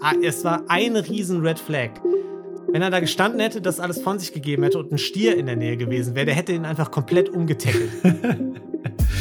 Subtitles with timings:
[0.00, 1.90] ah, es war ein riesen Red Flag.
[2.72, 5.46] Wenn er da gestanden hätte, das alles von sich gegeben hätte und ein Stier in
[5.46, 7.90] der Nähe gewesen wäre, der hätte ihn einfach komplett umgetackelt.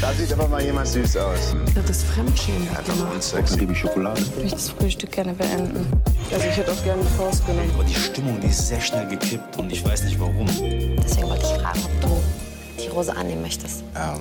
[0.02, 1.56] Da sieht aber mal jemand süß aus.
[1.74, 2.70] Das ist Fremdschämen.
[2.70, 3.56] Hat doch uns Sex.
[3.58, 4.22] Liebe Schokolade.
[4.22, 5.88] Ich möchte das Frühstück gerne beenden.
[6.32, 7.72] Also ich hätte auch gerne die Faust genommen.
[7.74, 10.46] Aber die Stimmung, die ist sehr schnell gekippt und ich weiß nicht warum.
[10.48, 13.84] Deswegen wollte ich fragen, ob du die Rose annehmen möchtest.
[13.96, 14.20] Ähm,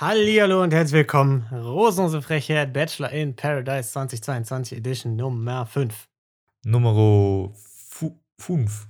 [0.00, 1.42] Hallo und herzlich willkommen.
[1.52, 6.08] Rosenlose Frechheit Bachelor in Paradise 2022 Edition Nummer 5.
[6.64, 7.54] Numero
[8.38, 8.88] 5.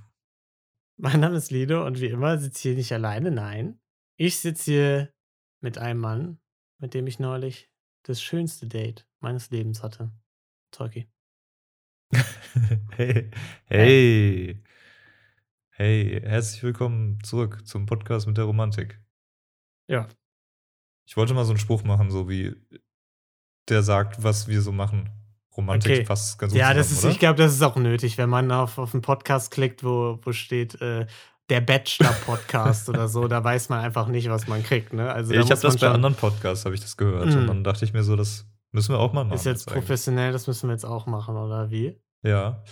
[0.95, 3.77] Mein Name ist Lido und wie immer sitze ich hier nicht alleine, nein.
[4.15, 5.13] Ich sitze hier
[5.59, 6.39] mit einem Mann,
[6.77, 7.69] mit dem ich neulich
[8.03, 10.13] das schönste Date meines Lebens hatte.
[10.71, 11.09] Tolki.
[12.95, 13.29] hey,
[13.65, 14.63] hey.
[15.71, 19.01] Hey, herzlich willkommen zurück zum Podcast mit der Romantik.
[19.87, 20.07] Ja,
[21.11, 22.55] Ich wollte mal so einen Spruch machen, so wie
[23.67, 25.09] der sagt, was wir so machen.
[25.57, 26.03] Romantik Okay.
[26.05, 28.49] passt ganz gut ja das ist, zusammen, ich glaube, das ist auch nötig, wenn man
[28.49, 31.05] auf, auf einen Podcast klickt, wo, wo steht äh,
[31.49, 34.93] der Bachelor-Podcast oder so, da weiß man einfach nicht, was man kriegt.
[34.93, 35.11] Ne?
[35.11, 35.39] Also, oder?
[35.39, 37.27] da Ich habe das bei anderen Podcasts, habe ich das gehört.
[37.27, 37.39] Mm.
[37.39, 39.35] Und dann dachte ich mir so, das müssen wir auch mal machen.
[39.35, 39.83] Ist jetzt eigentlich.
[39.83, 41.99] professionell, das müssen wir jetzt auch machen, oder wie?
[42.23, 42.63] Ja.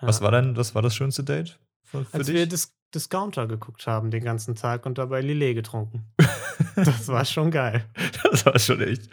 [0.00, 0.26] Was Ja.
[0.26, 2.36] war denn, was war das schönste Date für, für Als dich?
[2.36, 6.12] wir Dis Discounter geguckt haben den ganzen Tag und dabei Lillet getrunken.
[6.76, 7.84] das war schon geil.
[8.30, 9.08] das war schon echt,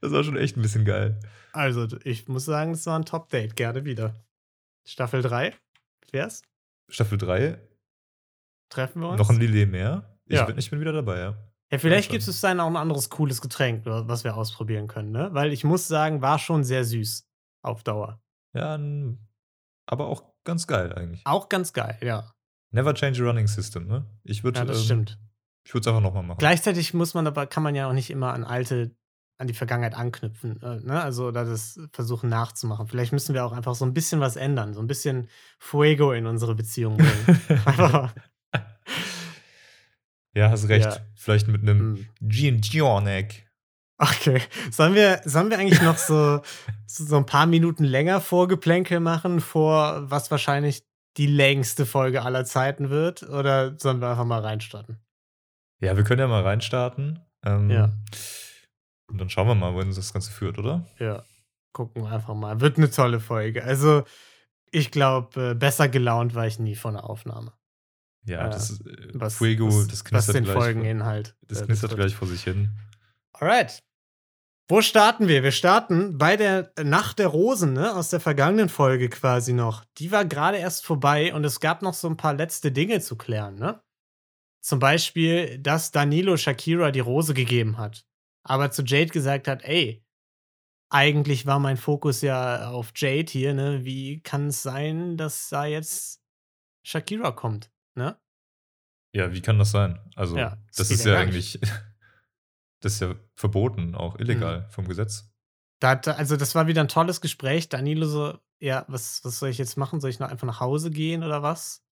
[0.00, 1.18] das war schon echt ein bisschen geil.
[1.52, 3.56] Also, ich muss sagen, es war ein Top-Date.
[3.56, 4.24] Gerne wieder.
[4.86, 5.54] Staffel 3.
[6.10, 6.42] Wär's?
[6.88, 7.58] Staffel 3,
[8.70, 9.18] Treffen wir uns?
[9.18, 10.18] noch ein Lillet mehr.
[10.26, 10.44] Ich, Ja.
[10.44, 11.36] bin, ich bin wieder dabei, ja.
[11.70, 15.28] ja, vielleicht gibt es dann auch ein anderes cooles Getränk, was wir ausprobieren können, ne?
[15.32, 17.28] Weil ich muss sagen, war schon sehr süß.
[17.62, 18.20] Auf Dauer.
[18.54, 18.78] Ja,
[19.86, 21.20] aber auch ganz geil eigentlich.
[21.24, 22.32] Auch ganz geil, ja.
[22.72, 24.04] Never change a running system, ne?
[24.24, 25.18] Ich würde Ja, das ähm, stimmt.
[25.64, 26.38] Ich würde es einfach nochmal machen.
[26.38, 28.96] Gleichzeitig muss man aber, kann man ja auch nicht immer an alte,
[29.38, 31.00] an die Vergangenheit anknüpfen, äh, ne?
[31.02, 32.88] Also oder das versuchen nachzumachen.
[32.88, 36.26] Vielleicht müssen wir auch einfach so ein bisschen was ändern, so ein bisschen Fuego in
[36.26, 37.48] unsere Beziehung bringen.
[40.34, 40.86] ja, hast recht.
[40.86, 40.96] Ja.
[41.14, 42.28] Vielleicht mit einem Hm.
[42.28, 42.60] Gin.
[43.98, 44.40] Okay.
[44.70, 46.40] Sollen wir, sollen wir eigentlich noch so,
[46.86, 50.82] so so ein paar Minuten länger Vorgeplänkel machen, vor was wahrscheinlich
[51.16, 53.22] die längste Folge aller Zeiten wird?
[53.22, 54.98] Oder sollen wir einfach mal reinstarten?
[55.80, 57.20] Ja, wir können ja mal reinstarten.
[57.44, 57.90] Ähm, Ja.
[59.08, 60.86] Und dann schauen wir mal, wohin uns das Ganze führt, oder?
[60.98, 61.22] Ja,
[61.72, 62.60] gucken wir einfach mal.
[62.60, 63.62] Wird eine tolle Folge.
[63.62, 64.04] Also,
[64.70, 67.52] ich glaube, besser gelaunt war ich nie von der Aufnahme.
[68.24, 70.56] Ja, Äh, das ist, äh, Was, Fuego, was, das was knistert den gleich.
[70.56, 71.36] Folgeninhalt.
[71.42, 72.08] das äh, knistert betrifft.
[72.08, 72.70] gleich vor sich hin.
[73.34, 73.82] Alright.
[74.68, 75.42] Wo starten wir?
[75.42, 77.94] Wir starten bei der Nacht der Rosen, ne?
[77.94, 79.84] Aus der vergangenen Folge quasi noch.
[79.98, 83.16] Die war gerade erst vorbei und es gab noch so ein paar letzte Dinge zu
[83.16, 83.82] klären, ne?
[84.64, 88.06] Zum Beispiel, dass Danilo Shakira die Rose gegeben hat.
[88.44, 90.04] Aber zu Jade gesagt hat, ey,
[90.90, 93.84] eigentlich war mein Fokus ja auf Jade hier, ne?
[93.84, 96.22] Wie kann es sein, dass da jetzt
[96.84, 98.18] Shakira kommt, ne?
[99.14, 99.98] Ja, wie kann das sein?
[100.16, 101.60] Also, Ja, das ist ja eigentlich,
[102.82, 105.30] das ist ja verboten, auch illegal vom Gesetz.
[105.80, 107.68] Da also das war wieder ein tolles Gespräch.
[107.68, 110.00] Danilo so, ja, was, was soll ich jetzt machen?
[110.00, 111.84] Soll ich noch einfach nach Hause gehen oder was?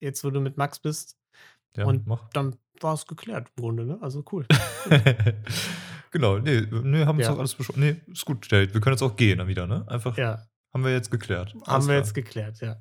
[0.00, 1.16] Jetzt, wo du mit Max bist.
[1.76, 2.28] Ja, Und mach.
[2.30, 3.98] dann war es geklärt im Grunde, ne?
[4.00, 4.46] Also cool.
[6.10, 7.32] genau, nee, nee haben wir Ja.
[7.32, 7.80] doch alles besprochen.
[7.80, 8.50] Nee, ist gut.
[8.50, 9.84] Wir können jetzt auch gehen dann wieder, ne?
[9.88, 11.54] Einfach, Ja, haben wir jetzt geklärt.
[11.54, 11.98] haben Alles wir klar.
[11.98, 12.76] jetzt geklärt, ja.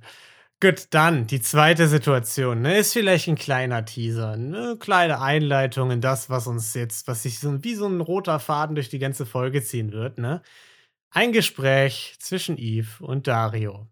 [0.61, 2.77] Gut, dann die zweite Situation, ne?
[2.77, 7.39] Ist vielleicht ein kleiner Teaser, eine kleine Einleitung in das, was uns jetzt, was sich
[7.39, 10.43] so wie so ein roter Faden durch die ganze Folge ziehen wird, ne?
[11.09, 13.87] Ein Gespräch zwischen Eve und Dario.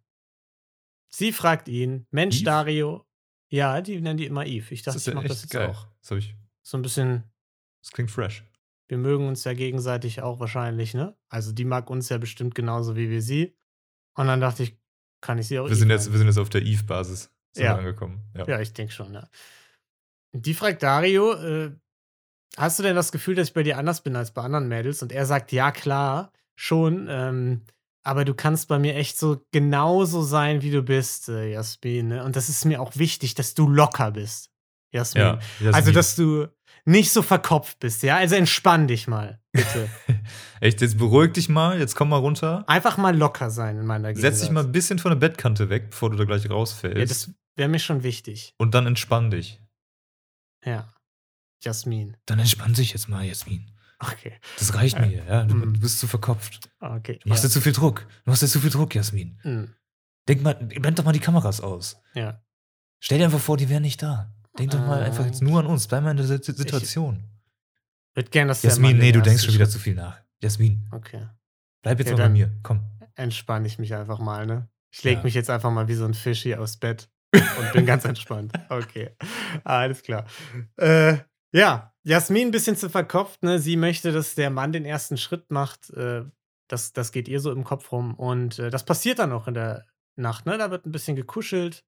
[1.11, 2.45] Sie fragt ihn, Mensch, Eve?
[2.45, 3.05] Dario.
[3.51, 4.71] Ja, die nennen die immer Eve.
[4.73, 5.69] Ich Das dachte, ist ich ja mach echt das jetzt geil.
[5.69, 5.87] auch.
[6.01, 7.23] Das, ich, So ein bisschen
[7.81, 8.43] das klingt fresh.
[8.89, 11.17] wir mögen uns ja gegenseitig auch wahrscheinlich, ne?
[11.29, 13.57] Also die mag uns ja bestimmt genauso wie wir sie.
[14.15, 14.77] Und dann dachte ich,
[15.21, 17.75] kann ich sie auch Wir sind, jetzt, wir sind jetzt auf der Eve-Basis Ja.
[17.75, 18.21] angekommen.
[18.35, 18.47] Ja.
[18.47, 19.27] Ja, ich denke schon, ja.
[20.33, 21.71] Die fragt Dario, äh,
[22.57, 25.01] hast du denn das Gefühl, dass ich bei dir anders bin als bei anderen Mädels?
[25.01, 27.07] Und er sagt, ja, klar, schon.
[27.09, 27.61] Ähm,
[28.03, 32.07] aber du kannst bei mir echt so genauso sein, wie du bist, äh, Jasmin.
[32.09, 32.23] Ne?
[32.23, 34.51] Und das ist mir auch wichtig, dass du locker bist,
[34.91, 35.23] Jasmin.
[35.23, 35.73] Ja, Jasmin.
[35.73, 36.47] Also, dass du
[36.85, 38.17] nicht so verkopft bist, ja?
[38.17, 39.89] Also entspann dich mal, bitte.
[40.61, 42.63] Echt, jetzt beruhig dich mal, jetzt komm mal runter.
[42.67, 44.33] Einfach mal locker sein in meiner Gegenwart.
[44.33, 46.97] Setz dich mal ein bisschen von der Bettkante weg, bevor du da gleich rausfällst.
[46.97, 48.55] Ja, das wäre mir schon wichtig.
[48.57, 49.61] und dann entspann dich.
[50.65, 50.91] Ja.
[51.63, 52.15] Jasmin.
[52.25, 53.69] Dann entspann dich jetzt mal, Jasmin.
[53.99, 54.39] Okay.
[54.57, 55.43] Das reicht Äh, mir, ja.
[55.43, 55.73] Du, mm.
[55.73, 56.69] du bist zu verkopft.
[56.79, 57.19] Okay.
[57.21, 57.49] Du machst ja.
[57.49, 58.07] dir zu viel Druck.
[58.23, 59.37] Du machst dir zu viel Druck, Jasmin.
[59.41, 59.73] Hm,
[60.29, 62.01] Denk mal, blend doch mal die Kameras aus.
[62.15, 62.41] ja.
[63.01, 64.33] Stell dir einfach vor, die wären nicht da.
[64.59, 65.87] Denk doch mal einfach jetzt nur an uns.
[65.87, 67.23] Bleib mal in der Sit- Situation.
[68.13, 70.19] Würde gern, dass Jasmin, nee, du denkst schon wieder zu viel nach.
[70.41, 71.27] Jasmin, Okay.
[71.81, 72.51] bleib jetzt Ja, mal bei mir.
[72.63, 72.81] Komm.
[73.15, 74.69] entspanne ich mich einfach mal, ne?
[74.91, 75.23] Ich lege Ja.
[75.23, 78.53] mich jetzt einfach mal wie so ein Fisch hier aufs Bett und bin ganz entspannt.
[78.69, 79.11] Okay,
[79.63, 80.25] alles klar.
[80.77, 81.17] Äh,
[81.51, 83.59] ja, Jasmin ein bisschen zu verkopft, ne?
[83.59, 85.89] Sie möchte, dass der Mann den ersten Schritt macht.
[85.91, 86.23] Äh,
[86.67, 88.15] das, das geht ihr so im Kopf rum.
[88.15, 89.85] Und äh, das passiert dann auch in der
[90.15, 90.57] Nacht, ne?
[90.57, 91.83] Da wird ein bisschen gekuschelt,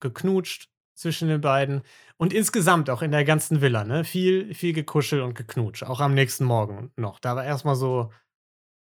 [0.00, 0.68] geknutscht
[0.98, 1.82] zwischen den beiden.
[2.16, 4.04] Und insgesamt auch in der ganzen Villa, ne?
[4.04, 5.84] Viel, viel gekuschelt und geknutscht.
[5.84, 7.20] Auch am nächsten Morgen noch.
[7.20, 8.12] Da war erstmal so,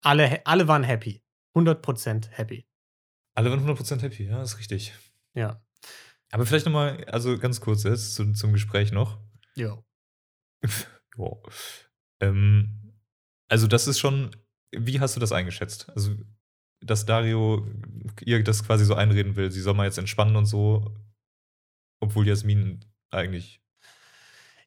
[0.01, 1.21] alle, alle waren happy.
[1.55, 2.65] 100% happy.
[3.35, 4.93] Alle waren 100% happy, ja, ist richtig.
[5.35, 5.61] Ja.
[6.31, 9.19] Aber vielleicht nochmal, also ganz kurz jetzt zum, zum Gespräch noch.
[9.55, 9.83] Jo.
[11.19, 11.41] Wow.
[12.19, 12.93] Ähm,
[13.49, 14.35] also, das ist schon,
[14.71, 15.89] wie hast du das eingeschätzt?
[15.95, 16.15] Also,
[16.79, 17.67] dass Dario
[18.21, 20.95] ihr das quasi so einreden will, sie soll mal jetzt entspannen und so,
[21.99, 23.61] obwohl Jasmin eigentlich.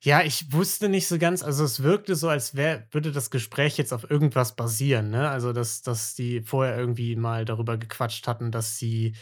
[0.03, 3.77] Ja, ich wusste nicht so ganz, also es wirkte so, als wär, würde das Gespräch
[3.77, 5.29] jetzt auf irgendwas basieren, ne?
[5.29, 9.15] Also, dass, dass die vorher irgendwie mal darüber gequatscht hatten, dass sie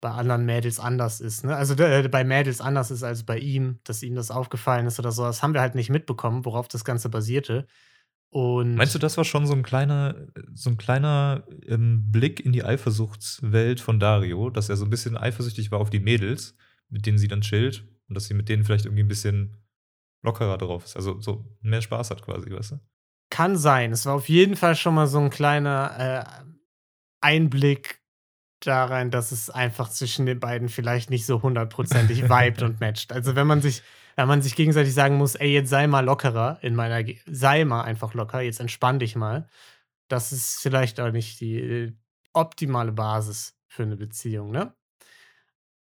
[0.00, 1.56] bei anderen Mädels anders ist, ne?
[1.56, 5.12] Also äh, bei Mädels anders ist als bei ihm, dass ihm das aufgefallen ist oder
[5.12, 5.24] so.
[5.24, 7.66] Das haben wir halt nicht mitbekommen, worauf das Ganze basierte.
[8.30, 12.52] Und Meinst du, das war schon so ein kleiner, so ein kleiner ähm, Blick in
[12.52, 16.54] die Eifersuchtswelt von Dario, dass er so ein bisschen eifersüchtig war auf die Mädels,
[16.88, 19.56] mit denen sie dann chillt und dass sie mit denen vielleicht irgendwie ein bisschen
[20.22, 22.80] lockerer drauf ist, also so mehr Spaß hat quasi, weißt du?
[23.30, 23.92] Kann sein.
[23.92, 26.44] Es war auf jeden Fall schon mal so ein kleiner äh,
[27.20, 28.00] Einblick
[28.60, 33.12] da rein, dass es einfach zwischen den beiden vielleicht nicht so hundertprozentig vibet und matcht.
[33.12, 33.82] Also wenn man sich,
[34.16, 37.64] wenn man sich gegenseitig sagen muss, ey, jetzt sei mal lockerer in meiner, Ge sei
[37.64, 39.48] mal einfach locker, jetzt entspann dich mal.
[40.08, 41.92] Das ist vielleicht auch nicht die äh,
[42.32, 44.74] optimale Basis für eine Beziehung, ne?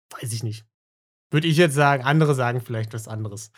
[0.10, 0.66] Weiß ich nicht.
[1.32, 3.52] Würde ich jetzt sagen, andere sagen vielleicht was anderes.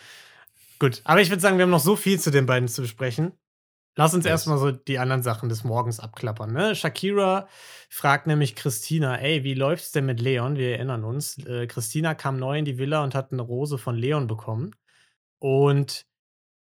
[0.79, 3.33] Gut, aber ich würde sagen, wir haben noch so viel zu den beiden zu besprechen.
[3.95, 4.31] Lass uns Yes.
[4.31, 6.53] erstmal so die anderen Sachen des Morgens abklappern.
[6.53, 6.75] Ne?
[6.75, 7.47] Shakira
[7.89, 10.55] fragt nämlich Christina, ey, wie läuft's denn mit Leon?
[10.55, 11.39] Wir erinnern uns.
[11.45, 14.75] Äh, Christina kam neu in die Villa und hat eine Rose von Leon bekommen.
[15.39, 16.05] Und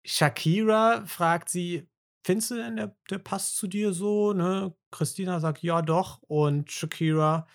[0.06, 1.88] Shakira fragt sie,
[2.24, 4.34] findest du denn, der, der passt zu dir so?
[4.34, 4.76] Ne?
[4.92, 6.22] Christina sagt, ja doch.
[6.28, 7.48] Und Shakira,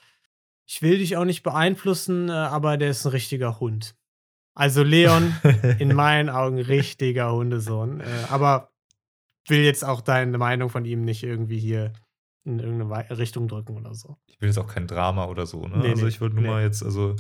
[0.70, 3.96] ich will dich auch nicht beeinflussen, äh, aber der ist ein richtiger Hund.
[4.54, 5.34] Also Leon,
[5.80, 8.00] in meinen Augen richtiger Hundesohn.
[8.00, 8.70] Äh, aber
[9.48, 11.92] will jetzt auch deine Meinung von ihm nicht irgendwie hier
[12.44, 14.16] in irgendeine Richtung drücken oder so.
[14.26, 15.78] Ich will jetzt auch kein Drama oder so, ne?
[15.78, 16.50] Nee, also ich wollte nur nee.
[16.50, 17.16] mal jetzt, also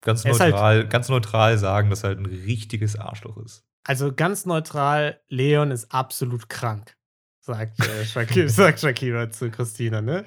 [0.00, 3.66] ganz halt- neutral, ganz neutral sagen, dass er halt ein richtiges Arschloch ist.
[3.84, 6.96] Also ganz neutral, Leon ist absolut krank,
[7.40, 10.24] sagt, äh, Shakira, sagt Shakira zu Christina, ne?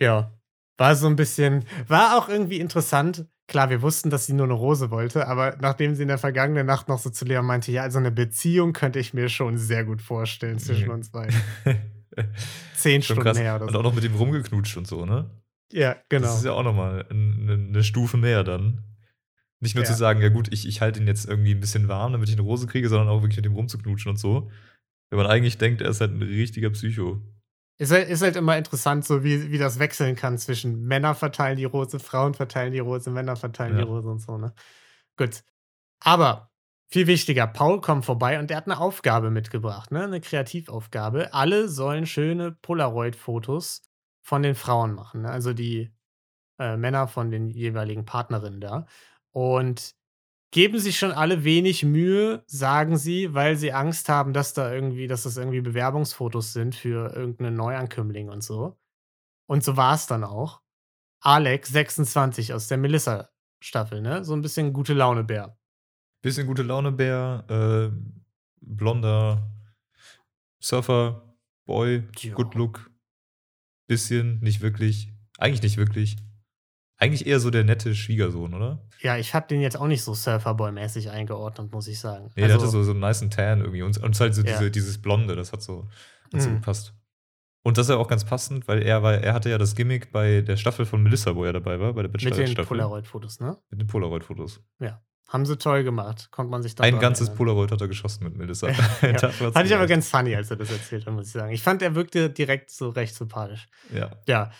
[0.00, 0.32] Ja.
[0.76, 3.26] War so ein bisschen, war auch irgendwie interessant.
[3.46, 6.66] Klar, wir wussten, dass sie nur eine Rose wollte, aber nachdem sie in der vergangenen
[6.66, 9.84] Nacht noch so zu Leon meinte, ja, also eine Beziehung könnte ich mir schon sehr
[9.84, 11.34] gut vorstellen zwischen uns beiden.
[12.74, 13.38] Zehn Schon Stunden krass.
[13.38, 13.78] her oder Und so.
[13.78, 15.30] auch noch mit dem rumgeknutscht und so, ne?
[15.72, 16.26] Ja, genau.
[16.26, 18.82] Das ist ja auch nochmal eine, eine Stufe mehr dann.
[19.60, 19.90] Nicht nur Ja.
[19.90, 22.34] zu sagen, ja gut, ich, ich halte ihn jetzt irgendwie ein bisschen warm, damit ich
[22.34, 24.50] eine Rose kriege, sondern auch wirklich mit ihm rumzuknutschen und so.
[25.10, 27.20] Wenn man eigentlich denkt, er ist halt ein richtiger Psycho.
[27.78, 31.56] Ist halt, ist halt immer interessant, so wie, wie das wechseln kann zwischen Männer verteilen
[31.56, 33.82] die Rose, Frauen verteilen die Rose, Männer verteilen Ja.
[33.82, 34.54] die Rose und so, ne?
[35.16, 35.42] Gut.
[36.00, 36.50] Aber
[36.90, 40.04] viel wichtiger, Paul kommt vorbei und der hat eine Aufgabe mitgebracht, ne?
[40.04, 41.34] Eine Kreativaufgabe.
[41.34, 43.82] Alle sollen schöne Polaroid-Fotos
[44.22, 45.30] von den Frauen machen, ne?
[45.30, 45.92] Also die
[46.60, 48.86] äh, Männer von den jeweiligen Partnerinnen da.
[49.32, 49.94] Und
[50.54, 55.08] geben sich schon alle wenig Mühe, sagen sie, weil sie Angst haben, dass da irgendwie,
[55.08, 58.78] dass das irgendwie Bewerbungsfotos sind für irgendeinen Neuankömmling und so.
[59.46, 60.62] Und so war es dann auch.
[61.18, 64.24] Alex, 26 aus der Melissa-Staffel, ne?
[64.24, 65.58] So ein bisschen gute Laune-Bär.
[66.22, 67.90] Bisschen gute Laune, Bär, äh,
[68.60, 69.50] blonder
[70.60, 72.32] Surfer, Boy, Tja.
[72.32, 72.92] Good Look.
[73.88, 75.12] Bisschen, nicht wirklich.
[75.36, 76.16] Eigentlich nicht wirklich.
[76.96, 78.78] Eigentlich eher so der nette Schwiegersohn, oder?
[79.00, 82.30] Ja, ich habe den jetzt auch nicht so Surferboy-mäßig eingeordnet, muss ich sagen.
[82.36, 83.82] Nee, der hatte so, so einen niceen Tan irgendwie.
[83.82, 84.58] Und, und halt so Also Ja.
[84.58, 85.88] diese, dieses Blonde, das hat so,
[86.32, 86.54] hat so Mhm.
[86.56, 86.94] gepasst.
[87.64, 90.12] Und das ist ja auch ganz passend, weil er war, er hatte ja das Gimmick
[90.12, 92.54] bei der Staffel von Melissa, wo er dabei war, bei der mit den.
[92.66, 93.56] Polaroid-Fotos, ne?
[93.70, 94.60] Mit den Polaroid-Fotos.
[95.28, 96.28] Haben sie toll gemacht.
[96.30, 97.38] Konnte man sich dann Ein ganzes erinnern.
[97.38, 98.68] Polaroid hat er geschossen mit Melissa.
[99.02, 99.28] Ja.
[99.52, 101.52] Fand ich aber ganz funny, als er das erzählt hat, muss ich sagen.
[101.52, 103.66] Ich fand, er wirkte direkt so recht sympathisch.
[103.92, 104.10] Ja.
[104.28, 104.50] Ja.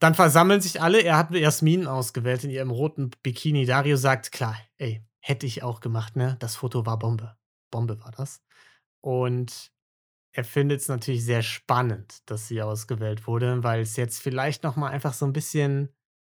[0.00, 1.00] Dann versammeln sich alle.
[1.02, 3.66] Er hat Jasmin ausgewählt in ihrem roten Bikini.
[3.66, 6.36] Dario sagt, klar, ey, hätte ich auch gemacht, ne?
[6.38, 7.36] Das Foto war Bombe.
[7.70, 8.40] Bombe war das.
[9.00, 9.72] Und
[10.32, 14.76] er findet es natürlich sehr spannend, dass sie ausgewählt wurde, weil es jetzt vielleicht noch
[14.76, 15.88] mal einfach so ein bisschen,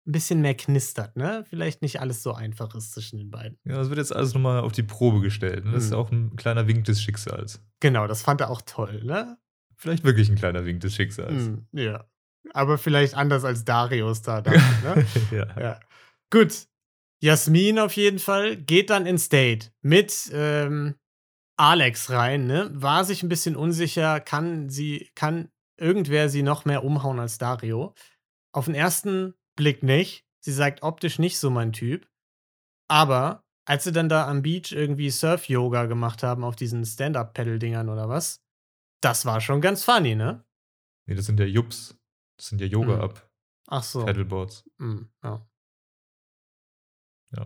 [0.08, 1.44] ein bisschen mehr knistert, ne?
[1.50, 3.58] Vielleicht nicht alles so einfach ist zwischen den beiden.
[3.66, 5.66] Ja, das wird jetzt alles nochmal auf die Probe gestellt.
[5.66, 5.72] Ne?
[5.74, 5.98] Das ist Mhm.
[5.98, 7.62] auch ein kleiner Wink des Schicksals.
[7.82, 9.38] Genau, das fand er auch toll, ne?
[9.76, 11.50] Vielleicht wirklich ein kleiner Wink des Schicksals.
[11.50, 12.06] Mm, ja.
[12.54, 14.42] Aber vielleicht anders als Darius da.
[14.42, 15.06] Damit, ne?
[15.32, 15.62] ja.
[15.62, 15.80] ja.
[16.30, 16.68] Gut.
[17.22, 20.96] Jasmin auf jeden Fall geht dann ins Date mit ähm,
[21.58, 22.70] Alex rein, ne?
[22.74, 27.94] War sich ein bisschen unsicher, kann sie, kann irgendwer sie noch mehr umhauen als Dario.
[28.54, 30.26] Auf den ersten Blick nicht.
[30.40, 32.08] Sie sagt optisch nicht so mein Typ.
[32.90, 38.08] Aber als sie dann da am Beach irgendwie Surf-Yoga gemacht haben auf diesen Stand-Up-Pedal-Dingern oder
[38.08, 38.42] was,
[39.02, 40.44] das war schon ganz funny, ne?
[41.08, 41.99] Nee, das sind ja Jups.
[42.40, 43.30] Das sind ja Yoga-Up.
[43.68, 44.06] Ach so.
[44.06, 44.64] Paddleboards.
[44.78, 45.46] Mm, ja.
[47.36, 47.46] Ja.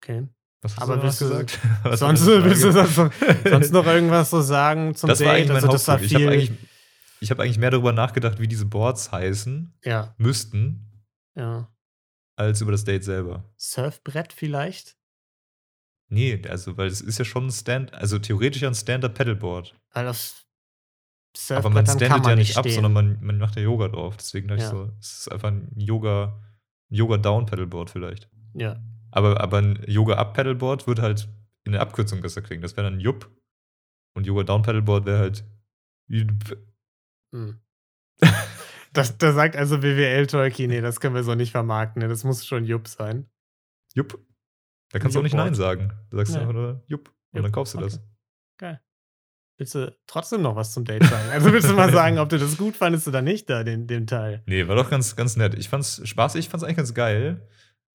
[0.00, 0.28] Okay.
[0.62, 1.58] Was hast Aber du noch willst du- gesagt?
[1.84, 2.94] War Sonst willst du sonst,
[3.48, 5.26] sonst noch irgendwas so sagen zum das Date?
[5.26, 6.12] war eigentlich mein also das war Hauptpunkt.
[6.12, 6.50] Ich habe viel.
[6.50, 6.68] eigentlich,
[7.20, 11.04] ich hab eigentlich mehr darüber nachgedacht, wie diese Boards heißen ja, müssten,
[11.34, 11.68] ja.
[12.36, 13.52] als über das Date selber.
[13.56, 14.96] Surfbrett vielleicht?
[16.08, 19.74] Nee, also, weil es ist ja schon ein Stand, also theoretisch ja ein Stand-Up-Paddleboard.
[19.92, 20.06] Weil
[21.32, 22.74] das Aber man standet ja nicht ab, stehen.
[22.74, 24.16] sondern man, man macht ja Yoga drauf.
[24.16, 24.66] Deswegen dachte Ja.
[24.66, 26.40] ich so, es ist einfach ein Yoga,
[26.90, 28.28] ein Yoga-Down-Paddleboard vielleicht.
[28.54, 28.82] Ja.
[29.12, 31.28] Aber, aber ein Yoga-Up-Paddleboard würde halt
[31.64, 32.62] in der Abkürzung besser klingen.
[32.62, 33.30] Das wäre dann Jupp.
[34.14, 35.44] Und Yoga-Down-Paddleboard wäre halt
[36.08, 36.56] Jup.
[37.34, 37.60] Hm.
[38.92, 42.02] Das, da sagt also BWL-Tolki, nee, das können wir so nicht vermarkten.
[42.02, 42.08] Ne?
[42.08, 43.30] Das muss schon Jupp sein.
[43.94, 44.18] Jupp.
[44.90, 45.34] Da kannst du auch nicht.
[45.36, 45.92] Nein sagen.
[46.10, 46.42] Da sagst du Nee.
[46.42, 47.08] einfach nur Jupp.
[47.08, 47.86] Und Jupp, dann kaufst du okay.
[47.86, 48.00] das.
[48.58, 48.80] Geil.
[49.60, 51.28] Willst du trotzdem noch was zum Date sagen?
[51.32, 54.06] Also willst du mal sagen, ob du das gut fandest oder nicht, da, den, den
[54.06, 54.42] Teil?
[54.46, 55.54] Nee, war doch ganz, ganz nett.
[55.54, 57.46] Ich fand's spaßig, ich fand's eigentlich ganz geil.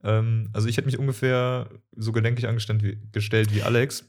[0.03, 4.07] Ähm, also ich hätte mich ungefähr so gedenklich angestellt wie, gestellt wie Alex.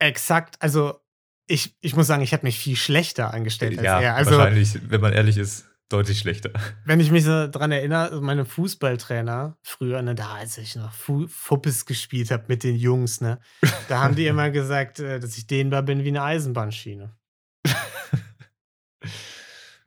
[0.00, 0.98] Exakt, also
[1.46, 4.16] ich, ich muss sagen, ich habe mich viel schlechter angestellt als ja, er.
[4.16, 6.50] Also wahrscheinlich, wenn man ehrlich ist, deutlich schlechter.
[6.86, 10.92] wenn ich mich so dran erinnere, also meine Fußballtrainer früher, ne, da als ich noch
[10.92, 13.38] Fu Fuppes gespielt habe mit den Jungs, ne,
[13.88, 17.14] da haben die immer gesagt, äh, dass ich dehnbar bin wie eine Eisenbahnschiene.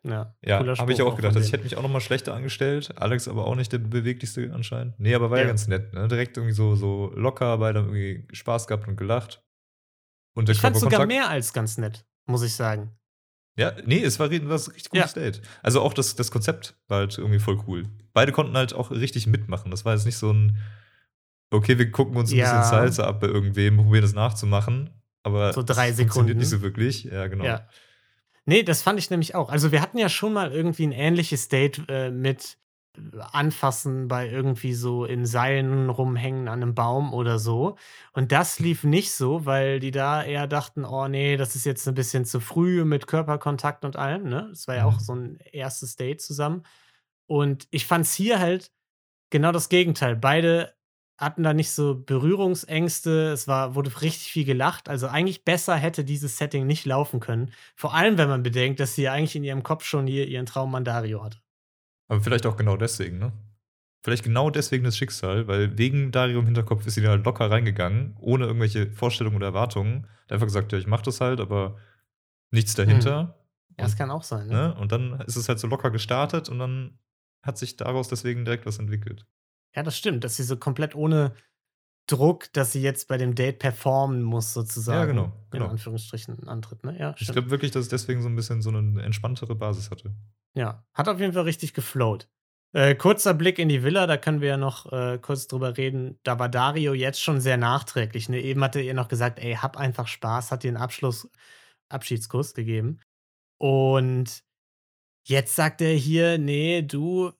[0.06, 1.34] Ja, Ja, habe ich auch gedacht.
[1.34, 2.92] Also ich hätte mich auch noch mal schlechter angestellt.
[2.98, 5.00] Alex aber auch nicht der beweglichste anscheinend.
[5.00, 5.48] Nee, aber war ja, Ja.
[5.48, 5.94] ganz nett.
[5.94, 6.10] Ne?
[6.10, 9.42] Direkt irgendwie so, so locker, beide haben irgendwie Spaß gehabt und gelacht.
[10.36, 12.92] Und der ich fand sogar mehr als ganz nett, muss ich sagen.
[13.56, 15.42] Ja, nee, es war, war ein richtig cooles Date.
[15.62, 17.84] Also auch das, das Konzept war halt irgendwie voll cool.
[18.14, 19.70] Beide konnten halt auch richtig mitmachen.
[19.72, 20.58] Das war jetzt nicht so ein,
[21.52, 22.46] okay, wir gucken uns ein Ja.
[22.46, 24.90] bisschen Salsa ab bei irgendwem, probieren das nachzumachen.
[25.22, 26.12] Aber So drei Sekunden.
[26.12, 27.04] funktioniert nicht so wirklich.
[27.06, 27.46] Ja, genau.
[27.46, 27.68] Ja.
[28.46, 29.50] Nee, das fand ich nämlich auch.
[29.50, 32.58] Also, wir hatten ja schon mal irgendwie ein ähnliches Date äh, mit
[33.32, 37.76] Anfassen bei irgendwie so in Seilen rumhängen an einem Baum oder so.
[38.14, 41.88] Und das lief nicht so, weil die da eher dachten, oh nee, das ist jetzt
[41.88, 44.24] ein bisschen zu früh mit Körperkontakt und allem.
[44.30, 44.48] Ne?
[44.52, 44.90] Das war ja Mhm.
[44.90, 46.64] auch so ein erstes Date zusammen.
[47.28, 48.72] Und ich fand es hier halt
[49.32, 50.16] genau das Gegenteil.
[50.16, 50.74] Beide
[51.18, 53.32] hatten da nicht so Berührungsängste.
[53.32, 54.90] Es war, wurde richtig viel gelacht.
[54.90, 57.52] Also eigentlich besser hätte dieses Setting nicht laufen können.
[57.76, 60.46] Vor allem, wenn man bedenkt, dass sie ja eigentlich in ihrem Kopf schon hier ihren
[60.46, 61.40] Traum Mandario hatte.
[62.14, 63.34] Aber vielleicht auch genau deswegen, ne?
[64.04, 67.50] Vielleicht genau deswegen das Schicksal, weil wegen Dario im Hinterkopf ist sie da halt locker
[67.50, 70.08] reingegangen, ohne irgendwelche Vorstellungen oder Erwartungen.
[70.26, 71.78] Hat einfach gesagt, ja, ich mach das halt, aber
[72.52, 73.40] nichts dahinter.
[73.70, 74.48] Ja, das kann auch sein.
[74.48, 74.54] Ne?
[74.54, 74.76] Ne?
[74.76, 77.00] Und dann ist es halt so locker gestartet und dann
[77.42, 79.26] hat sich daraus deswegen direkt was entwickelt.
[79.76, 81.34] Ja, das stimmt, dass sie so komplett ohne
[82.08, 85.00] Druck, dass sie jetzt bei dem Date performen muss, sozusagen.
[85.00, 85.66] Ja, genau, genau.
[85.66, 86.98] In Anführungsstrichen antritt, ne?
[87.00, 90.14] Ja, Ich glaube wirklich, dass es deswegen so ein bisschen so eine entspanntere Basis hatte.
[90.54, 92.30] Ja, hat auf jeden Fall richtig geflowt.
[92.74, 96.20] Äh, kurzer Blick in die Villa, da können wir ja noch äh, kurz drüber reden.
[96.24, 98.30] Da war Dario jetzt schon sehr nachträglich.
[98.30, 98.42] Ne?
[98.42, 101.30] Eben hatte ihr noch gesagt, ey, hab einfach Spaß, hat ihr einen Abschluss,
[101.90, 103.00] Abschiedskuss gegeben.
[103.60, 104.44] Und
[105.24, 107.32] jetzt sagt er hier, nee, du,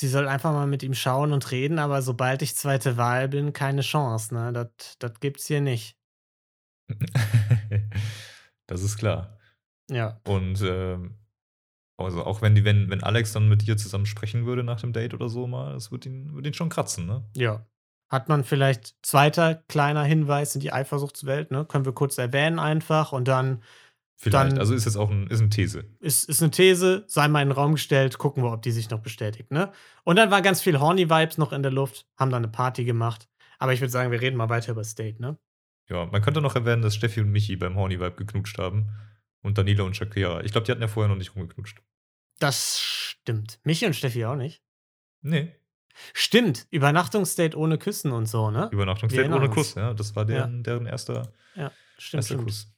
[0.00, 3.52] sie soll einfach mal mit ihm schauen und reden, aber sobald ich zweite Wahl bin,
[3.52, 4.52] keine Chance, ne?
[4.52, 5.96] Das das gibt's hier nicht.
[8.66, 9.38] das ist klar.
[9.90, 10.20] Ja.
[10.26, 11.18] Und ähm,
[11.98, 14.92] also auch wenn die, wenn, wenn Alex dann mit dir zusammen sprechen würde nach dem
[14.92, 17.24] Date oder so mal, das würde ihn, würde ihn schon kratzen, ne?
[17.36, 17.66] Ja.
[18.08, 21.66] Hat man vielleicht zweiter kleiner Hinweis in die Eifersuchtswelt, ne?
[21.66, 23.62] Können wir kurz erwähnen einfach und dann
[24.22, 24.52] Vielleicht.
[24.52, 25.84] Dann- also ist jetzt auch ein, ist eine These.
[25.98, 28.90] ist, ist eine These, sei mal in den Raum gestellt, gucken wir, ob die sich
[28.90, 29.72] noch bestätigt, ne?
[30.04, 33.28] Und dann war ganz viel Horny-Vibes noch in der Luft, haben dann eine Party gemacht.
[33.58, 35.38] Aber ich würde sagen, wir reden mal weiter über das Date, ne?
[35.88, 38.90] Ja, man könnte noch erwähnen, dass Steffi und Michi beim Horny Vibe geknutscht haben.
[39.42, 40.42] Und Danila und Shakira.
[40.44, 41.80] Ich glaube, die hatten ja vorher noch nicht rumgeknutscht.
[42.40, 43.58] Das stimmt.
[43.64, 44.62] Michi und Steffi auch nicht.
[45.22, 45.54] Nee,
[46.14, 48.68] Stimmt, Übernachtungsdate ohne Küssen und so, ne?
[49.22, 49.54] Erinnern ohne uns.
[49.54, 49.92] Kuss, ja.
[49.94, 52.44] Das war deren, deren erster, Ja, stimmt, erster stimmt.
[52.44, 52.72] Kuss.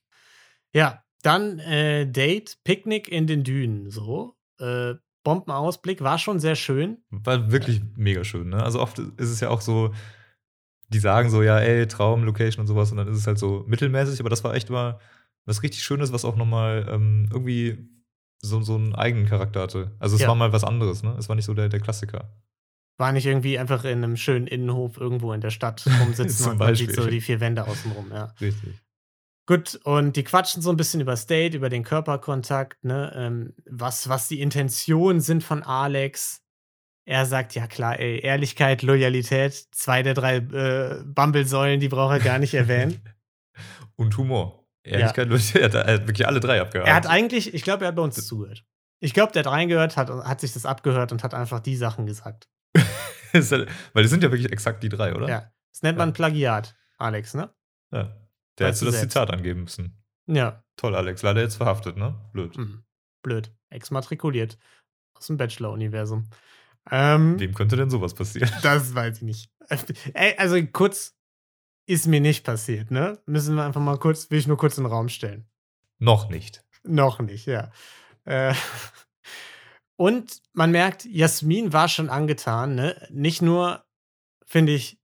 [0.72, 4.34] Ja, dann äh, Date, Picknick in den Dünen, so.
[4.58, 6.98] Äh, Bombenausblick, war schon sehr schön.
[7.10, 8.62] War wirklich mega schön, ne?
[8.62, 9.94] Also oft ist es ja auch so,
[10.88, 13.64] die sagen so, ja, ey, Traum, Location und sowas, und dann ist es halt so
[13.68, 14.98] mittelmäßig, aber das war echt mal
[15.44, 17.88] was richtig Schönes, was auch nochmal ähm, irgendwie
[18.40, 19.92] so, so einen eigenen Charakter hatte.
[20.00, 20.28] Also es Ja.
[20.28, 21.14] war mal was anderes, ne?
[21.18, 22.32] Es war nicht so der, der Klassiker.
[22.98, 26.74] War nicht irgendwie einfach in einem schönen Innenhof irgendwo in der Stadt rumsitzen und man
[26.74, 28.34] sieht so die vier Wände außenrum, ja.
[28.40, 28.74] Richtig.
[29.46, 34.08] Gut, und die quatschen so ein bisschen über State, über den Körperkontakt, ne, ähm, was,
[34.08, 36.42] was die Intentionen sind von Alex.
[37.04, 42.20] Er sagt, ja klar, ey, Ehrlichkeit, Loyalität, zwei der drei äh, Bumble-Säulen, die braucht er
[42.20, 43.02] gar nicht erwähnen.
[43.96, 44.64] Und Humor.
[44.84, 46.88] Ehrlichkeit, Leute, er hat, er hat wirklich alle drei abgehakt.
[46.88, 48.64] er hat eigentlich, ich glaube, er hat bei uns zugehört.
[49.00, 52.06] Ich glaube, der hat reingehört, hat, hat sich das abgehört und hat einfach die Sachen
[52.06, 52.48] gesagt.
[53.32, 55.28] Halt- Weil das sind ja wirklich exakt die drei, oder?
[55.28, 55.52] Ja.
[55.72, 56.12] Das nennt man Ja.
[56.14, 57.50] Plagiat, Alex, ne?
[57.92, 58.16] ja.
[58.58, 59.12] Der Weißt hättest du du das selbst.
[59.14, 60.02] Zitat angeben müssen.
[60.26, 60.64] Ja.
[60.76, 61.22] Toll, Alex.
[61.22, 62.18] Leider jetzt verhaftet, ne?
[62.32, 62.56] Blöd.
[62.56, 62.84] Hm.
[63.22, 63.52] Blöd.
[63.70, 64.58] Exmatrikuliert.
[65.14, 66.28] Aus dem Bachelor-Universum.
[66.90, 68.50] Ähm, Wem könnte denn sowas passieren?
[68.62, 69.50] Das weiß ich nicht.
[70.14, 71.16] Ey, also kurz
[71.86, 73.20] ist mir nicht passiert, ne?
[73.26, 75.48] Müssen wir einfach mal kurz, will ich nur kurz in den Raum stellen.
[75.98, 76.64] Noch nicht.
[76.84, 77.70] Noch nicht, ja.
[78.24, 78.54] Äh,
[79.96, 83.06] und man merkt, Jasmin war schon angetan, ne?
[83.10, 83.84] Nicht nur,
[84.46, 84.98] finde ich,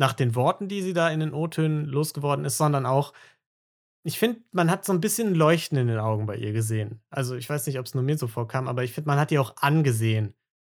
[0.00, 3.12] nach den Worten, die sie da in den O-Tönen losgeworden ist, sondern auch,
[4.02, 7.02] ich finde, man hat so ein bisschen Leuchten in den Augen bei ihr gesehen.
[7.10, 9.30] Also, ich weiß nicht, ob es nur mir so vorkam, aber ich finde, man hat
[9.30, 10.32] ihr auch angesehen,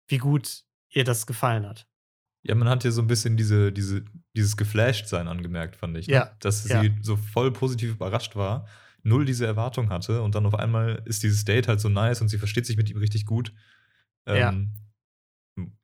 [0.08, 1.86] wie gut ihr das gefallen hat.
[2.42, 6.08] Ja, man hat hier so ein bisschen diese, diese, dieses Geflasht-Sein angemerkt, fand ich.
[6.08, 6.14] Ne?
[6.14, 6.82] Ja, Dass sie ja.
[7.02, 8.66] so voll positiv überrascht war,
[9.02, 12.28] null diese Erwartung hatte und dann auf einmal ist dieses Date halt so nice und
[12.28, 13.52] sie versteht sich mit ihm richtig gut.
[14.26, 14.54] Ja.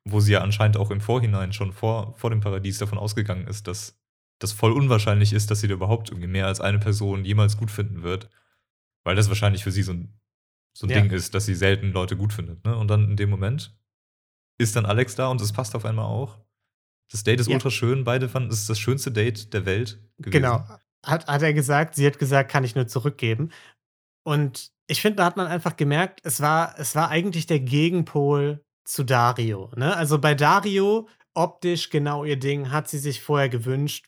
[0.05, 3.67] Wo sie ja anscheinend auch im Vorhinein schon vor, vor dem Paradies davon ausgegangen ist,
[3.67, 3.99] dass
[4.39, 7.71] das voll unwahrscheinlich ist, dass sie da überhaupt irgendwie mehr als eine Person jemals gut
[7.71, 8.29] finden wird.
[9.03, 10.19] Weil das wahrscheinlich für sie so ein,
[10.75, 11.01] so ein Ja.
[11.01, 12.63] Ding ist, dass sie selten Leute gut findet.
[12.65, 12.75] Ne?
[12.77, 13.75] Und dann in dem Moment
[14.59, 16.39] ist dann Alex da und es passt auf einmal auch.
[17.11, 17.55] Das Date ist Ja.
[17.55, 18.03] ultra schön.
[18.03, 20.31] Beide fanden, es ist das schönste Date der Welt gewesen.
[20.43, 20.67] Genau.
[21.05, 23.51] Hat, hat er gesagt, sie hat gesagt, kann ich nur zurückgeben.
[24.23, 28.63] Und ich finde, da hat man einfach gemerkt, es war, es war eigentlich der Gegenpol
[28.87, 29.71] zu Dario.
[29.75, 29.95] Ne?
[29.95, 34.07] Also bei Dario, optisch genau ihr Ding, hat sie sich vorher gewünscht.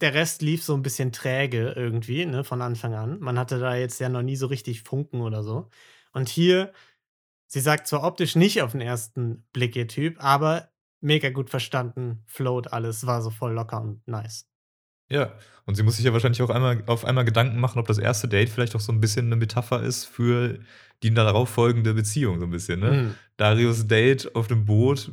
[0.00, 3.18] Der Rest lief so ein bisschen träge irgendwie, ne, von Anfang an.
[3.18, 5.70] Man hatte da jetzt ja noch nie so richtig Funken oder so.
[6.12, 6.72] Und hier,
[7.46, 12.22] sie sagt zwar optisch nicht auf den ersten Blick ihr Typ, aber mega gut verstanden,
[12.26, 14.46] float alles, war so voll locker und nice.
[15.08, 15.32] Ja,
[15.66, 18.28] und sie muss sich ja wahrscheinlich auch einmal auf einmal Gedanken machen, ob das erste
[18.28, 20.58] Date vielleicht auch so ein bisschen eine Metapher ist für
[21.02, 22.90] die darauf folgende Beziehung, so ein bisschen, ne?
[22.90, 23.14] Mhm.
[23.36, 25.12] Darius Date auf dem Boot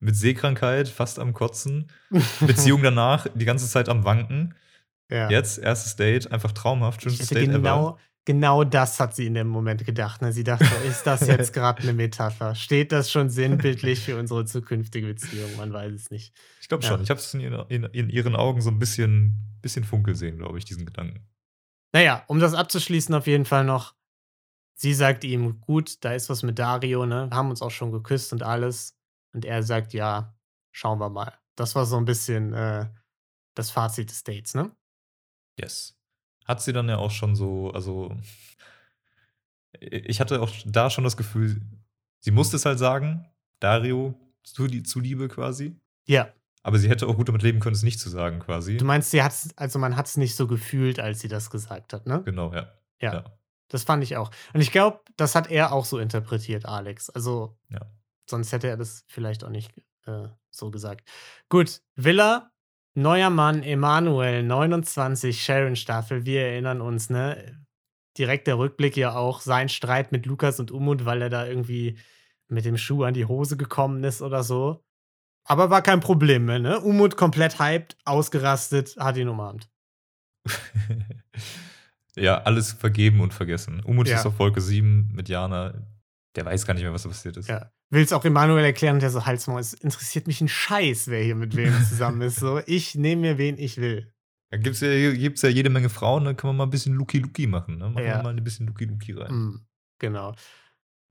[0.00, 1.90] mit Seekrankheit, fast am Kotzen,
[2.40, 4.54] Beziehung danach die ganze Zeit am Wanken.
[5.10, 5.30] Ja.
[5.30, 7.58] Jetzt, erstes Date, einfach traumhaft, schönstes Date ever.
[7.58, 10.22] genau, genau das hat sie in dem Moment gedacht.
[10.22, 10.32] Ne?
[10.32, 12.54] Sie dachte, ist das jetzt gerade eine Metapher?
[12.54, 15.54] Steht das schon sinnbildlich für unsere zukünftige Beziehung?
[15.56, 16.34] Man weiß es nicht.
[16.60, 16.90] Ich glaube Ja.
[16.90, 17.02] schon.
[17.02, 20.58] Ich habe es in, in, in ihren Augen so ein bisschen, bisschen funkel sehen, glaube
[20.58, 21.26] ich, diesen Gedanken.
[21.92, 23.94] Naja, um das abzuschließen, auf jeden Fall noch.
[24.74, 27.28] Sie sagt ihm, gut, da ist was mit Dario, ne?
[27.30, 28.96] Wir haben uns auch schon geküsst und alles.
[29.32, 30.34] Und er sagt, ja,
[30.72, 31.32] schauen wir mal.
[31.54, 32.88] Das war so ein bisschen äh,
[33.54, 34.70] das Fazit des Dates, ne?
[35.58, 35.96] Yes.
[36.46, 38.16] Hat sie dann ja auch schon so, also
[39.80, 41.60] ich hatte auch da schon das Gefühl,
[42.20, 43.26] sie musste es halt sagen,
[43.60, 46.32] Dario zu, zuliebe quasi, Ja.
[46.62, 48.76] aber sie hätte auch gut damit leben können, es nicht zu sagen quasi.
[48.76, 51.92] Du meinst, sie hat's, also man hat es nicht so gefühlt, als sie das gesagt
[51.92, 52.22] hat, ne?
[52.24, 52.72] Genau, ja.
[53.00, 53.14] Ja.
[53.14, 53.38] Ja.
[53.72, 54.30] Das fand ich auch.
[54.52, 57.08] Und ich glaube, das hat er auch so interpretiert, Alex.
[57.10, 57.80] Also, Ja.
[58.28, 59.72] sonst hätte er das vielleicht auch nicht
[60.06, 61.08] äh, so gesagt.
[61.48, 62.52] Gut, Villa,
[62.94, 66.26] neuer Mann, Emanuel, 29, Sharon-Staffel.
[66.26, 67.64] Wir erinnern uns, ne?
[68.18, 71.98] Direkt der Rückblick ja auch, sein Streit mit Lukas und Umut, weil er da irgendwie
[72.48, 74.84] mit dem Schuh an die Hose gekommen ist oder so.
[75.44, 76.78] Aber war kein Problem mehr, ne?
[76.80, 79.70] Umut komplett hyped, ausgerastet, hat ihn umarmt.
[82.16, 83.80] ja, alles vergeben und vergessen.
[83.84, 84.16] Umut Ja.
[84.18, 85.74] ist auf Wolke 7 mit Jana.
[86.36, 87.48] Der weiß gar nicht mehr, was da passiert ist.
[87.48, 87.70] Ja.
[87.90, 91.34] Will es auch Emanuel erklären, der so Halsmaul, es interessiert mich ein Scheiß, wer hier
[91.34, 92.36] mit wem zusammen ist.
[92.36, 94.12] So, ich nehme mir, wen ich will.
[94.50, 96.94] Da gibt es ja, gibt's ja jede Menge Frauen, da kann man mal ein bisschen
[96.94, 97.78] Luki-Luki machen.
[97.78, 97.90] Ne?
[97.90, 98.16] Machen Ja.
[98.18, 99.32] wir mal ein bisschen Luki-Luki rein.
[99.34, 99.66] Mm,
[99.98, 100.34] genau.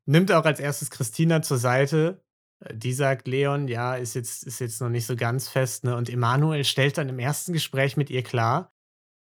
[0.06, 2.24] Nimmt auch als erstes Christina zur Seite.
[2.64, 5.84] Äh, Die sagt, Leon, ja, ist jetzt, ist jetzt noch nicht so ganz fest.
[5.84, 5.96] Ne?
[5.96, 8.74] Und Emanuel stellt dann im ersten Gespräch mit ihr klar,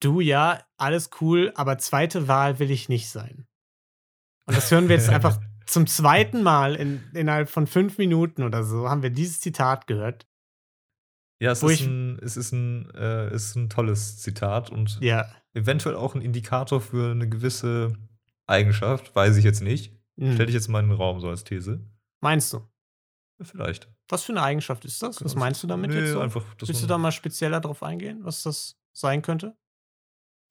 [0.00, 3.46] du ja, alles cool, aber zweite Wahl will ich nicht sein.
[4.46, 8.64] Und das hören wir jetzt einfach zum zweiten Mal in, innerhalb von fünf Minuten oder
[8.64, 10.26] so, haben wir dieses Zitat gehört.
[11.40, 15.30] Ja, es ist ein, es ist ein, äh, ist ein tolles Zitat und Ja.
[15.54, 17.92] eventuell auch ein Indikator für eine gewisse
[18.46, 19.94] Eigenschaft, weiß ich jetzt nicht.
[20.16, 20.32] Mm.
[20.32, 21.80] Stell dich jetzt mal in den Raum so als These.
[22.20, 22.66] Meinst du?
[23.40, 23.88] Vielleicht.
[24.08, 25.24] Was für eine Eigenschaft ist das?
[25.24, 26.20] Was meinst du damit nee, jetzt so?
[26.20, 29.56] Einfach, Willst du da mal spezieller drauf eingehen, was das sein könnte?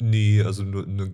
[0.02, 1.14] Nee, also nur eine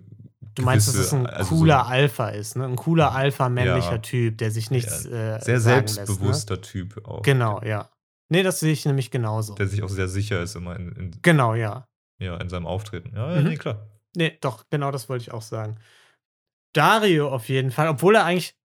[0.56, 2.64] Du meinst, dass es ein also cooler so- Alpha ist, ne?
[2.64, 3.98] Ein cooler Alpha-männlicher Ja.
[3.98, 7.16] Typ, der sich nichts äh, sehr sagen selbstbewusster Typ auch.
[7.16, 7.32] Lässt, ne?
[7.32, 7.90] Genau, ja.
[8.28, 9.54] Nee, das sehe ich nämlich genauso.
[9.54, 11.88] Der sich auch sehr sicher ist immer in, in, Genau, ja.
[12.20, 13.12] ja, in seinem Auftreten.
[13.16, 13.48] Ja, ja Mhm.
[13.48, 13.88] nee, klar.
[14.16, 15.76] Nee, doch, genau das wollte ich auch sagen.
[16.72, 18.56] Dario auf jeden Fall, obwohl er eigentlich,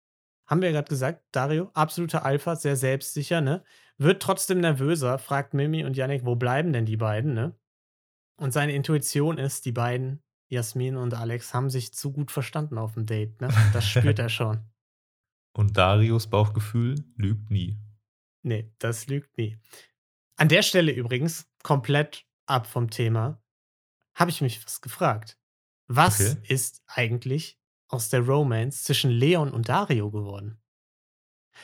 [0.46, 3.64] haben wir ja gerade gesagt, Dario, absoluter Alpha, sehr selbstsicher, ne?
[3.98, 7.54] Wird trotzdem nervöser, fragt Mimi und Yannick, wo bleiben denn die beiden, ne?
[8.38, 12.94] Und seine Intuition ist, die beiden, Jasmin und Alex, haben sich zu gut verstanden auf
[12.94, 13.48] dem Date, ne?
[13.72, 14.60] Das spürt er schon.
[15.56, 17.80] Und Darius Bauchgefühl lügt nie.
[18.42, 19.58] Nee, das lügt nie.
[20.36, 23.42] An der Stelle übrigens, komplett ab vom Thema,
[24.14, 25.36] habe ich mich was gefragt.
[25.88, 26.54] Was Okay.
[26.54, 30.60] ist eigentlich aus der Romance zwischen Leon und Dario geworden?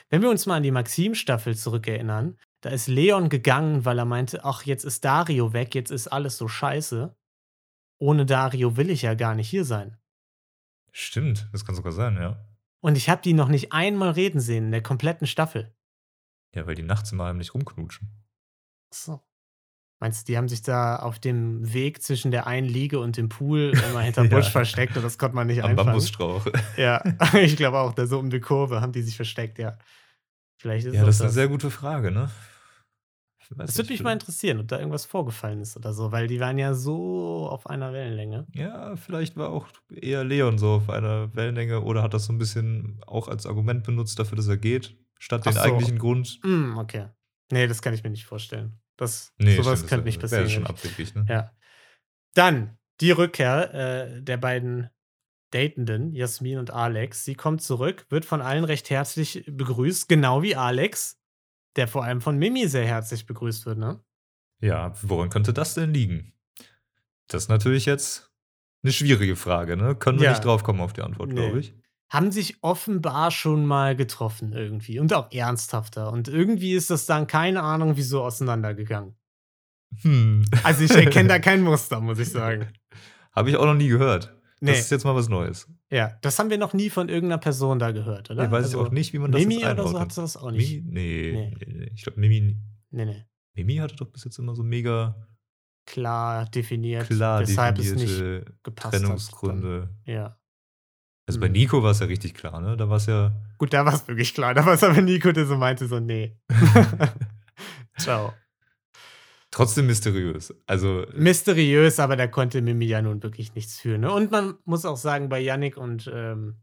[0.09, 4.43] Wenn wir uns mal an die Maxim-Staffel zurückerinnern, da ist Leon gegangen, weil er meinte,
[4.45, 7.15] ach, jetzt ist Dario weg, jetzt ist alles so scheiße.
[7.99, 9.99] Ohne Dario will ich ja gar nicht hier sein.
[10.91, 12.43] Stimmt, das kann sogar sein, ja.
[12.81, 15.75] Und ich habe die noch nicht einmal reden sehen in der kompletten Staffel.
[16.55, 18.09] Ja, weil die nachts immer heimlich rumknutschen.
[18.93, 19.21] So.
[20.01, 23.29] Meinst du, die haben sich da auf dem Weg zwischen der einen Liege und dem
[23.29, 24.37] Pool immer hinterm Ja.
[24.39, 25.89] Busch versteckt und das konnte man nicht Am einfangen?
[25.89, 26.47] Bambusstrauch.
[26.79, 27.03] Ja,
[27.35, 29.77] ich glaube auch, da so um die Kurve haben die sich versteckt, ja.
[30.57, 32.31] Vielleicht ist Ja, auch das ist eine sehr gute Frage, ne?
[33.57, 36.59] Das würde mich mal interessieren, ob da irgendwas vorgefallen ist oder so, weil die waren
[36.59, 38.47] ja so auf einer Wellenlänge.
[38.55, 42.39] Ja, vielleicht war auch eher Leon so auf einer Wellenlänge oder hat das so ein
[42.39, 45.61] bisschen auch als Argument benutzt dafür, dass er geht, statt Ach den so.
[45.61, 46.39] eigentlichen Grund.
[46.43, 47.09] Hm, okay.
[47.53, 48.81] Nee, das kann ich mir nicht vorstellen.
[48.97, 50.51] Das, Nee, sowas stimmt, könnte das nicht passieren.
[50.51, 51.27] schon abwegig, ne?
[51.29, 51.51] Ja.
[52.35, 54.89] Dann die Rückkehr äh, der beiden
[55.51, 57.25] Datenden, Jasmin und Alex.
[57.25, 61.21] Sie kommt zurück, wird von allen recht herzlich begrüßt, genau wie Alex,
[61.77, 64.01] der vor allem von Mimi sehr herzlich begrüßt wird, ne?
[64.61, 66.33] Ja, woran könnte das denn liegen?
[67.29, 68.31] Das ist natürlich jetzt
[68.83, 69.95] eine schwierige Frage, ne?
[69.95, 70.31] Können wir Ja.
[70.33, 71.35] nicht draufkommen auf die Antwort, Nee.
[71.35, 71.75] glaube ich.
[72.11, 76.13] Haben sich offenbar schon mal getroffen irgendwie und auch ernsthafter.
[76.13, 79.17] Und irgendwie ist das dann, keine Ahnung, wieso auseinandergegangen.
[80.03, 80.45] Hm.
[80.63, 82.69] Also ich erkenne da kein Muster, muss ich sagen.
[83.33, 84.33] Habe ich auch noch nie gehört.
[84.65, 85.69] Nee, Das ist jetzt mal was Neues.
[85.91, 88.45] ja, das haben wir noch nie von irgendeiner Person da gehört, oder?
[88.45, 90.51] Ich weiß Also, ich auch nicht, wie man das Mimi oder so hat das auch
[90.51, 90.83] nicht.
[90.85, 90.91] Mimi?
[90.93, 91.57] Nee, Nee.
[91.67, 91.75] nee.
[91.79, 91.91] nee.
[91.95, 92.57] Ich glaube, Mimi,
[92.91, 93.25] Nee, nee.
[93.55, 95.15] Mimi hatte doch bis jetzt immer so mega
[95.87, 99.03] Klar definiert, klar weshalb es nicht definierte gepasst hat.
[99.03, 99.91] Trennungsgründe.
[100.07, 100.15] Dann.
[100.15, 100.39] Ja.
[101.27, 101.53] Also bei Mhm.
[101.53, 102.77] Nico war es ja richtig klar, ne?
[102.77, 103.33] Da war es ja.
[103.59, 104.55] Gut, da war es wirklich klar.
[104.55, 106.39] Da war es aber Nico, der so meinte, so, nee.
[107.99, 108.33] Ciao.
[109.55, 110.53] Trotzdem mysteriös.
[110.67, 113.99] Also, Mysteriös, aber da konnte Mimi ja nun wirklich nichts für.
[113.99, 114.13] Ne?
[114.13, 116.57] Und man muss auch sagen, bei Yannick und ähm,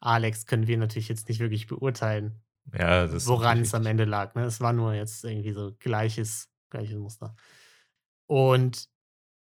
[0.00, 2.42] Alex können wir natürlich jetzt nicht wirklich beurteilen,
[2.76, 3.86] ja, woran es am.
[3.86, 4.34] Ende lag.
[4.34, 4.44] Ne?
[4.44, 7.36] Es war nur jetzt irgendwie so gleiches, gleiches Muster.
[8.26, 8.88] Und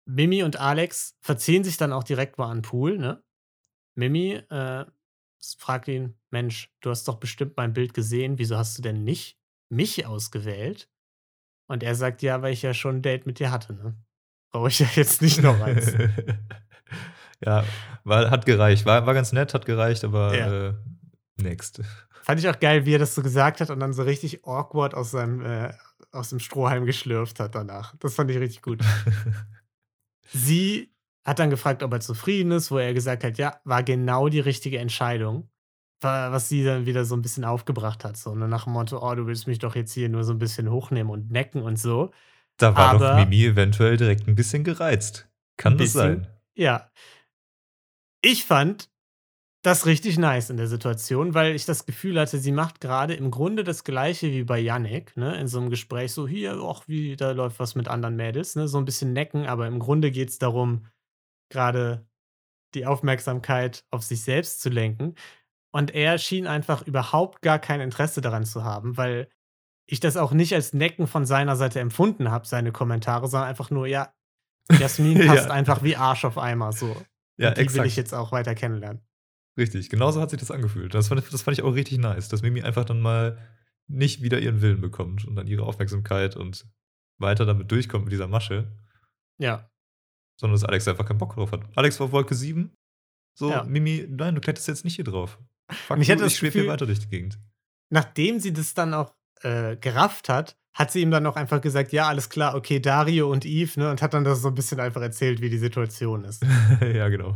[0.06, 2.98] Mimi und Alex verziehen sich dann auch direkt mal an Pool.
[2.98, 3.24] Ne?
[3.94, 4.86] Mimi äh,
[5.60, 8.40] fragt ihn: Mensch, du hast doch bestimmt mein Bild gesehen.
[8.40, 9.38] Wieso hast du denn nicht
[9.70, 10.90] mich ausgewählt?
[11.68, 13.74] Und er sagt: Ja, weil ich ja schon ein Date mit dir hatte.
[13.74, 13.96] Ne?
[14.52, 15.94] Brauche ich ja jetzt nicht noch eins.
[17.46, 17.64] ja,
[18.04, 18.86] war, hat gereicht.
[18.86, 20.68] War, war ganz nett, hat gereicht, aber Ja.
[20.70, 20.74] äh,
[21.38, 21.82] next.
[22.24, 24.94] Fand ich auch geil, wie er das so gesagt hat und dann so richtig awkward
[24.96, 25.74] aus seinem äh,
[26.12, 27.96] aus dem Strohhalm geschlürft hat danach.
[28.00, 28.82] Das fand ich richtig gut.
[30.34, 34.30] Sie hat dann gefragt, ob er zufrieden ist, wo er gesagt hat, ja, war genau
[34.30, 35.50] die richtige Entscheidung.
[36.02, 38.18] Wa- Was sie dann wieder so ein bisschen aufgebracht hat.
[38.18, 40.40] So ne, nach dem Motto, oh, du willst mich doch jetzt hier nur so ein
[40.40, 42.12] bisschen hochnehmen und necken und so.
[42.58, 45.28] Da war Aber- doch Mimi eventuell direkt ein bisschen gereizt.
[45.58, 46.24] Kann das Bisschen.
[46.24, 46.28] sein?
[46.56, 46.92] Ja.
[48.22, 48.90] Ich fand
[49.64, 53.32] das richtig nice in der Situation, weil ich das Gefühl hatte, sie macht gerade im
[53.32, 55.36] Grunde das Gleiche wie bei Yannick, ne?
[55.40, 58.68] In so einem Gespräch, so hier, ach, wie, da läuft was mit anderen Mädels, ne?
[58.68, 60.86] So ein bisschen necken, aber im Grunde geht es darum,
[61.50, 62.08] gerade
[62.76, 65.16] die Aufmerksamkeit auf sich selbst zu lenken.
[65.72, 69.30] Und er schien einfach überhaupt gar kein Interesse daran zu haben, weil
[69.90, 73.70] ich das auch nicht als Necken von seiner Seite empfunden habe, seine Kommentare, sondern einfach
[73.70, 74.14] nur, ja,
[74.80, 75.28] Jasmin Ja.
[75.34, 76.88] passt einfach wie Arsch auf Eimer, so.
[77.38, 77.88] Ja, Und die will exakt.
[77.88, 79.02] ich jetzt auch weiter kennenlernen.
[79.58, 80.94] Richtig, genauso hat sich das angefühlt.
[80.94, 83.38] Das fand, das fand ich auch richtig nice, dass Mimi einfach dann mal
[83.88, 86.68] nicht wieder ihren Willen bekommt und dann ihre Aufmerksamkeit und
[87.20, 88.72] weiter damit durchkommt mit dieser Masche,
[89.40, 89.70] Ja.
[90.40, 91.62] sondern dass Alex einfach keinen Bock drauf hat.
[91.76, 92.76] Alex war auf Wolke 7.
[93.36, 93.64] So, Ja.
[93.64, 95.40] Mimi, nein, du kletterst jetzt nicht hier drauf.
[95.70, 97.40] Fuck ich hatte das ich schwebe hier weiter durch die Gegend.
[97.90, 101.92] Nachdem sie das dann auch äh, gerafft hat, hat sie ihm dann auch einfach gesagt,
[101.92, 103.90] ja, alles klar, okay, Dario und Eve, ne?
[103.90, 106.46] Und hat dann das so ein bisschen einfach erzählt, wie die Situation ist.
[106.82, 107.34] ja, genau.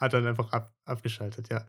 [0.00, 1.64] Hat dann einfach ab, abgeschaltet, ja.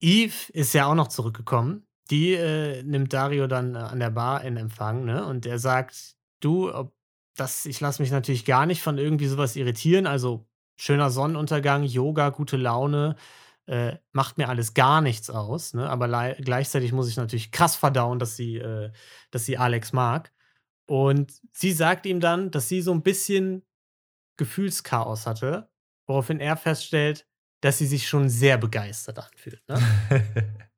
[0.00, 1.86] Eve ist ja auch noch zurückgekommen.
[2.10, 5.26] Die äh, nimmt Dario dann äh, an der Bar in Empfang, ne?
[5.26, 6.94] Und er sagt, du, ob
[7.34, 10.06] das, ich lasse mich natürlich gar nicht von irgendwie sowas irritieren.
[10.06, 13.16] Also schöner Sonnenuntergang, Yoga, gute Laune,
[13.66, 15.74] äh, macht mir alles gar nichts aus.
[15.74, 15.88] Ne?
[15.88, 18.90] Aber lei- gleichzeitig muss ich natürlich krass verdauen, dass sie, äh,
[19.30, 20.32] dass sie Alex mag.
[20.86, 23.62] Und sie sagt ihm dann, dass sie so ein bisschen
[24.36, 25.70] Gefühlschaos hatte,
[26.06, 27.26] woraufhin er feststellt,
[27.62, 29.62] dass sie sich schon sehr begeistert anfühlt.
[29.68, 29.80] Ne?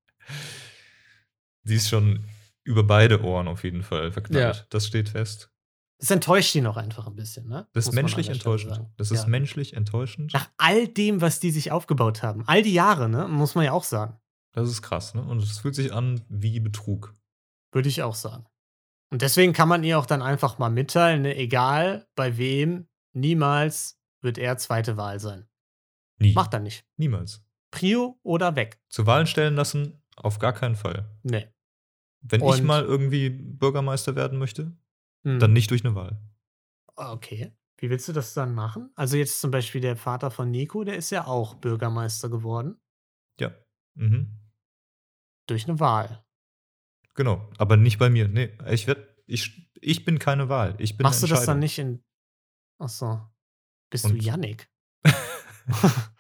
[1.65, 2.25] Die ist schon
[2.63, 4.57] über beide Ohren auf jeden Fall verknallt.
[4.57, 4.63] Ja.
[4.71, 5.51] Das steht fest.
[5.99, 7.49] Das enttäuscht ihn noch einfach ein bisschen.
[7.49, 7.67] Ne?
[7.73, 8.81] Das ist menschlich enttäuschend.
[8.99, 9.29] Das ist Ja.
[9.29, 10.33] menschlich enttäuschend.
[10.35, 13.73] Nach all dem, was die sich aufgebaut haben, all die Jahre, ne, muss man ja
[13.73, 14.19] auch sagen.
[14.53, 15.23] Das ist krass, ne?
[15.23, 17.15] Und es fühlt sich an wie Betrug.
[17.73, 18.47] Würde ich auch sagen.
[19.11, 23.99] Und deswegen kann man ihr auch dann einfach mal mitteilen, ne, egal bei wem, niemals
[24.21, 25.47] wird er zweite Wahl sein.
[26.19, 26.33] Nie.
[26.35, 26.85] Macht er nicht.
[26.97, 27.43] Niemals.
[27.71, 28.81] Prio oder weg.
[28.89, 31.11] Zu Wahlen stellen lassen, auf gar keinen Fall.
[31.23, 31.49] Nee.
[32.21, 34.73] Wenn ich Und- mal irgendwie Bürgermeister werden möchte,
[35.27, 35.41] Hm.
[35.41, 36.21] dann nicht durch eine Wahl.
[36.95, 37.53] Okay.
[37.79, 38.91] Wie willst du das dann machen?
[38.95, 42.81] Also jetzt zum Beispiel der Vater von Nico, der ist ja auch Bürgermeister geworden.
[43.41, 43.53] Ja.
[43.95, 44.39] Mhm.
[45.49, 46.25] Durch eine Wahl.
[47.15, 47.51] Genau.
[47.59, 48.29] Aber nicht bei mir.
[48.29, 50.75] Nee, ich werd, ich, ich bin keine Wahl.
[50.79, 52.05] Ich bin Machst du das dann nicht in.
[52.79, 53.21] Achso.
[53.91, 54.71] Bist Und- du Yannick?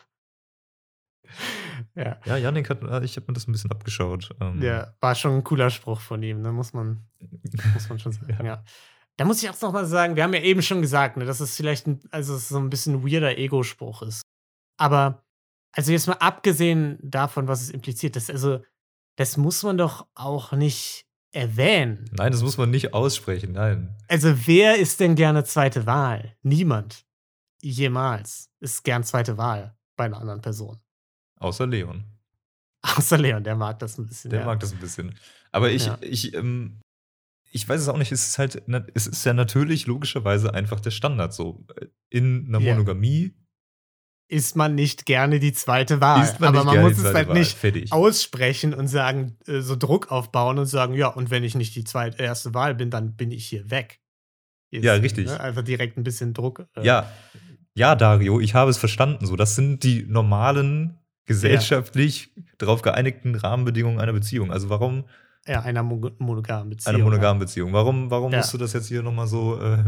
[1.95, 2.21] ja.
[2.25, 4.35] Ja, Janik hat, äh, ich habe mir das ein bisschen abgeschaut.
[4.41, 6.53] Ähm, Ja, war schon ein cooler Spruch von ihm, ne?
[6.53, 7.07] muss, man,
[7.75, 8.31] muss man schon sagen.
[8.31, 8.45] Ja.
[8.45, 8.65] ja.
[9.17, 11.41] Da muss ich auch noch mal sagen, wir haben ja eben schon gesagt, ne, dass
[11.41, 14.23] es vielleicht ein, also es so ein bisschen ein weirder Ego-Spruch ist.
[14.79, 15.25] Aber,
[15.73, 18.63] also jetzt mal abgesehen davon, was es impliziert, das, also,
[19.17, 22.11] das muss man doch auch nicht erwähnen.
[22.13, 23.53] Nein, das muss man nicht aussprechen.
[23.53, 23.97] Nein.
[24.09, 26.37] Also, wer ist denn gerne zweite Wahl?
[26.43, 27.05] Niemand.
[27.63, 30.79] Jemals ist gern zweite Wahl bei einer anderen Person.
[31.41, 32.05] Außer Leon.
[32.83, 34.31] Außer Leon, der mag das ein bisschen.
[34.31, 34.47] Der ja.
[34.47, 35.19] mag das ein bisschen.
[35.53, 35.99] Aber ich, Ja.
[36.03, 36.81] ich, ähm,
[37.57, 38.13] ich weiß es auch nicht.
[38.13, 38.63] Es ist halt,
[38.95, 41.67] es ist ja natürlich logischerweise einfach der Standard so.
[42.11, 42.73] In einer Ja.
[42.75, 43.35] Monogamie
[44.29, 46.29] ist man nicht gerne die zweite Wahl.
[46.41, 47.39] aber man muss es halt Wahl.
[47.39, 47.93] nicht Fertig.
[47.93, 51.85] aussprechen und sagen, äh, so Druck aufbauen und sagen, ja, und wenn ich nicht die
[51.85, 54.01] zweite, erste Wahl bin, dann bin ich hier weg.
[54.73, 55.27] Ist, Ja, richtig.
[55.27, 55.39] Ne?
[55.41, 56.67] Einfach direkt ein bisschen Druck.
[56.77, 57.11] äh, Ja,
[57.75, 59.27] ja, Dario, ich habe es verstanden.
[59.27, 64.51] So, das sind die normalen, gesellschaftlich darauf geeinigten Rahmenbedingungen einer Beziehung.
[64.53, 65.05] Also warum
[65.47, 66.95] Ja, einer Mo monogamen Beziehung.
[66.97, 67.73] einer monogamen Beziehung?
[67.73, 68.39] Warum, warum Ja.
[68.39, 69.79] musst du das jetzt hier nochmal so, äh,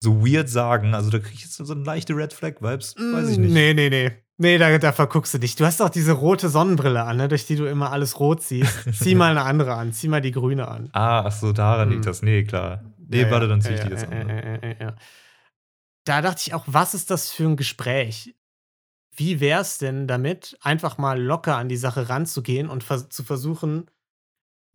[0.00, 0.94] so weird sagen?
[0.94, 2.96] Also da kriege ich jetzt so eine leichte Red Flag-Vibes.
[2.96, 3.52] Weiß ich Mm, nicht.
[3.54, 4.12] Nee, nee, nee.
[4.38, 5.56] Nee, da, da verguckst du dich.
[5.56, 8.70] Du hast doch diese rote Sonnenbrille an, ne, durch die du immer alles rot siehst.
[8.92, 9.92] Zieh mal eine andere an.
[9.94, 10.90] Zieh mal die grüne an.
[10.92, 11.94] Ah, ach so, daran Hm.
[11.94, 12.20] liegt das.
[12.22, 12.82] Nee, klar.
[12.98, 14.26] Nee, Ja, warte, dann ziehe ja, ich die ja, jetzt ja, an.
[14.26, 14.60] ne?
[14.62, 14.96] ja, ja, ja.
[16.04, 18.34] Da dachte ich auch, was ist das für ein Gespräch?
[19.18, 23.24] Wie wäre es denn damit, einfach mal locker an die Sache ranzugehen und vers zu
[23.24, 23.86] versuchen,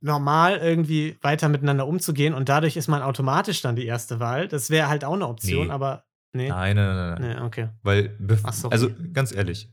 [0.02, 4.48] normal irgendwie weiter miteinander umzugehen und dadurch ist man automatisch dann die erste Wahl.
[4.48, 5.74] Das wäre halt auch eine Option, Nee.
[5.74, 6.50] aber nee.
[6.50, 7.36] Nein, nein, nein, nein.
[7.38, 7.70] Nee, okay.
[7.84, 9.72] Weil, Ach, also ganz ehrlich,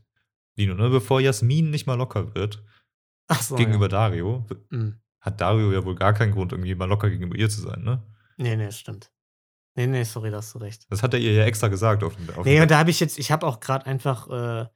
[0.55, 2.63] Lino, ne, bevor Jasmin nicht mal locker wird
[3.41, 3.89] so, gegenüber ja.
[3.89, 4.99] Dario, Hm.
[5.19, 8.03] hat Dario ja wohl gar keinen Grund, irgendwie mal locker gegenüber ihr zu sein, ne?
[8.37, 9.11] Nee, nee, stimmt.
[9.75, 10.85] Nee, nee, sorry, da hast du recht.
[10.89, 12.99] Das hat er ihr ja extra gesagt auf dem auf Nee, und da habe ich
[12.99, 14.67] jetzt, ich habe auch gerade einfach, äh,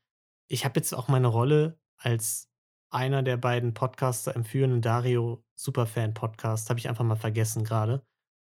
[0.47, 2.49] ich habe jetzt auch meine Rolle als
[2.93, 8.01] einer der beiden Podcaster im führenden Dario Superfan Podcast, habe ich einfach mal vergessen gerade.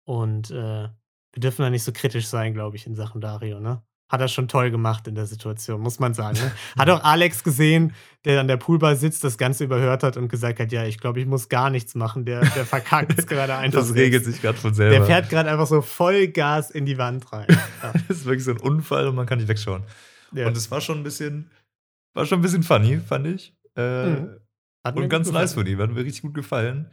[0.05, 0.89] Und äh,
[1.33, 3.81] wir dürfen da nicht so kritisch sein, glaube ich, in Sachen Dario, ne?
[4.09, 6.37] Hat er schon toll gemacht in der Situation, muss man sagen.
[6.37, 6.51] Ne?
[6.77, 10.59] Hat auch Alex gesehen, der an der Poolbar sitzt, das Ganze überhört hat und gesagt
[10.59, 12.23] hat, ja, ich glaube, ich muss gar nichts machen.
[12.23, 13.79] Der, der verkackt es gerade einfach.
[13.79, 14.97] Das regelt sich gerade von selber.
[14.97, 17.47] Der fährt gerade einfach so Vollgas in die Wand rein.
[17.81, 17.91] Ja.
[18.07, 19.83] das ist wirklich so ein Unfall und man kann nicht wegschauen.
[20.31, 20.47] Ja.
[20.47, 21.49] Und es war schon ein bisschen,
[22.13, 23.53] war schon ein bisschen funny, fand ich.
[23.77, 24.39] Äh, Mhm.
[24.85, 26.91] Hat mir Und ganz nice von ihm, hat mir richtig gut gefallen.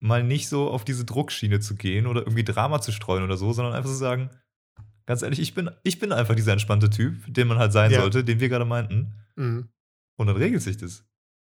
[0.00, 3.52] Mal nicht so auf diese Druckschiene zu gehen oder irgendwie Drama zu streuen oder so,
[3.52, 4.30] sondern einfach zu sagen,
[5.06, 8.00] ganz ehrlich, ich bin, ich bin einfach dieser entspannte Typ, den man halt sein Ja.
[8.00, 9.14] sollte, den wir gerade meinten.
[9.36, 9.68] Mhm.
[10.18, 11.04] Und dann regelt sich das.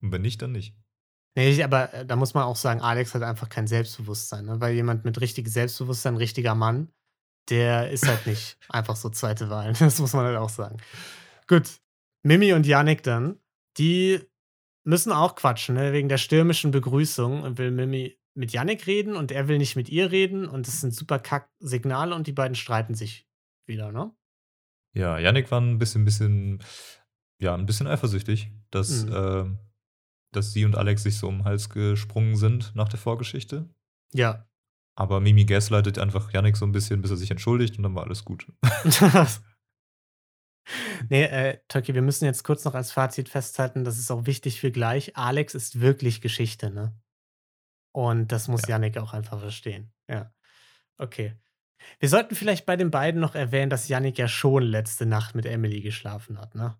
[0.00, 0.76] Und wenn nicht, dann nicht.
[1.36, 4.60] Nee, aber äh, da muss man auch sagen, Alex hat einfach kein Selbstbewusstsein, ne?
[4.60, 6.88] weil jemand mit richtigem Selbstbewusstsein, ein richtiger Mann,
[7.48, 9.72] der ist halt nicht einfach so zweite Wahl.
[9.78, 10.76] Das muss man halt auch sagen.
[11.48, 11.68] Gut,
[12.22, 13.38] Mimi und Yannick dann,
[13.78, 14.20] die
[14.84, 15.92] müssen auch quatschen, ne?
[15.92, 19.88] wegen der stürmischen Begrüßung und will Mimi mit Yannick reden und er will nicht mit
[19.88, 23.28] ihr reden und das sind super kack Signale und die beiden streiten sich
[23.66, 24.14] wieder, ne?
[24.94, 26.62] Ja, Yannick war ein bisschen, bisschen,
[27.40, 29.12] ja, ein bisschen eifersüchtig, dass, Mhm.
[29.12, 29.44] äh,
[30.32, 33.68] dass sie und Alex sich so um den Hals gesprungen sind nach der Vorgeschichte.
[34.12, 34.48] Ja.
[34.94, 38.04] Aber Mimi gaslightet einfach Yannick so ein bisschen, bis er sich entschuldigt und dann war
[38.04, 38.46] alles gut.
[41.08, 44.60] nee, äh, Töcki, wir müssen jetzt kurz noch als Fazit festhalten, das ist auch wichtig
[44.60, 45.16] für gleich.
[45.16, 46.94] Alex ist wirklich Geschichte, ne?
[47.92, 48.70] Und das muss Ja.
[48.70, 49.92] Yannick auch einfach verstehen.
[50.08, 50.32] Ja.
[50.98, 51.34] Okay.
[51.98, 55.46] Wir sollten vielleicht bei den beiden noch erwähnen, dass Yannick ja schon letzte Nacht mit
[55.46, 56.76] Emily geschlafen hat, ne?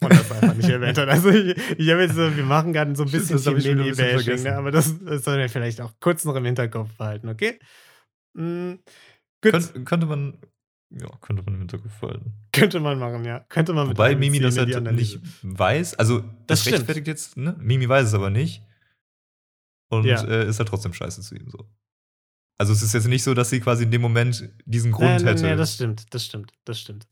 [0.00, 1.08] Und das einfach nicht erwähnt hat.
[1.08, 4.56] Also ich, ich habe jetzt so, wir machen gerade so ein bisschen Mini-Bashing, ne?
[4.56, 7.58] aber das, das sollen wir vielleicht auch kurz noch im Hinterkopf behalten, okay?
[8.34, 8.80] Gut,
[9.42, 10.38] Könnt, könnte man,
[11.00, 12.32] ja, könnte man im Hinterkopf halten.
[12.52, 13.40] könnte man machen, ja.
[13.48, 15.94] Könnte man mit Wobei Mimi das halt nicht weiß.
[15.94, 17.56] Also, das, Das rechtfertigt jetzt, ne?
[17.58, 18.62] Mimi weiß es aber nicht.
[19.88, 20.22] Und Ja.
[20.24, 21.68] äh, ist halt trotzdem scheiße zu ihm so.
[22.58, 25.30] Also, es ist jetzt nicht so, dass sie quasi in dem Moment diesen Grund nee,
[25.30, 25.42] hätte.
[25.42, 27.06] nee, das stimmt, das stimmt, das stimmt.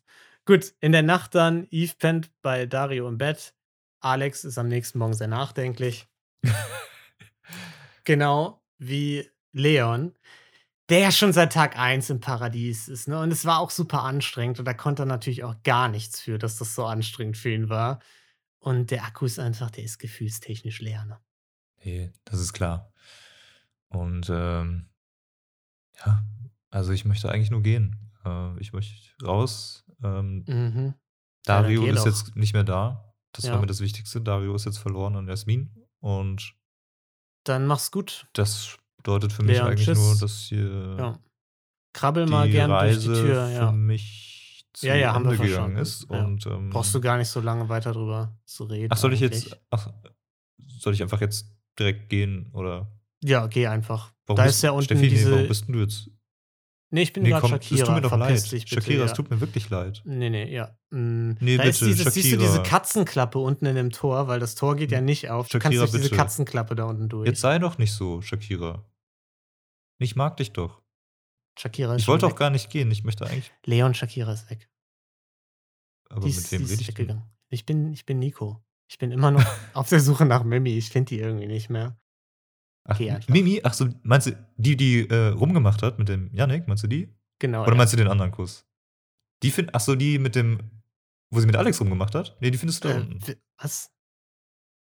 [0.46, 3.54] Gut, in der Nacht dann, Eve pennt bei Dario im Bett.
[4.00, 6.08] Alex ist am nächsten Morgen sehr nachdenklich.
[8.04, 10.14] genau wie Leon,
[10.90, 13.08] der ja schon seit Tag 1 im Paradies ist.
[13.08, 13.18] Ne?
[13.18, 16.38] Und es war auch super anstrengend und da konnte er natürlich auch gar nichts für,
[16.38, 18.00] dass das so anstrengend für ihn war.
[18.58, 21.04] Und der Akku ist einfach, der ist gefühlstechnisch leer.
[21.06, 21.18] Ne?
[21.84, 22.92] Nee, das ist klar.
[23.88, 24.90] Und ähm,
[26.04, 26.22] ja,
[26.70, 28.12] also ich möchte eigentlich nur gehen.
[28.24, 29.84] Äh, ich möchte raus.
[30.02, 30.94] Ähm, Mhm.
[31.44, 32.06] Dario geh ist doch.
[32.06, 33.14] jetzt nicht mehr da.
[33.32, 33.52] Das Ja.
[33.52, 34.20] war mir das Wichtigste.
[34.20, 35.74] Dario ist jetzt verloren an Jasmin.
[36.00, 36.54] Und
[37.44, 38.26] Dann mach's gut.
[38.34, 39.98] das bedeutet für mich Leon, eigentlich tschüss.
[39.98, 41.18] nur, dass hier Ja.
[41.92, 43.46] Krabbel die mal gern Reise durch die Tür.
[43.48, 43.72] für Ja.
[43.72, 46.06] mich zu Ja, ja, haben wir Ende gegangen ist.
[46.10, 46.24] Ja.
[46.24, 48.88] Und, ähm, Brauchst du gar nicht so lange weiter drüber zu reden.
[48.92, 49.44] Ach, soll ich eigentlich.
[49.46, 49.60] jetzt.
[49.70, 49.88] Ach,
[50.78, 51.46] soll ich einfach jetzt
[51.78, 52.50] direkt gehen?
[52.52, 52.90] Oder
[53.22, 54.12] Ja, geh einfach.
[54.26, 55.32] warum da bist, ist ja unten Steffi, nee, diese.
[55.32, 56.08] warum bist du jetzt?
[56.92, 57.80] nee, ich bin Nee, gerade Shakira.
[57.82, 58.42] es tut mir doch leid.
[58.50, 60.02] Bitte, Shakira, es tut mir wirklich leid.
[60.04, 60.76] Nee, nee, ja.
[60.90, 62.62] Mm, Nee, da ist bitte, dieses, siehst du diese Shakira.
[62.64, 65.46] Katzenklappe unten in dem Tor, weil das Tor geht ja nicht auf.
[65.48, 66.16] Du Shakira, kannst durch diese bitte.
[66.16, 67.26] Katzenklappe da unten durch.
[67.26, 68.84] Jetzt sei doch nicht so, Shakira.
[70.00, 70.82] Ich mag dich doch.
[71.58, 72.38] Shakira ist Ich wollte auch weg.
[72.38, 72.90] gar nicht gehen.
[72.90, 73.52] Ich möchte eigentlich.
[73.66, 74.68] Leon Shakira ist weg.
[76.08, 77.22] Aber die mit ist, wem rede ich denn?
[77.50, 78.64] Ich bin, ich bin Nico.
[78.90, 80.76] Ich bin immer noch auf der Suche nach Mimi.
[80.76, 81.96] Ich finde die irgendwie nicht mehr.
[82.88, 83.28] Ach, einfach.
[83.28, 86.66] Mimi, ach so, meinst du die, die äh, rumgemacht hat mit dem Yannick?
[86.66, 87.14] Meinst du die?
[87.38, 87.62] Genau.
[87.62, 87.76] Oder ja.
[87.76, 88.66] meinst du den anderen Kuss?
[89.42, 90.82] Die find, ach so, die mit dem,
[91.30, 92.36] wo sie mit Alex rumgemacht hat?
[92.40, 93.26] Nee, die findest du da Äh, unten.
[93.26, 93.92] w- was?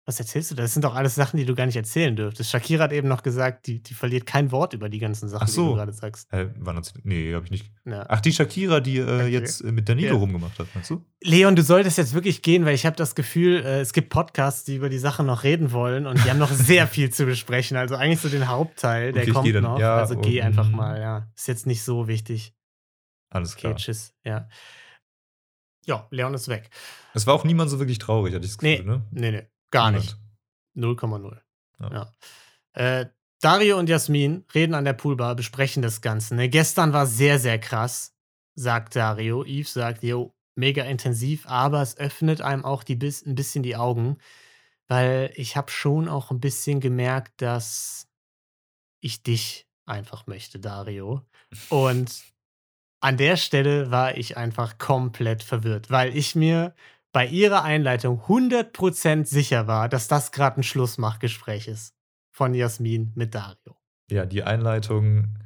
[0.10, 0.62] Was erzählst du da?
[0.62, 2.50] Das sind doch alles Sachen, die du gar nicht erzählen dürftest.
[2.50, 5.48] Shakira hat eben noch gesagt, die, die verliert kein Wort über die ganzen Sachen, Ach
[5.48, 5.67] die so.
[5.72, 6.32] du gerade sagst.
[6.32, 7.74] Äh, hat sie, nee, hab ich nicht.
[7.84, 8.06] Ja.
[8.08, 9.28] Ach, die Shakira, die äh, Okay.
[9.28, 10.20] jetzt äh, mit Danilo Ja.
[10.20, 11.04] rumgemacht hat, meinst du?
[11.22, 14.63] Leon, du solltest jetzt wirklich gehen, weil ich habe das Gefühl, äh, es gibt Podcasts,
[14.63, 17.76] die über die Sache noch reden wollen und die haben noch sehr viel zu besprechen.
[17.76, 19.63] Also eigentlich so den Hauptteil, der Okay, ich kommt dann.
[19.63, 19.78] noch.
[19.78, 21.28] Ja, also geh einfach mal, ja.
[21.36, 22.56] Ist jetzt nicht so wichtig.
[23.30, 23.76] Alles Okay, klar.
[23.76, 24.13] tschüss.
[24.24, 24.48] Ja.
[25.86, 26.70] Ja, Leon ist weg.
[27.13, 29.06] Es war auch niemand so wirklich traurig, hatte ich das Nee, Gefühl, ne?
[29.12, 29.48] nee, nee.
[29.71, 30.15] Gar nicht.
[30.75, 31.39] 0,0.
[31.80, 31.91] Ja.
[31.91, 32.12] Ja.
[32.73, 33.06] Äh,
[33.39, 36.36] Dario und Jasmin reden an der Poolbar, besprechen das Ganze.
[36.36, 36.49] Ne?
[36.49, 38.15] Gestern war sehr, sehr krass,
[38.56, 39.43] sagt Dario.
[39.43, 44.17] Yves sagt, jo, mega intensiv, aber es öffnet einem auch die, ein bisschen die Augen,
[44.88, 48.08] weil ich habe schon auch ein bisschen gemerkt, dass
[49.01, 51.21] ich dich einfach möchte, Dario.
[51.69, 52.23] Und
[52.99, 56.73] an der Stelle war ich einfach komplett verwirrt, weil ich mir
[57.17, 61.95] bei ihrer Einleitung 100% sicher war, dass das gerade ein Schlussmachgespräch ist
[62.32, 63.75] von Jasmin mit Dario.
[64.12, 65.39] Ja, die Einleitung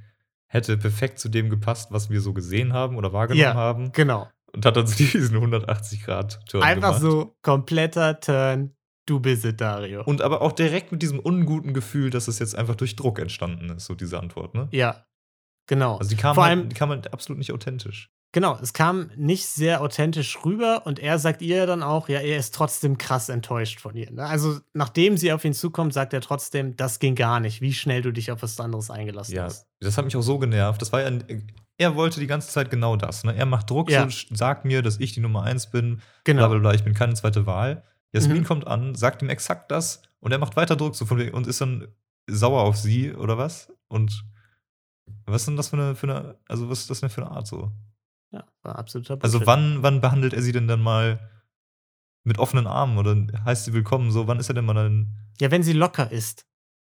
[0.48, 3.94] hätte perfekt zu dem gepasst, was wir so gesehen haben oder wahrgenommen Ja, haben.
[3.94, 4.28] Genau.
[4.54, 7.02] Und hat uns diesen 180-Grad-Turn Einfach gemacht.
[7.02, 10.04] so kompletter Turn, du bist es, Dario.
[10.04, 13.70] Und aber auch direkt mit diesem unguten Gefühl, dass es jetzt einfach durch Druck entstanden
[13.70, 14.68] ist, so diese Antwort, ne?
[14.72, 15.06] ja,
[15.68, 15.96] genau.
[16.00, 18.12] Also die kam, Vor halt, allem- die kam halt absolut nicht authentisch.
[18.34, 22.38] Genau, es kam nicht sehr authentisch rüber und er sagt ihr dann auch, ja, er
[22.38, 24.10] ist trotzdem krass enttäuscht von ihr.
[24.10, 24.24] Ne?
[24.26, 28.02] Also, nachdem sie auf ihn zukommt, sagt er trotzdem, das ging gar nicht, wie schnell
[28.02, 29.68] du dich auf was anderes eingelassen Ja, hast.
[29.82, 30.82] das hat mich auch so genervt.
[30.82, 31.12] Das war ja,
[31.78, 33.26] er wollte die ganze Zeit genau das.
[33.26, 33.36] Ne?
[33.36, 34.10] Er macht Druck, Ja.
[34.10, 36.40] so, sagt mir, dass ich die Nummer eins bin, Genau.
[36.44, 37.84] bla bla bla, ich bin keine zweite Wahl.
[38.14, 38.46] Jasmin Mhm.
[38.46, 41.48] kommt an, sagt ihm exakt das und er macht weiter Druck so von wegen- und
[41.48, 41.88] ist dann
[42.30, 43.74] sauer auf sie oder was?
[43.90, 44.24] Und
[45.26, 47.32] was ist denn das für eine, für eine also was ist das denn für eine
[47.32, 47.72] Art so?
[48.32, 49.48] Ja, war absoluter Also Bullshit.
[49.48, 51.20] wann, wann behandelt er sie denn dann mal
[52.24, 53.16] mit offenen Armen oder
[53.46, 54.12] heißt sie willkommen?
[54.12, 55.18] So, wann ist er denn mal dann?
[55.40, 56.46] Ja, wenn sie locker ist.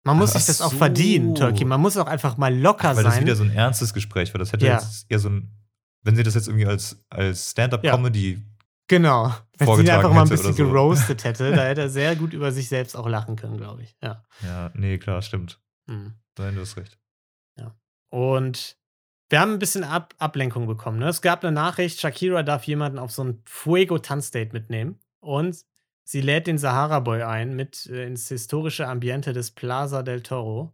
[0.04, 0.76] Man muss Ach sich das auch so.
[0.78, 1.64] verdienen, Turkey.
[1.64, 3.24] Man muss auch einfach mal locker Weil das sein.
[3.24, 4.38] wieder so ein ernstes Gespräch war.
[4.38, 4.74] Das hätte Ja.
[4.74, 5.50] jetzt eher so ein,
[6.02, 8.40] wenn sie das jetzt irgendwie als, als Stand-up-Comedy
[8.86, 9.24] genau.
[9.24, 10.64] Wenn sie ihn vorgetragen einfach mal ein hätte bisschen so.
[10.64, 13.96] geroastet hätte, da hätte er sehr gut über sich selbst auch lachen können, glaube ich.
[14.00, 14.22] Ja.
[14.42, 15.60] Ja, nee, klar, stimmt.
[15.88, 16.14] Hm.
[16.38, 16.98] Nein, du hast recht.
[18.10, 18.78] Und
[19.28, 20.98] wir haben ein bisschen Ab Ablenkung bekommen.
[20.98, 21.08] Ne?
[21.08, 24.98] Es gab eine Nachricht, Shakira darf jemanden auf so ein Fuego-Tanzdate mitnehmen.
[25.20, 25.58] Und
[26.04, 30.72] sie lädt den Sahara-Boy ein mit äh, ins historische Ambiente des Plaza del Toro.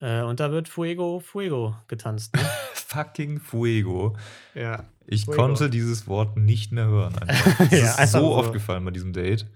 [0.00, 2.34] Äh, und da wird Fuego, Fuego getanzt.
[2.36, 2.42] Ne?
[2.74, 4.16] Fucking Fuego.
[4.54, 4.84] ja.
[5.08, 5.40] Ich Fuego.
[5.40, 7.14] konnte dieses Wort nicht mehr hören.
[7.20, 8.34] Das Ja, ist so so.
[8.34, 9.46] aufgefallen bei diesem Date.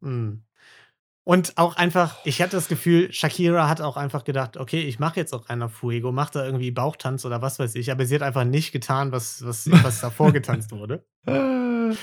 [0.00, 0.38] Mm.
[1.24, 5.20] Und auch einfach, ich hatte das Gefühl, Shakira hat auch einfach gedacht, okay, ich mache
[5.20, 8.16] jetzt auch einen auf Fuego, mache da irgendwie Bauchtanz oder was weiß ich, aber sie
[8.16, 11.06] hat einfach nicht getan, was, was, was davor getanzt wurde.
[11.24, 11.96] Stell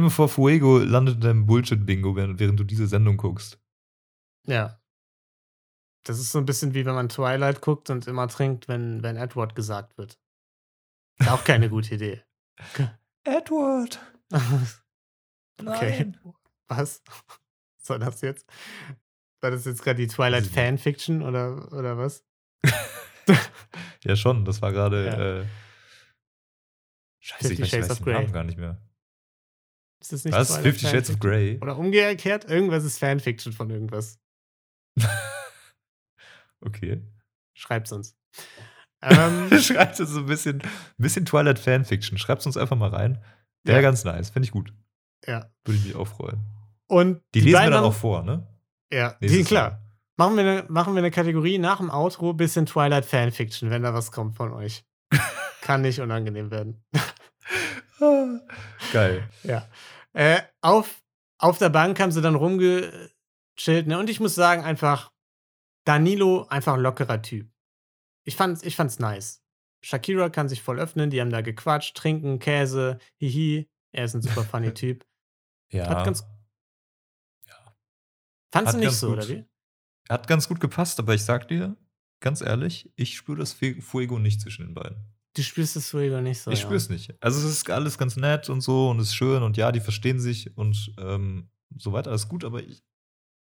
[0.00, 3.58] mal vor, Fuego landet in deinem Bullshit-Bingo, während, du diese Sendung guckst.
[4.46, 4.78] Ja.
[6.04, 9.16] Das ist so ein bisschen wie wenn man Twilight guckt und immer trinkt, wenn, wenn
[9.16, 10.18] Edward gesagt wird.
[11.18, 12.22] Ist auch keine gute Idee.
[13.24, 13.98] Edward!
[15.64, 16.12] Okay.
[16.66, 17.02] Was?
[17.06, 17.41] Was
[17.84, 18.46] soll das jetzt?
[19.40, 20.46] War das jetzt gerade die Twilight.
[20.46, 22.24] Fanfiction oder, oder was?
[24.04, 25.06] Ja, schon, das war gerade.
[25.06, 25.40] Ja.
[25.42, 25.46] Äh,
[27.20, 28.14] Scheiße, Fifty ich weiß, Shades weiß of den Grey.
[28.14, 28.82] Namen gar nicht mehr.
[30.00, 30.48] Ist das nicht Was?
[30.48, 31.18] Twilight Fifty Shades of?
[31.20, 31.58] Grey?
[31.62, 34.18] Oder umgekehrt, irgendwas ist Fanfiction von irgendwas.
[36.60, 37.00] okay.
[37.54, 38.16] Schreibt's uns.
[39.02, 42.18] Ähm, Schreibt uns so ein bisschen, ein bisschen Twilight Fanfiction.
[42.18, 43.22] Schreibt uns einfach mal rein.
[43.64, 43.82] Wäre Ja.
[43.82, 44.30] ganz nice.
[44.30, 44.72] Finde ich gut.
[45.26, 45.48] ja.
[45.64, 46.40] Würde ich mich auch freuen.
[46.92, 48.46] Und Die, lesen wir dann auch vor, ne?
[48.92, 49.80] Ja, die, klar.
[50.18, 53.94] Machen wir, eine, machen wir eine Kategorie nach dem Outro, bisschen Twilight Fanfiction, wenn da
[53.94, 54.84] was kommt von euch.
[55.62, 56.84] Kann nicht unangenehm werden.
[58.92, 59.26] Geil.
[59.42, 59.66] Ja.
[60.12, 61.02] Äh, auf,
[61.38, 63.98] auf der Bank haben sie dann rumgechillt, ne?
[63.98, 65.12] Und ich muss sagen, einfach,
[65.84, 67.50] Danilo, einfach ein lockerer Typ.
[68.24, 69.42] Ich fand's, ich fand's nice.
[69.82, 73.70] Shakira kann sich voll öffnen, die haben da gequatscht, trinken, Käse, hihi.
[73.92, 75.06] Er ist ein super funny Typ.
[75.70, 75.88] Ja.
[75.88, 76.24] Hat ganz-
[78.52, 79.18] Fandst du nicht so, gut.
[79.18, 79.44] oder wie?
[80.08, 81.76] Hat ganz gut gepasst, aber ich sag dir,
[82.20, 84.98] ganz ehrlich, ich spüre das Fuego nicht zwischen den beiden.
[85.34, 86.50] Du spürst es Fuego nicht so.
[86.50, 86.64] ich ja.
[86.64, 87.14] spüre es nicht.
[87.22, 89.80] Also es ist alles ganz nett und so und es ist schön und ja, die
[89.80, 91.48] verstehen sich und ähm,
[91.78, 92.82] so weiter, alles gut, aber ich,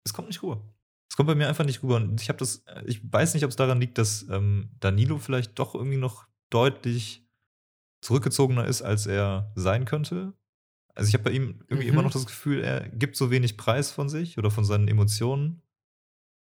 [0.06, 0.64] es kommt nicht rüber.
[1.10, 1.98] Es kommt bei mir einfach nicht rüber.
[1.98, 5.58] Und ich habe das, ich weiß nicht, ob es daran liegt, dass ähm, Danilo vielleicht
[5.60, 7.24] doch irgendwie noch deutlich
[8.02, 10.34] zurückgezogener ist, als er sein könnte.
[10.96, 11.94] Also ich habe bei ihm irgendwie Mhm.
[11.94, 15.62] immer noch das Gefühl, er gibt so wenig Preis von sich oder von seinen Emotionen.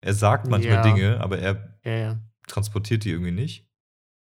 [0.02, 0.84] Er sagt manchmal Ja.
[0.84, 3.68] Dinge, aber er Ja, transportiert die irgendwie nicht.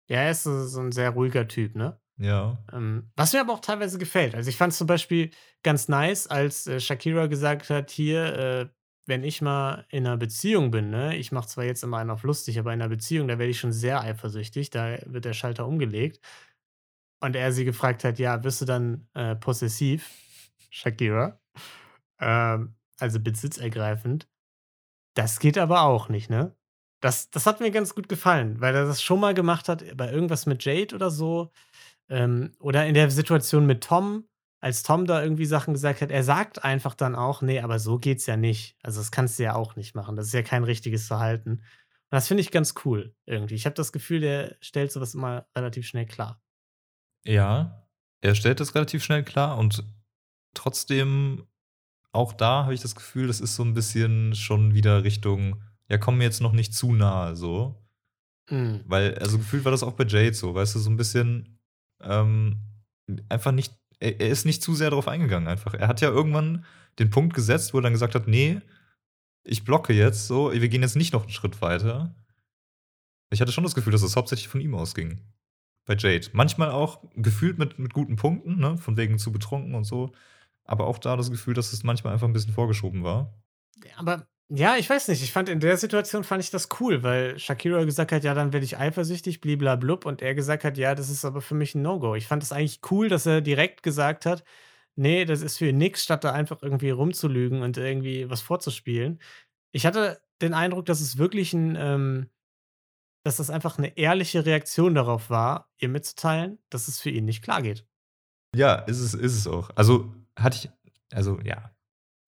[0.09, 2.01] Ja, er ist so, so ein sehr ruhiger Typ, ne?
[2.19, 2.59] Ja.
[2.73, 4.35] Ähm, was mir aber auch teilweise gefällt.
[4.35, 5.31] Also ich fand es zum Beispiel
[5.63, 8.69] ganz nice, als äh, Shakira gesagt hat, hier, äh,
[9.07, 12.25] wenn ich mal in einer Beziehung bin, ne, ich mache zwar jetzt immer einen auf
[12.25, 15.67] lustig, aber in einer Beziehung, da werde ich schon sehr eifersüchtig, da wird der Schalter
[15.67, 16.21] umgelegt.
[17.21, 20.09] Und er sie gefragt hat, ja, wirst du dann äh, possessiv,
[20.71, 21.41] Shakira?
[22.21, 24.29] Ähm, also besitzergreifend.
[25.15, 26.55] Das geht aber auch nicht, ne?
[27.01, 30.11] Das, das hat mir ganz gut gefallen, weil er das schon mal gemacht hat bei
[30.11, 31.53] irgendwas mit Jade oder so.
[32.09, 34.25] Ähm, oder in der Situation mit Tom,
[34.61, 37.99] als Tom da irgendwie Sachen gesagt hat, er sagt einfach dann auch, nee, aber so
[37.99, 38.77] geht's ja nicht.
[38.83, 40.17] Also das kannst du ja auch nicht machen.
[40.17, 41.51] Das ist ja kein richtiges Verhalten.
[41.51, 43.55] Und das finde ich ganz cool irgendwie.
[43.55, 46.41] Ich habe das Gefühl, der stellt sowas immer relativ schnell klar.
[47.29, 47.87] Ja,
[48.23, 49.85] er stellt das relativ schnell klar und
[50.55, 51.47] trotzdem,
[52.11, 55.99] auch da habe ich das Gefühl, das ist so ein bisschen schon wieder Richtung, ja,
[55.99, 57.87] komm mir jetzt noch nicht zu nahe, so.
[58.49, 58.83] Mhm.
[58.87, 61.59] Weil, also gefühlt war das auch bei Jade so, weißt du, so ein bisschen
[62.03, 62.63] ähm,
[63.29, 65.75] einfach nicht, er, er ist nicht zu sehr darauf eingegangen einfach.
[65.75, 66.65] Er hat ja irgendwann
[66.99, 68.63] den Punkt gesetzt, wo er dann gesagt hat, nee,
[69.45, 72.15] ich blocke jetzt so, wir gehen jetzt nicht noch einen Schritt weiter.
[73.31, 75.21] Ich hatte schon das Gefühl, dass es hauptsächlich von ihm ausging.
[75.89, 76.29] Bei Jade.
[76.35, 78.77] Manchmal auch gefühlt mit, mit guten Punkten, ne?
[78.77, 80.13] von wegen zu betrunken und so.
[80.65, 83.33] Aber auch da das Gefühl, dass es manchmal einfach ein bisschen vorgeschoben war.
[83.97, 85.23] Aber ja, ich weiß nicht.
[85.23, 88.53] Ich fand in der Situation fand ich das cool, weil Shakira gesagt hat, ja, dann
[88.53, 90.05] werde ich eifersüchtig, bliblablub.
[90.05, 92.15] Und er gesagt hat, ja, das ist aber für mich ein No-Go.
[92.17, 94.45] Ich fand es eigentlich cool, dass er direkt gesagt hat,
[94.95, 99.21] nee, das ist für nix, statt da einfach irgendwie rumzulügen und irgendwie was vorzuspielen.
[99.73, 102.29] Ich hatte den Eindruck, dass es wirklich ein, ähm,
[103.29, 107.43] dass das einfach eine ehrliche Reaktion darauf war, ihr mitzuteilen, dass es für ihn nicht
[107.43, 107.87] klar geht.
[108.57, 109.71] Ja, ist es, ist es auch.
[109.77, 110.71] Also hatte ich,
[111.15, 111.71] also ja,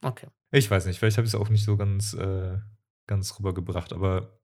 [0.02, 0.28] Okay.
[0.52, 2.58] Ich weiß nicht, vielleicht habe ich es auch nicht so ganz, äh,
[3.06, 4.40] ganz rübergebracht, aber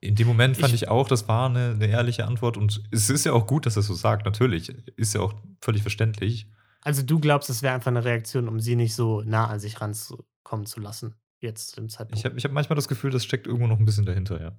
[0.00, 3.10] in dem Moment fand Ich- ich, auch, das war eine, eine ehrliche Antwort und es
[3.10, 4.68] ist ja auch gut, dass er so sagt, natürlich.
[4.96, 6.48] Ist ja auch völlig verständlich.
[6.82, 9.80] Also du glaubst, es wäre einfach eine Reaktion, um sie nicht so nah an sich
[9.80, 12.18] ranzukommen zu lassen, jetzt zu dem Zeitpunkt.
[12.18, 14.52] Ich habe ich hab manchmal das Gefühl, das steckt irgendwo noch ein bisschen dahinter, ja.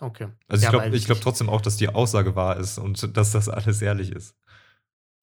[0.00, 0.28] Okay.
[0.48, 3.48] Also Ja, ich glaube glaub trotzdem auch, dass die Aussage wahr ist und dass das
[3.48, 4.36] alles ehrlich ist.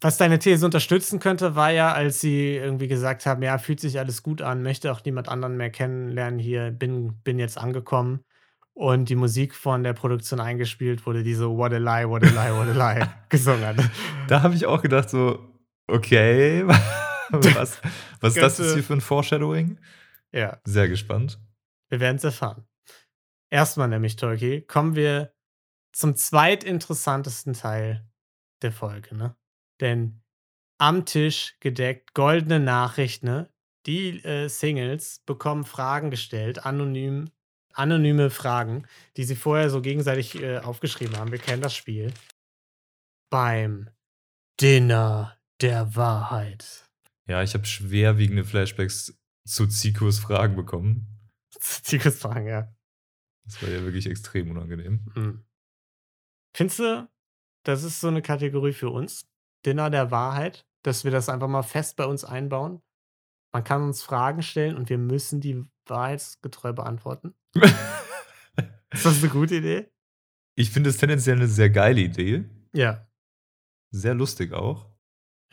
[0.03, 3.99] Was deine These unterstützen könnte, war ja, als sie irgendwie gesagt haben, ja, fühlt sich
[3.99, 8.22] alles gut an, möchte auch niemand anderen mehr kennenlernen hier, bin, bin jetzt angekommen.
[8.74, 12.30] Und die Musik von der Produktion eingespielt wurde, die so What a lie, what a
[12.30, 13.76] lie, what a lie gesungen hat.
[14.28, 15.39] Da habe ich auch gedacht, so,
[15.88, 16.65] okay,
[17.30, 17.80] was,
[18.22, 19.78] was ist das jetzt hier für ein Foreshadowing?
[20.32, 21.38] Ja, Sehr gespannt.
[21.89, 22.65] wir werden es erfahren.
[23.51, 25.33] Erstmal nämlich, Tolki, kommen wir
[25.91, 28.09] zum zweitinteressantesten Teil
[28.61, 29.35] der Folge, ne?
[29.81, 30.21] Denn
[30.79, 33.51] am Tisch gedeckt, goldene Nachricht, ne?
[33.85, 37.29] die äh, Singles bekommen Fragen gestellt, anonym,
[37.73, 38.87] anonyme Fragen,
[39.17, 41.31] die sie vorher so gegenseitig äh, aufgeschrieben haben.
[41.31, 42.13] Wir kennen das Spiel.
[43.29, 43.89] Beim
[44.59, 46.85] Dinner der Wahrheit.
[47.27, 51.07] Ja, ich habe schwerwiegende Flashbacks zu Zikos Fragen bekommen.
[51.59, 52.73] Zikos Fragen, ja.
[53.45, 55.05] Das war ja wirklich extrem unangenehm.
[55.13, 55.45] Hm.
[56.55, 57.09] Findest du,
[57.63, 59.27] das ist so eine Kategorie für uns?
[59.65, 60.65] Dinner der Wahrheit?
[60.83, 62.81] Dass wir das einfach mal fest bei uns einbauen?
[63.53, 67.35] Man kann uns Fragen stellen und wir müssen die wahrheitsgetreu beantworten.
[68.91, 69.91] ist das eine gute Idee?
[70.55, 72.45] Ich finde es tendenziell eine sehr geile Idee.
[72.73, 73.07] Ja.
[73.91, 74.90] Sehr lustig auch.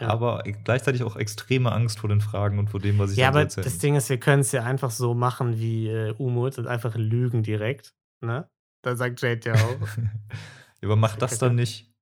[0.00, 0.08] Ja.
[0.08, 3.32] Aber gleichzeitig auch extreme Angst vor den Fragen und vor dem, was ich Ja, dann
[3.32, 3.64] so aber erzähle.
[3.64, 6.94] das Ding ist, wir können es ja einfach so machen wie äh, Umut und einfach
[6.94, 7.94] lügen direkt.
[8.20, 8.48] Ne?
[8.82, 9.78] Da sagt Jade ja auch.
[10.80, 11.92] Ja, aber macht das dann nicht.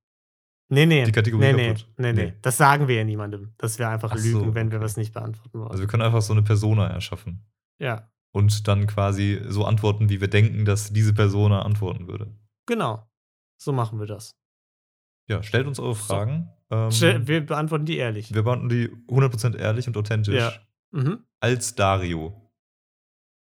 [0.69, 1.05] Nee, nee.
[1.05, 1.89] Die Kategorie nee, nee, kaputt.
[1.97, 2.33] nee, nee, Nee.
[2.43, 5.15] Das sagen wir ja niemandem, dass wir einfach Ach so, lügen, wenn wir was nicht
[5.15, 5.71] beantworten wollen.
[5.71, 7.47] Also wir können einfach so eine Persona erschaffen.
[7.79, 12.37] ja, Und dann quasi so antworten, wie wir denken, dass diese Persona antworten würde.
[12.67, 13.09] genau.
[13.59, 14.37] So machen wir das.
[15.29, 16.51] Ja, stellt uns eure Fragen.
[16.71, 16.91] Ähm,
[17.27, 18.33] Wir beantworten die ehrlich.
[18.35, 20.35] wir beantworten die 100% ehrlich und authentisch.
[20.35, 20.53] Ja.
[20.93, 21.25] Mhm.
[21.41, 22.43] Als Dario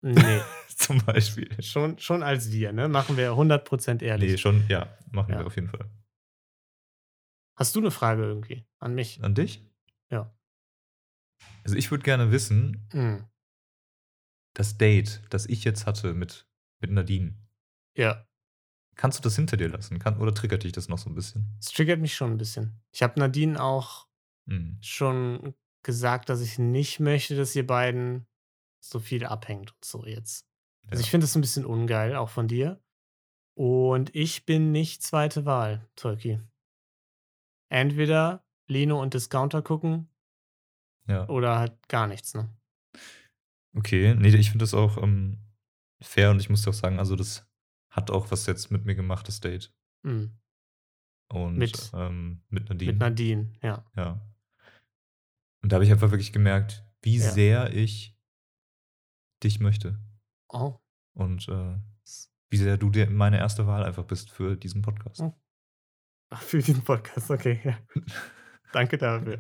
[0.01, 0.41] Nee,
[0.75, 1.49] zum Beispiel.
[1.63, 2.89] schon, schon als wir, ne?
[2.89, 4.31] Machen wir 100% ehrlich.
[4.31, 5.39] Nee, schon, ja, machen Ja.
[5.39, 5.89] wir auf jeden Fall.
[7.57, 9.23] Hast du eine Frage irgendwie an mich?
[9.23, 9.63] An dich?
[10.09, 10.34] Ja.
[11.63, 13.25] Also ich würde gerne wissen, Hm.
[14.55, 16.47] das Date, das ich jetzt hatte mit,
[16.79, 17.36] mit Nadine,
[17.95, 18.27] Ja,
[18.95, 19.99] kannst du das hinter dir lassen?
[19.99, 21.45] Kann, oder triggert dich das noch so ein bisschen?
[21.59, 22.81] es triggert mich schon ein bisschen.
[22.91, 24.07] Ich habe Nadine auch
[24.47, 24.77] Hm.
[24.81, 28.27] schon gesagt, dass ich nicht möchte, dass ihr beiden
[28.81, 30.45] so viel abhängt und so jetzt.
[30.87, 31.05] Also Ja.
[31.05, 32.81] ich finde es ein bisschen ungeil, auch von dir.
[33.55, 36.39] Und ich bin nicht zweite Wahl, Tolki.
[37.69, 40.09] Entweder Lino und Discounter gucken
[41.07, 41.27] Ja.
[41.29, 42.49] oder halt gar nichts, ne?
[43.75, 45.39] Okay, nee, ich finde das auch ähm,
[46.01, 47.45] fair und ich muss dir auch sagen, also das
[47.93, 49.73] hat auch was jetzt mit mir gemacht, das Date.
[50.03, 50.37] Mhm.
[51.31, 52.91] Und Mit- ähm, mit Nadine.
[52.91, 53.85] Mit Nadine, ja.
[53.95, 54.21] Ja.
[55.61, 57.31] Und da habe ich einfach wirklich gemerkt, wie Ja.
[57.31, 58.15] sehr ich
[59.43, 59.99] dich möchte.
[60.49, 60.77] Oh,
[61.13, 61.77] Und äh,
[62.49, 65.21] wie sehr du dir meine erste Wahl einfach bist für diesen Podcast.
[65.21, 65.33] Oh.
[66.29, 67.59] Ach, für diesen Podcast, okay.
[67.63, 67.77] Ja.
[68.73, 69.39] Danke dafür.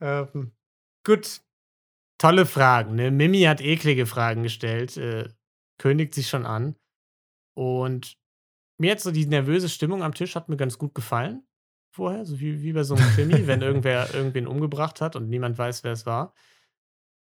[0.00, 0.52] Ähm,
[1.04, 1.40] gut.
[2.18, 2.94] Tolle Fragen.
[2.94, 3.10] Ne?
[3.10, 5.28] Mimi hat eklige Fragen gestellt, äh,
[5.78, 6.74] kündigt sich schon an.
[7.56, 8.18] Und
[8.78, 11.46] mir hat so die nervöse Stimmung am Tisch hat mir ganz gut gefallen.
[11.90, 15.56] Vorher, so wie, wie bei so einem Krimi, wenn irgendwer irgendwen umgebracht hat und niemand
[15.56, 16.34] weiß, wer es war.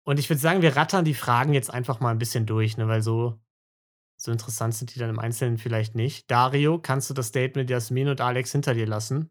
[0.03, 2.87] Und ich würde sagen, wir rattern die Fragen jetzt einfach mal ein bisschen durch, ne?
[2.87, 3.39] weil so,
[4.15, 6.31] so interessant sind die dann im Einzelnen vielleicht nicht.
[6.31, 9.29] Dario, kannst du das Date mit Jasmin und Alex hinter dir lassen?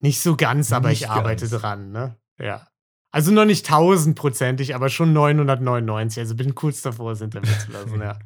[0.00, 1.62] Nicht so ganz, aber Nicht ich arbeite ganz.
[1.62, 2.16] dran, ne?
[2.38, 2.68] Ja.
[3.12, 6.20] Also noch nicht tausendprozentig, aber schon 999.
[6.20, 8.18] Also bin kurz davor, es hinter mir zu lassen, ja.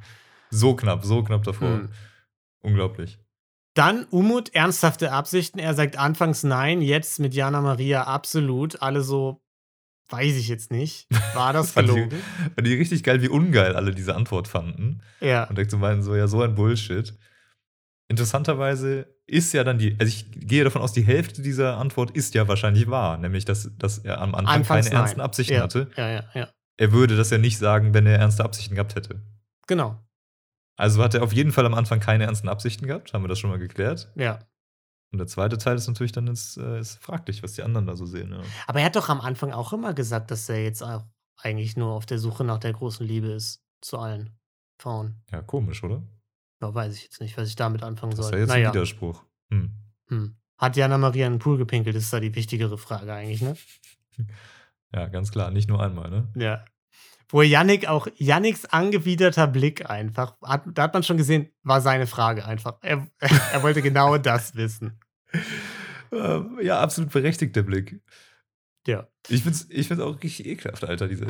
[0.54, 1.68] So knapp, so knapp davor.
[1.68, 1.88] Hm.
[2.62, 3.18] Unglaublich.
[3.74, 5.58] Dann Umut, ernsthafte Absichten.
[5.58, 8.80] Er sagt anfangs nein, jetzt mit Jana Maria absolut.
[8.80, 9.42] Alle so,
[10.10, 11.08] weiß ich jetzt nicht.
[11.34, 12.22] War das gelogen?
[12.54, 15.02] Fand ich richtig geil, wie ungeil alle diese Antwort fanden.
[15.20, 15.44] Ja.
[15.44, 17.14] Und so meinen, so, ja, so ein Bullshit.
[18.08, 22.34] Interessanterweise ist ja dann die, also ich gehe davon aus, die Hälfte dieser Antwort ist
[22.34, 25.24] ja wahrscheinlich wahr, nämlich dass, dass er am Anfang Anfangs keine ernsten nein.
[25.24, 25.62] Absichten ja.
[25.62, 25.90] hatte.
[25.96, 26.48] Ja, ja, ja.
[26.76, 29.22] Er würde das ja nicht sagen, wenn er ernste Absichten gehabt hätte.
[29.66, 29.98] Genau.
[30.76, 33.38] Also hat er auf jeden Fall am Anfang keine ernsten Absichten gehabt, haben wir das
[33.38, 34.10] schon mal geklärt.
[34.16, 34.40] Ja.
[35.12, 37.94] Und der zweite Teil ist natürlich dann ist, äh, ist fraglich, was die anderen da
[37.96, 38.32] so sehen.
[38.32, 38.40] Ja.
[38.66, 41.04] Aber er hat doch am Anfang auch immer gesagt, dass er jetzt auch
[41.36, 43.62] eigentlich nur auf der Suche nach der großen Liebe ist.
[43.80, 44.30] Zu allen
[44.80, 45.22] Frauen.
[45.30, 46.02] ja, komisch, oder?
[46.62, 48.34] Ja, weiß ich jetzt nicht, was ich damit anfangen Das ist soll.
[48.34, 48.68] ja jetzt naja.
[48.70, 49.22] ein Widerspruch.
[49.50, 49.70] Hm.
[50.08, 50.36] Hm.
[50.58, 51.94] Hat Jana Maria in den Pool gepinkelt?
[51.94, 53.56] Das ist da die wichtigere Frage eigentlich, ne?
[54.92, 56.28] Ja, ganz klar, nicht nur einmal, ne?
[56.36, 56.64] Ja.
[57.34, 62.06] Wo Yannick auch, Yannicks angewiderter Blick einfach, hat, da hat man schon gesehen, war seine
[62.06, 62.76] Frage einfach.
[62.80, 63.08] Er,
[63.52, 65.00] er wollte genau das wissen.
[66.12, 68.00] Ähm, ja, absolut berechtigter Blick.
[68.86, 69.08] Ja.
[69.26, 71.08] Ich find's, ich find's auch richtig ekelhaft, Alter.
[71.08, 71.26] Diese,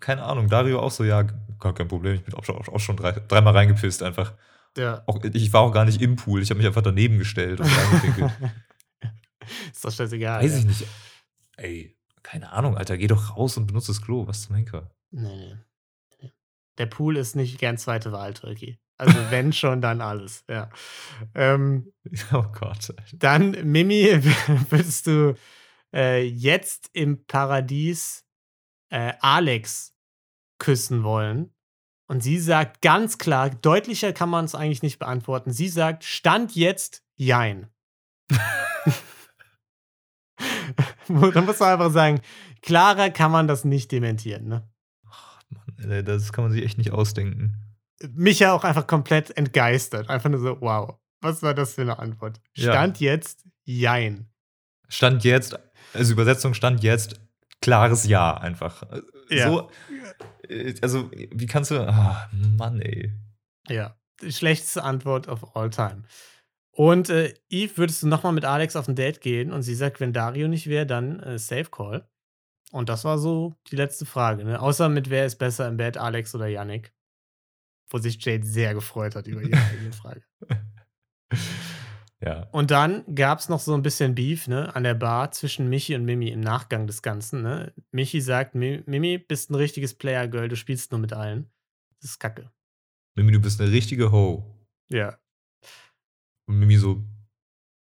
[0.00, 1.22] keine Ahnung, Dario auch so, ja,
[1.60, 2.16] gar kein Problem.
[2.16, 4.34] Ich bin auch schon, auch schon drei, dreimal reingepisst einfach.
[4.76, 5.04] Ja.
[5.06, 7.66] Auch, ich war auch gar nicht im Pool, ich habe mich einfach daneben gestellt und
[7.66, 8.32] reingepinkelt.
[9.72, 10.42] ist doch scheißegal.
[10.42, 10.58] Weiß ja.
[10.58, 10.86] ich nicht.
[11.56, 14.26] Ey, keine Ahnung, Alter, geh doch raus und benutze das Klo.
[14.26, 14.90] Was zum Henker?
[15.10, 15.56] Nee, nee.
[16.20, 16.32] nee.
[16.78, 18.78] Der Pool ist nicht gern zweite Wahl, Turkey.
[18.96, 20.70] Also wenn schon, dann alles, ja.
[21.34, 21.92] Ähm,
[22.32, 22.94] Oh Gott.
[23.12, 24.04] Dann, Mimi,
[24.70, 25.36] würdest du
[25.94, 28.24] äh, jetzt im Paradies
[28.90, 29.94] äh, Alex
[30.58, 31.54] küssen wollen?
[32.08, 35.52] Und sie sagt ganz klar, deutlicher kann man es eigentlich nicht beantworten.
[35.52, 37.68] Sie sagt, Stand jetzt Jein.
[38.28, 38.38] da
[41.42, 42.20] muss man einfach sagen,
[42.62, 44.69] klarer kann man das nicht dementieren, ne?
[45.88, 47.56] Ey, das kann man sich echt nicht ausdenken.
[48.12, 50.08] Micha auch einfach komplett entgeistert.
[50.08, 52.40] Einfach nur so, wow, was war das für eine Antwort?
[52.54, 52.72] Ja.
[52.72, 54.30] Stand jetzt, jein.
[54.88, 55.58] Stand jetzt,
[55.92, 57.20] also Übersetzung stand jetzt,
[57.60, 58.82] klares Ja einfach.
[59.28, 59.48] Ja.
[59.48, 59.70] So,
[60.48, 63.12] äh, also, wie kannst du, ah, Mann, ey.
[63.68, 66.04] Ja, die schlechteste Antwort of all time.
[66.72, 69.52] Und äh, Eve, würdest du nochmal mit Alex auf ein Date gehen?
[69.52, 72.08] Und sie sagt, wenn Dario nicht wäre, dann äh, Safe Call.
[72.72, 74.44] Und das war so die letzte Frage.
[74.44, 74.60] Ne?
[74.60, 76.92] Außer mit wer ist besser im Bett, Alex oder Yannick?
[77.90, 80.22] Wo sich Jade sehr gefreut hat über ihre eigene Frage.
[82.22, 82.42] Ja.
[82.52, 85.94] Und dann gab es noch so ein bisschen Beef ne, an der Bar zwischen Michi
[85.94, 87.40] und Mimi im Nachgang des Ganzen.
[87.42, 87.72] Ne?
[87.92, 91.50] Michi sagt: "Mi- Mimi, bist ein richtiges Player-Girl, du spielst nur mit allen.
[92.00, 92.50] Das ist kacke.
[93.16, 94.44] Mimi, du bist eine richtige Ho.
[94.90, 95.18] Ja.
[96.46, 97.02] Und Mimi so,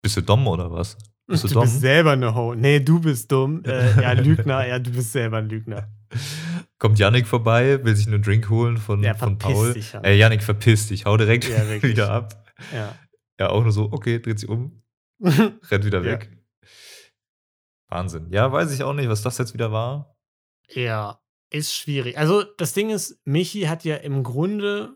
[0.02, 0.98] bist du dumm oder was?
[1.32, 1.64] Bist du, du dumm?
[1.64, 2.54] bist selber eine Ho.
[2.56, 3.64] Nee, du bist dumm.
[3.66, 4.68] Äh, ja, Lügner.
[4.68, 5.88] Ja, du bist selber ein Lügner.
[6.78, 9.74] Kommt Yannick vorbei, will sich einen Drink holen von, Ja, von Paul.
[9.74, 10.10] dich, Yannick.
[10.10, 12.44] Ey, Yannick, verpiss dich, hau direkt Ja, wieder ab.
[12.74, 12.96] Ja.
[13.40, 14.84] Ja, auch nur so, okay, dreht sich um,
[15.22, 16.30] rennt wieder weg.
[17.90, 18.28] Wahnsinn.
[18.32, 20.16] Ja, weiß ich auch nicht, was das jetzt wieder war.
[20.70, 21.20] ja,
[21.54, 22.18] ist schwierig.
[22.18, 24.96] Also, das Ding ist, Michi hat ja im Grunde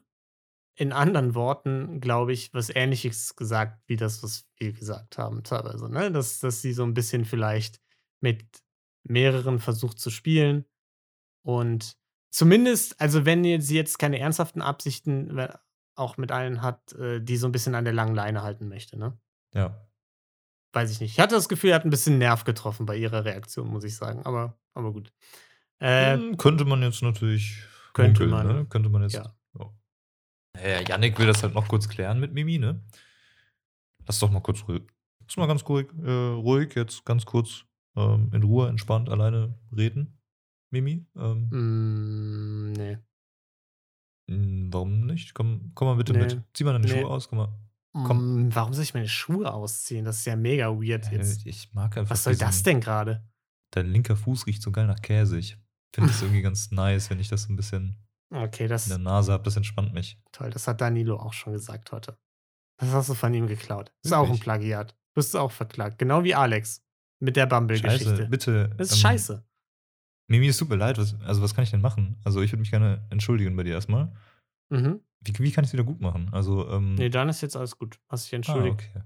[0.75, 5.89] in anderen Worten, glaube ich, was Ähnliches gesagt, wie das, was wir gesagt haben, teilweise.
[5.89, 6.11] Ne?
[6.11, 7.79] Dass, dass sie so ein bisschen vielleicht
[8.19, 8.43] mit
[9.03, 10.65] mehreren versucht zu spielen.
[11.43, 11.95] Und
[12.31, 15.47] zumindest, also wenn sie jetzt keine ernsthaften Absichten
[15.95, 18.97] auch mit allen hat, äh, die so ein bisschen an der langen Leine halten möchte,
[18.97, 19.17] ne?
[19.53, 19.87] Ja.
[20.73, 21.13] Weiß ich nicht.
[21.13, 23.95] Ich hatte das Gefühl, er hat ein bisschen Nerv getroffen bei ihrer Reaktion, muss ich
[23.95, 24.25] sagen.
[24.25, 25.13] Aber, aber gut.
[25.79, 27.61] Äh, Hm, könnte man jetzt natürlich
[27.93, 28.57] könnte munkeln, man.
[28.57, 28.65] ne?
[28.65, 29.13] Könnte man jetzt.
[29.13, 29.33] Ja.
[30.63, 30.69] Ja.
[30.69, 32.81] Ja, Yannick will das halt noch kurz klären mit Mimi, ne?
[34.07, 34.83] Lass doch mal kurz ruhig.
[35.27, 40.19] Lass mal ganz ruhig, äh, ruhig jetzt ganz kurz ähm, in Ruhe, entspannt, alleine reden.
[40.71, 41.05] Mimi?
[41.15, 42.97] Ähm, Mm, nee.
[44.27, 45.33] mh, warum nicht?
[45.33, 46.19] Komm, komm mal bitte Nee.
[46.19, 46.41] mit.
[46.53, 47.01] Zieh mal deine Nee.
[47.01, 47.59] Schuhe aus, komm mal.
[48.05, 48.47] Komm.
[48.47, 50.03] Mm, warum soll ich meine Schuhe ausziehen?
[50.05, 51.45] Das ist ja mega weird Äh, jetzt.
[51.45, 52.11] ich mag einfach.
[52.11, 53.23] Was soll das diesen- denn gerade?
[53.71, 55.37] Dein linker Fuß riecht so geil nach Käse.
[55.39, 55.57] Ich
[55.93, 57.97] finde das irgendwie ganz nice, wenn ich das so ein bisschen
[58.43, 59.43] Okay, das in der Nase habe.
[59.43, 60.19] Das entspannt mich.
[60.31, 60.49] toll.
[60.49, 62.17] Das hat Danilo auch schon gesagt heute.
[62.77, 63.93] Das hast du von ihm geklaut.
[64.03, 64.41] Ist auch ein Wirklich?
[64.41, 64.95] Plagiat.
[65.13, 65.97] Bist du auch verklagt.
[65.97, 66.83] Genau wie Alex.
[67.19, 68.27] Mit der Bumble-Geschichte.
[68.29, 68.69] bitte.
[68.77, 69.45] Das ist ähm, scheiße.
[70.27, 70.97] Mimi, es tut mir leid.
[70.97, 72.17] Was, also, was kann ich denn machen?
[72.25, 74.11] Also, ich würde mich gerne entschuldigen bei dir erstmal.
[74.69, 74.99] Mhm.
[75.21, 76.29] Wie, wie kann ich es wieder gut machen?
[76.33, 77.99] Also, ähm, Nee, dann ist jetzt alles gut.
[78.09, 78.89] Hast dich ah, entschuldigt.
[78.89, 79.03] okay.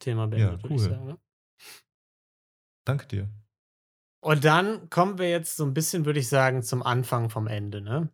[0.00, 0.90] Thema beendet, würde ich cool.
[0.90, 1.06] sagen.
[1.06, 1.18] Ne?
[2.84, 3.28] Danke dir.
[4.22, 7.80] Und dann kommen wir jetzt so ein bisschen, würde ich sagen, zum Anfang vom Ende,
[7.80, 8.10] ne?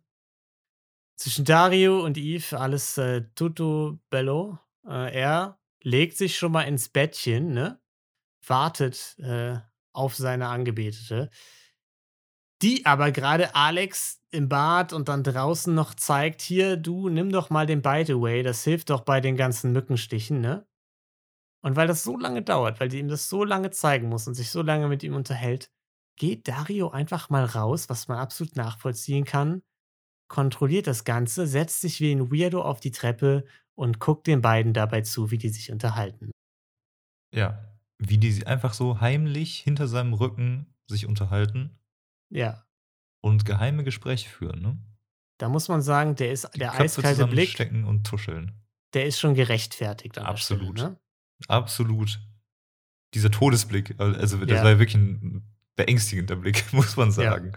[1.17, 4.59] Zwischen Dario und Eve alles äh, tutto bello.
[4.87, 7.81] Äh, er legt sich schon mal ins Bettchen, ne?
[8.45, 9.57] Wartet äh,
[9.93, 11.31] auf seine Angebetete.
[12.61, 17.49] Die aber gerade Alex im Bad und dann draußen noch zeigt, hier, du, nimm doch
[17.49, 20.67] mal den Bite Away, das hilft doch bei den ganzen Mückenstichen, ne?
[21.63, 24.35] Und weil das so lange dauert, weil die ihm das so lange zeigen muss und
[24.35, 25.71] sich so lange mit ihm unterhält,
[26.15, 29.63] geht Dario einfach mal raus, was man absolut nachvollziehen kann,
[30.27, 34.73] kontrolliert das Ganze, setzt sich wie ein Weirdo auf die Treppe und guckt den beiden
[34.73, 36.31] dabei zu, wie die sich unterhalten.
[37.33, 37.63] Ja.
[37.99, 41.79] Wie die sie einfach so heimlich hinter seinem Rücken sich unterhalten
[42.29, 42.63] Ja,
[43.21, 44.77] und geheime Gespräche führen, ne?
[45.39, 48.53] da muss man sagen, der ist Die der Köpfe eiskalte Blick, zusammenstecken und tuscheln.
[48.93, 50.17] der ist schon gerechtfertigt.
[50.19, 50.77] Absolut.
[50.79, 50.99] Stelle, ne?
[51.47, 52.19] Absolut.
[53.13, 54.63] Dieser Todesblick, also das Ja.
[54.63, 55.43] war ja wirklich ein
[55.75, 57.51] beängstigender Blick, muss man sagen.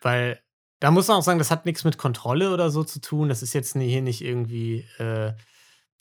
[0.00, 0.40] Weil
[0.80, 3.28] da muss man auch sagen, das hat nichts mit Kontrolle oder so zu tun.
[3.28, 5.34] Das ist jetzt hier nicht irgendwie, äh,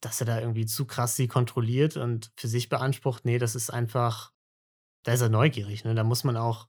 [0.02, 3.26] dass er da irgendwie zu krass sie kontrolliert und für sich beansprucht.
[3.26, 4.32] Nee, das ist einfach,
[5.04, 5.86] da ist er neugierig.
[5.86, 5.96] Ne?
[5.96, 6.68] Da muss man auch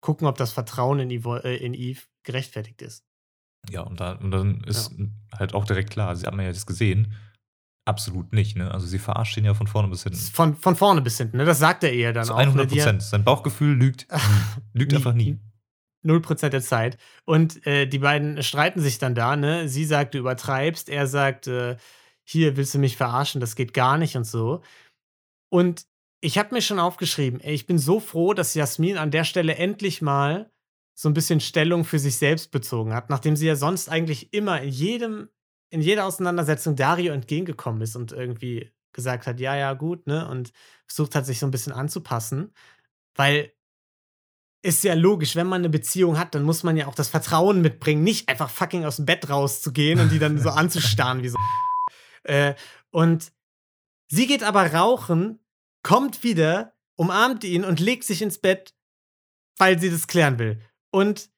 [0.00, 3.04] gucken, ob das Vertrauen in, Evo, äh, in Eve gerechtfertigt ist.
[3.70, 4.92] Ja, und, da, und dann ist
[5.36, 7.14] halt auch direkt klar, sie hat man ja das gesehen,
[7.84, 8.70] absolut nicht, ne?
[8.70, 10.18] Also sie verarscht ihn ja von vorne bis hinten.
[10.18, 11.38] Von, von vorne bis hinten.
[11.38, 11.44] Ne?
[11.44, 12.38] Das sagt er ihr dann Zu auch.
[12.38, 12.76] 100 Ne?
[12.76, 13.02] Prozent.
[13.02, 14.06] Sein Bauchgefühl lügt,
[14.72, 15.38] lügt einfach nie.
[16.02, 16.96] Null Prozent der Zeit.
[17.24, 19.68] Und äh, die beiden streiten sich dann da, ne?
[19.68, 20.88] Sie sagt, du übertreibst.
[20.88, 21.76] Er sagt, äh,
[22.24, 24.62] hier willst du mich verarschen, das geht gar nicht und so.
[25.50, 25.86] Und
[26.20, 29.56] ich habe mir schon aufgeschrieben, ey, ich bin so froh, dass Jasmin an der Stelle
[29.56, 30.50] endlich mal
[30.94, 34.60] so ein bisschen Stellung für sich selbst bezogen hat, nachdem sie ja sonst eigentlich immer
[34.60, 35.28] in jedem,
[35.70, 40.28] in jeder Auseinandersetzung Dario entgegengekommen ist und irgendwie gesagt hat, ja, ja, gut, ne?
[40.28, 40.52] Und
[40.86, 42.52] versucht hat, sich so ein bisschen anzupassen.
[43.14, 43.52] Weil
[44.62, 47.60] ist ja logisch, wenn man eine Beziehung hat, dann muss man ja auch das Vertrauen
[47.60, 51.38] mitbringen, nicht einfach fucking aus dem Bett rauszugehen und die dann so anzustarren wie so.
[52.24, 52.56] Äh,
[52.90, 53.32] und
[54.08, 55.38] sie geht aber rauchen,
[55.82, 58.74] kommt wieder umarmt ihn und legt sich ins Bett,
[59.56, 60.60] weil sie das klären will.
[60.90, 61.30] Und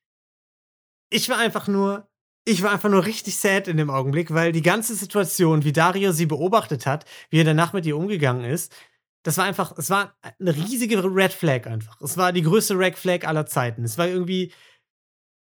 [1.10, 2.08] ich war einfach nur,
[2.44, 6.12] ich war einfach nur richtig sad in dem Augenblick, weil die ganze Situation, wie Dario
[6.12, 8.74] sie beobachtet hat, wie er danach mit ihr umgegangen ist,
[9.22, 12.00] das war einfach, es war eine riesige Red Flag einfach.
[12.00, 13.84] Es war die größte Red Flag aller Zeiten.
[13.84, 14.52] Es war irgendwie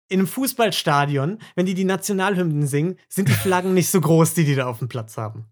[0.09, 4.45] in einem Fußballstadion, wenn die die Nationalhymnen singen, sind die Flaggen nicht so groß, die
[4.45, 5.51] die da auf dem Platz haben.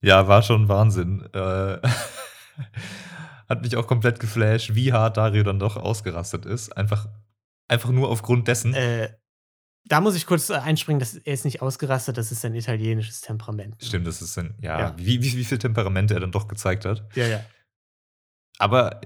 [0.00, 1.26] Ja, war schon Wahnsinn.
[1.32, 1.78] Äh,
[3.48, 6.76] hat mich auch komplett geflasht, wie hart Dario dann doch ausgerastet ist.
[6.76, 7.06] Einfach,
[7.68, 8.74] einfach nur aufgrund dessen.
[8.74, 9.14] Äh,
[9.86, 13.20] da muss ich kurz äh, einspringen, dass er ist nicht ausgerastet, das ist sein italienisches
[13.20, 13.76] Temperament.
[13.82, 14.94] Stimmt, das ist ein, ja, Ja.
[14.96, 17.04] Wie, wie, wie viel Temperament er dann doch gezeigt hat.
[17.14, 17.40] Ja, ja.
[18.58, 19.00] Aber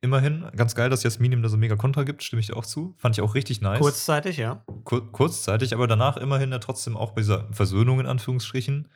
[0.00, 2.66] immerhin, ganz geil, dass Jasmin ihm da so mega Kontra gibt, stimme ich dir auch
[2.66, 2.94] zu.
[2.98, 3.80] Fand ich auch richtig nice.
[3.80, 4.64] Kurzzeitig, ja.
[4.84, 8.88] Kur kurzzeitig, aber danach immerhin ja trotzdem auch bei dieser Versöhnung in Anführungsstrichen,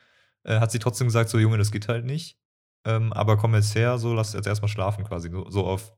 [0.43, 2.37] äh, hat sie trotzdem gesagt, so Junge, das geht halt nicht.
[2.85, 5.93] Ähm, aber komm jetzt her, so lass jetzt erstmal schlafen quasi, so, so auf,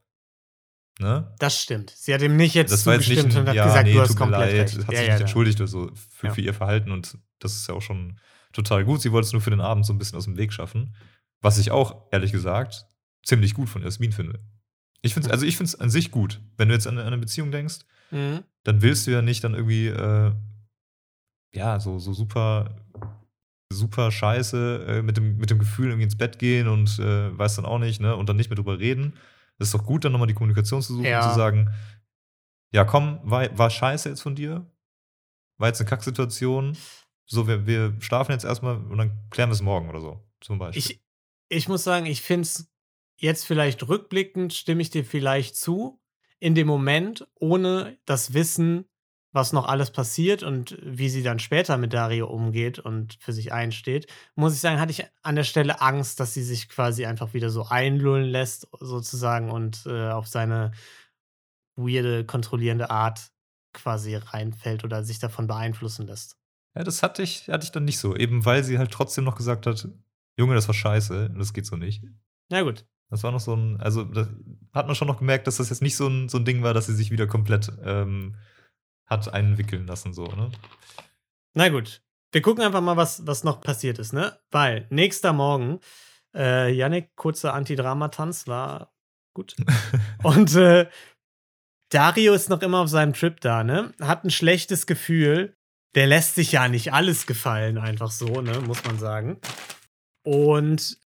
[1.00, 1.34] ne?
[1.40, 1.92] Das stimmt.
[1.96, 3.94] Sie hat ihm nicht jetzt Das jetzt nicht zugestimmt ein, und hat ja, gesagt, nee,
[3.94, 4.78] du hast komplett leid, recht.
[4.88, 7.68] hat ja, sich ja, nicht entschuldigt oder so für, für ihr Verhalten und das ist
[7.68, 8.20] ja auch schon
[8.54, 9.02] total gut.
[9.02, 10.96] Sie wollte es nur für den Abend so ein bisschen aus dem Weg schaffen.
[11.42, 12.86] Was ich auch, ehrlich gesagt,
[13.24, 14.40] ziemlich gut von Jasmin finde.
[15.02, 16.42] Ich finde also ich finde es an sich gut.
[16.58, 17.80] Wenn du jetzt an, an eine Beziehung denkst,
[18.10, 18.44] Mhm.
[18.64, 20.32] dann willst du ja nicht dann irgendwie, äh,
[21.54, 22.76] ja, so, so super,
[23.72, 27.58] super scheiße äh, mit, dem, mit dem Gefühl irgendwie ins Bett gehen und äh, weiß
[27.58, 29.14] dann auch nicht, ne, und dann nicht mehr drüber reden.
[29.60, 31.24] Es ist doch gut, dann nochmal die Kommunikation zu suchen Ja.
[31.24, 31.70] und zu sagen,
[32.72, 34.70] ja, komm, war, war scheiße jetzt von dir,
[35.58, 36.78] war jetzt eine Kacksituation,
[37.26, 40.60] so, wir, wir schlafen jetzt erstmal und dann klären wir es morgen oder so, zum
[40.60, 40.80] Beispiel.
[40.80, 41.02] Ich,
[41.50, 42.72] ich muss sagen, ich finde es
[43.18, 46.00] jetzt vielleicht rückblickend, stimme ich dir vielleicht zu.
[46.40, 48.86] In dem Moment, ohne das Wissen,
[49.38, 53.54] was noch alles passiert und wie sie dann später mit Dario umgeht und für sich
[53.54, 57.36] einsteht, muss ich sagen, hatte ich an der Stelle Angst, dass sie sich quasi einfach
[57.36, 60.72] wieder so einlullen lässt, sozusagen, und äh, auf seine
[61.76, 63.30] weirde, kontrollierende Art
[63.74, 66.36] quasi reinfällt oder sich davon beeinflussen lässt.
[66.76, 68.16] Ja, das hatte ich, hatte ich dann nicht so.
[68.16, 69.88] Eben weil sie halt trotzdem noch gesagt hat,
[70.36, 72.04] Junge, das war scheiße, das geht so nicht.
[72.50, 72.86] Na gut.
[73.10, 74.06] Das war noch so ein, also
[74.74, 76.74] hat man schon noch gemerkt, dass das jetzt nicht so ein, so ein Ding war,
[76.74, 78.36] dass sie sich wieder komplett ähm,
[79.08, 80.52] hat einwickeln lassen, so, ne?
[81.54, 82.02] Na gut.
[82.32, 84.38] Wir gucken einfach mal, was, was noch passiert ist, ne?
[84.52, 85.80] Weil nächster Morgen,
[86.36, 88.94] äh, Yannick, kurzer Antidramatanz, war
[89.34, 89.56] gut.
[90.24, 90.90] Und äh,
[91.90, 93.94] Dario ist noch immer auf seinem Trip da, ne?
[94.02, 95.56] Hat ein schlechtes Gefühl.
[95.96, 98.60] Der lässt sich ja nicht alles gefallen, einfach so, ne?
[98.60, 99.40] Muss man sagen.
[100.24, 101.00] Und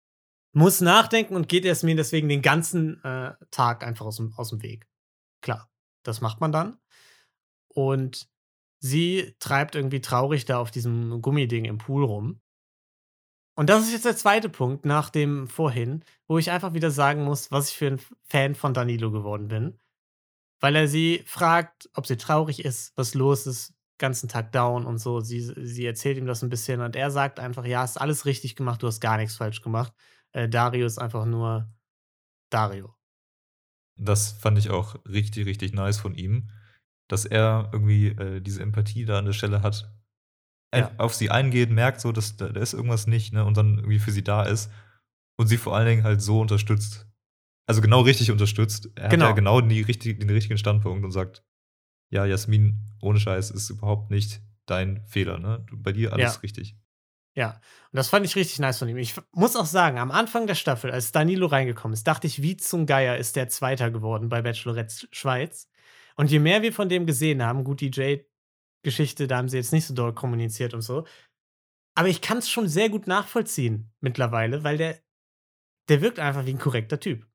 [0.53, 4.61] muss nachdenken und geht Jasmin deswegen den ganzen äh, Tag einfach aus dem, aus dem
[4.63, 4.87] Weg.
[5.41, 5.69] Klar,
[6.03, 6.77] das macht man dann.
[7.73, 8.29] Und
[8.79, 12.41] sie treibt irgendwie traurig da auf diesem Gummiding im Pool rum.
[13.55, 17.23] Und das ist jetzt der zweite Punkt nach dem vorhin, wo ich einfach wieder sagen
[17.23, 19.79] muss, was ich für ein Fan von Danilo geworden bin.
[20.59, 24.97] Weil er sie fragt, ob sie traurig ist, was los ist, ganzen Tag down und
[24.97, 25.21] so.
[25.21, 28.55] Sie, sie erzählt ihm das ein bisschen und er sagt einfach, ja, hast alles richtig
[28.55, 29.93] gemacht, du hast gar nichts falsch gemacht.
[30.31, 31.71] Äh, Dario ist einfach nur
[32.49, 32.95] Dario.
[33.95, 36.49] Das fand ich auch richtig, richtig nice von ihm,
[37.11, 39.91] dass er irgendwie äh, diese Empathie da an der Stelle hat.
[40.73, 40.89] Ja.
[40.97, 43.43] Auf sie eingeht, merkt so, dass da, da ist irgendwas nicht, ne?
[43.43, 44.71] Und dann irgendwie für sie da ist
[45.37, 47.07] und sie vor allen Dingen halt so unterstützt.
[47.67, 48.89] Also genau richtig unterstützt.
[48.95, 49.25] Er Genau.
[49.25, 51.43] hat ja genau die richtig, den richtigen Standpunkt und sagt,
[52.09, 55.65] ja, Jasmin, ohne Scheiß ist überhaupt nicht dein Fehler, ne?
[55.73, 56.39] Bei dir alles Ja.
[56.39, 56.77] richtig.
[57.33, 57.51] Ja,
[57.91, 58.97] und das fand ich richtig nice von ihm.
[58.97, 62.57] Ich muss auch sagen, am Anfang der Staffel, als Danilo reingekommen ist, dachte ich, wie
[62.57, 65.69] zum Geier ist der Zweiter geworden bei Bachelorette Schweiz.
[66.21, 69.73] Und je mehr wir von dem gesehen haben, gut, die Jade-Geschichte, da haben sie jetzt
[69.73, 71.07] nicht so doll kommuniziert und so.
[71.97, 74.99] Aber ich kann es schon sehr gut nachvollziehen mittlerweile, weil der,
[75.89, 77.25] der wirkt einfach wie ein korrekter Typ.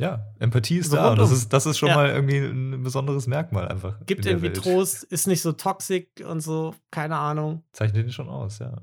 [0.00, 1.14] Ja, Empathie ist So da.
[1.14, 1.96] Das ist, das ist schon Ja.
[1.96, 4.00] mal irgendwie ein besonderes Merkmal einfach.
[4.06, 4.56] Gibt irgendwie Welt.
[4.56, 7.64] Trost, ist nicht so toxisch und so, keine Ahnung.
[7.72, 8.80] Zeichnet ihn schon aus, ja.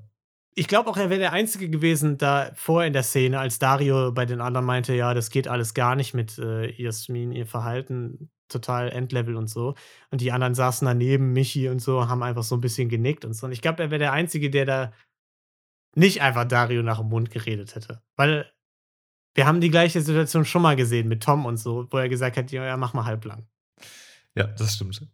[0.53, 4.11] Ich glaube auch, er wäre der Einzige gewesen, da vor in der Szene, als Dario
[4.11, 8.29] bei den anderen meinte, ja, das geht alles gar nicht mit äh, Jasmin, ihr Verhalten,
[8.47, 9.75] total Endlevel und so.
[10.11, 13.33] Und die anderen saßen daneben, Michi und so, haben einfach so ein bisschen genickt und
[13.33, 13.45] so.
[13.47, 14.93] Und ich glaube, er wäre der Einzige, der da
[15.95, 18.01] nicht einfach Dario nach dem Mund geredet hätte.
[18.15, 18.51] Weil
[19.33, 22.37] wir haben die gleiche Situation schon mal gesehen mit Tom und so, wo er gesagt
[22.37, 23.47] hat, ja, ja mach mal halblang.
[24.35, 25.07] Ja, das stimmt.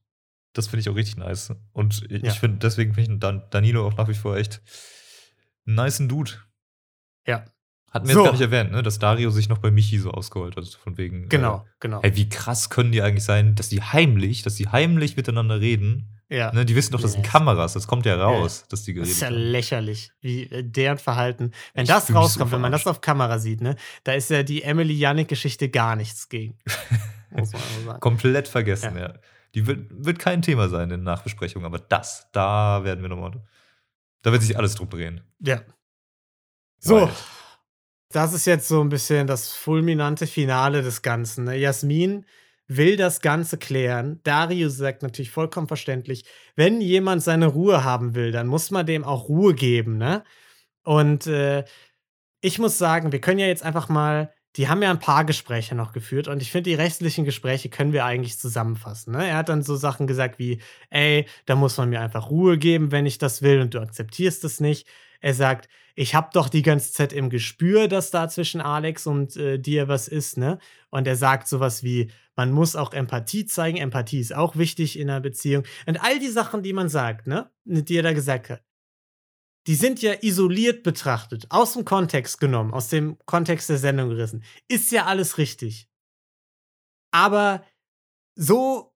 [0.53, 1.53] Das finde ich auch richtig nice.
[1.71, 2.31] Und ich, Ja.
[2.31, 4.61] finde, deswegen finde ich Dan Danilo auch nach wie vor echt
[5.65, 6.31] einen nicen Dude.
[7.25, 7.45] Ja.
[7.93, 8.21] Hatten wir So.
[8.21, 8.81] jetzt gar nicht erwähnt, ne?
[8.81, 10.65] dass Dario sich noch bei Michi so ausgeholt hat.
[10.67, 11.29] Von wegen.
[11.29, 11.99] Genau, genau.
[11.99, 15.59] Äh, hey, wie krass können die eigentlich sein, dass die heimlich, dass die heimlich miteinander
[15.61, 16.51] reden, Ja.
[16.51, 17.27] Ne, die wissen doch, das sind Nee.
[17.29, 19.35] Kameras, das kommt ja raus, dass die Das geredet ist ja haben.
[19.35, 21.51] lächerlich, wie äh, deren Verhalten.
[21.75, 24.63] Wenn Ich das rauskommt, wenn man das auf Kamera sieht, ne, da ist ja die
[24.63, 26.57] Emily Yannick-Geschichte gar nichts gegen.
[27.29, 27.99] Muss man also sagen.
[27.99, 29.13] Komplett vergessen, ja.
[29.53, 33.33] Die wird, wird kein Thema sein in den Nachbesprechungen, aber das, da werden wir nochmal.
[34.23, 35.21] Da wird sich alles drum drehen.
[35.39, 35.61] Ja.
[36.79, 37.11] So, Wild.
[38.13, 41.45] Das ist jetzt so ein bisschen das fulminante Finale des Ganzen.
[41.45, 41.57] Ne?
[41.57, 42.25] Jasmin
[42.67, 44.21] will das Ganze klären.
[44.23, 46.23] Dario sagt natürlich vollkommen verständlich,
[46.55, 49.97] wenn jemand seine Ruhe haben will, dann muss man dem auch Ruhe geben.
[49.97, 50.23] Ne?
[50.83, 51.65] Und äh,
[52.41, 55.73] ich muss sagen, wir können ja jetzt einfach mal, die haben ja ein paar Gespräche
[55.73, 59.13] noch geführt und ich finde, die restlichen Gespräche können wir eigentlich zusammenfassen.
[59.13, 59.27] Ne?
[59.27, 60.61] Er hat dann so Sachen gesagt wie,
[60.91, 64.43] ey, da muss man mir einfach Ruhe geben, wenn ich das will und du akzeptierst
[64.43, 64.87] es nicht.
[65.23, 69.37] Er sagt, ich habe doch die ganze Zeit im Gespür, dass da zwischen Alex und
[69.37, 70.59] äh, dir was ist, ne?
[70.89, 75.09] Und er sagt sowas wie, man muss auch Empathie zeigen, Empathie ist auch wichtig in
[75.09, 75.63] einer Beziehung.
[75.85, 78.63] Und all die Sachen, die man sagt, ne, die er da gesagt hat,
[79.65, 84.43] die sind ja isoliert betrachtet, aus dem Kontext genommen, aus dem Kontext der Sendung gerissen.
[84.67, 85.89] Ist ja alles richtig.
[87.11, 87.63] Aber
[88.35, 88.93] so,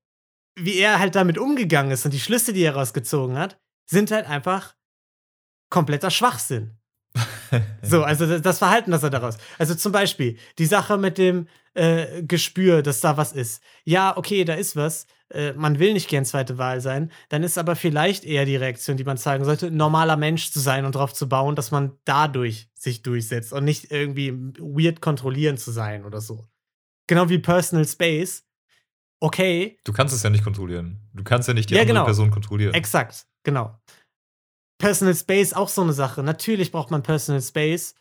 [0.59, 4.25] wie er halt damit umgegangen ist und die Schlüsse, die er rausgezogen hat, sind halt
[4.27, 4.76] einfach
[5.69, 6.77] kompletter Schwachsinn.
[7.81, 9.37] So, also das- Verhalten, das er daraus.
[9.57, 13.61] Also zum Beispiel die Sache mit dem äh, Gespür, dass da was ist.
[13.85, 15.07] Ja, okay, da ist was.
[15.29, 17.09] Äh, man will nicht gern zweite Wahl sein.
[17.29, 20.83] Dann ist aber vielleicht eher die Reaktion, die man zeigen sollte, normaler Mensch zu sein
[20.83, 25.71] und darauf zu bauen, dass man dadurch sich durchsetzt und nicht irgendwie weird kontrollieren zu
[25.71, 26.45] sein oder so.
[27.07, 28.43] Genau wie Personal Space.
[29.21, 30.99] Okay, Du kannst es ja nicht kontrollieren.
[31.13, 32.05] Du kannst ja nicht die Ja, andere genau.
[32.05, 32.73] Person kontrollieren.
[32.73, 33.79] Exakt, genau.
[34.77, 36.23] Personal Space auch so eine Sache.
[36.23, 37.95] Natürlich braucht man Personal Space,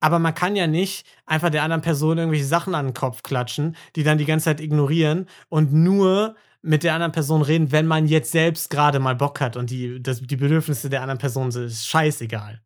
[0.00, 3.76] aber man kann ja nicht einfach der anderen Person irgendwelche Sachen an den Kopf klatschen,
[3.96, 8.06] die dann die ganze Zeit ignorieren und nur mit der anderen Person reden, wenn man
[8.06, 11.70] jetzt selbst gerade mal Bock hat und die, das, die Bedürfnisse der anderen Person sind
[11.70, 12.60] scheißegal.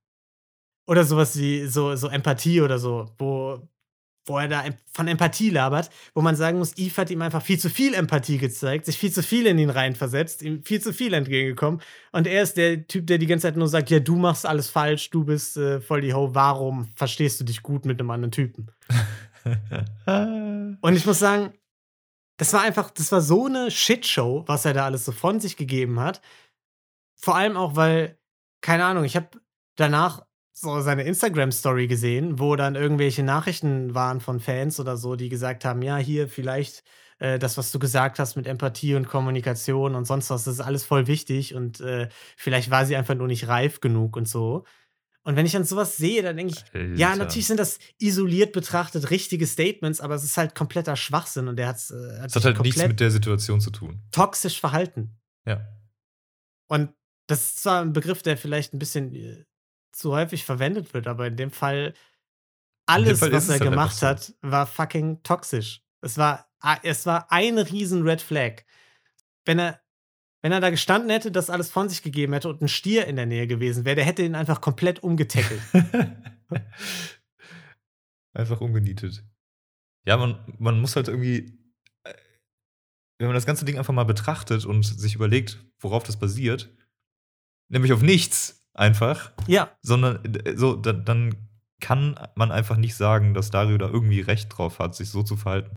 [0.87, 3.68] Oder sowas wie so, so Empathie oder so, wo,
[4.26, 7.58] wo er da von Empathie labert, wo man sagen muss, Eve hat ihm einfach viel
[7.58, 11.12] zu viel Empathie gezeigt, sich viel zu viel in ihn reinversetzt, ihm viel zu viel
[11.12, 11.80] entgegengekommen.
[12.12, 14.70] Und er ist der Typ, der die ganze Zeit nur sagt, ja, du machst alles
[14.70, 18.32] falsch, du bist äh, voll die Ho, warum verstehst du dich gut mit einem anderen
[18.32, 18.70] Typen?
[20.80, 21.52] Und ich muss sagen,
[22.36, 25.56] das war einfach, das war so eine Shitshow, was er da alles so von sich
[25.56, 26.20] gegeben hat.
[27.14, 28.18] Vor allem auch, weil,
[28.60, 29.28] keine Ahnung, ich habe
[29.76, 35.28] danach so seine Instagram-Story gesehen, wo dann irgendwelche Nachrichten waren von Fans oder so, die
[35.28, 36.84] gesagt haben, ja, hier vielleicht
[37.18, 40.61] äh, das, was du gesagt hast mit Empathie und Kommunikation und sonst was, das ist
[40.61, 44.64] alles voll wichtig und äh, vielleicht war sie einfach nur nicht reif genug und so.
[45.24, 47.24] Und wenn ich dann sowas sehe, dann denke ich, ja, Alter.
[47.24, 51.68] natürlich sind das isoliert betrachtet richtige Statements, aber es ist halt kompletter Schwachsinn und der
[51.68, 54.02] hat's, äh, hat Es hat sich halt nichts mit der Situation zu tun.
[54.12, 55.16] toxisch verhalten.
[55.46, 55.66] Ja.
[56.68, 56.90] Und
[57.26, 59.44] das ist zwar ein Begriff, der vielleicht ein bisschen äh,
[59.95, 61.95] zu häufig verwendet wird, aber in dem Fall
[62.86, 65.82] alles, Fall was er gemacht hat, war fucking toxisch.
[66.03, 66.51] Es war,
[66.82, 68.64] es war ein riesen Red Flag.
[69.47, 69.80] Wenn er,
[70.42, 73.16] wenn er da gestanden hätte, das alles von sich gegeben hätte und ein Stier in
[73.16, 75.62] der Nähe gewesen wäre, der hätte ihn einfach komplett umgetackelt.
[78.36, 79.24] Einfach ungenietet.
[80.07, 81.57] Ja, man, man muss halt irgendwie,
[82.03, 82.14] äh,
[83.18, 86.68] wenn man das ganze Ding einfach mal betrachtet und sich überlegt, worauf das basiert,
[87.68, 91.34] nämlich auf nichts einfach, ja, sondern äh, so, dann, dann
[91.80, 95.36] kann man einfach nicht sagen, dass Dario da irgendwie recht drauf hat, sich so zu
[95.36, 95.76] verhalten.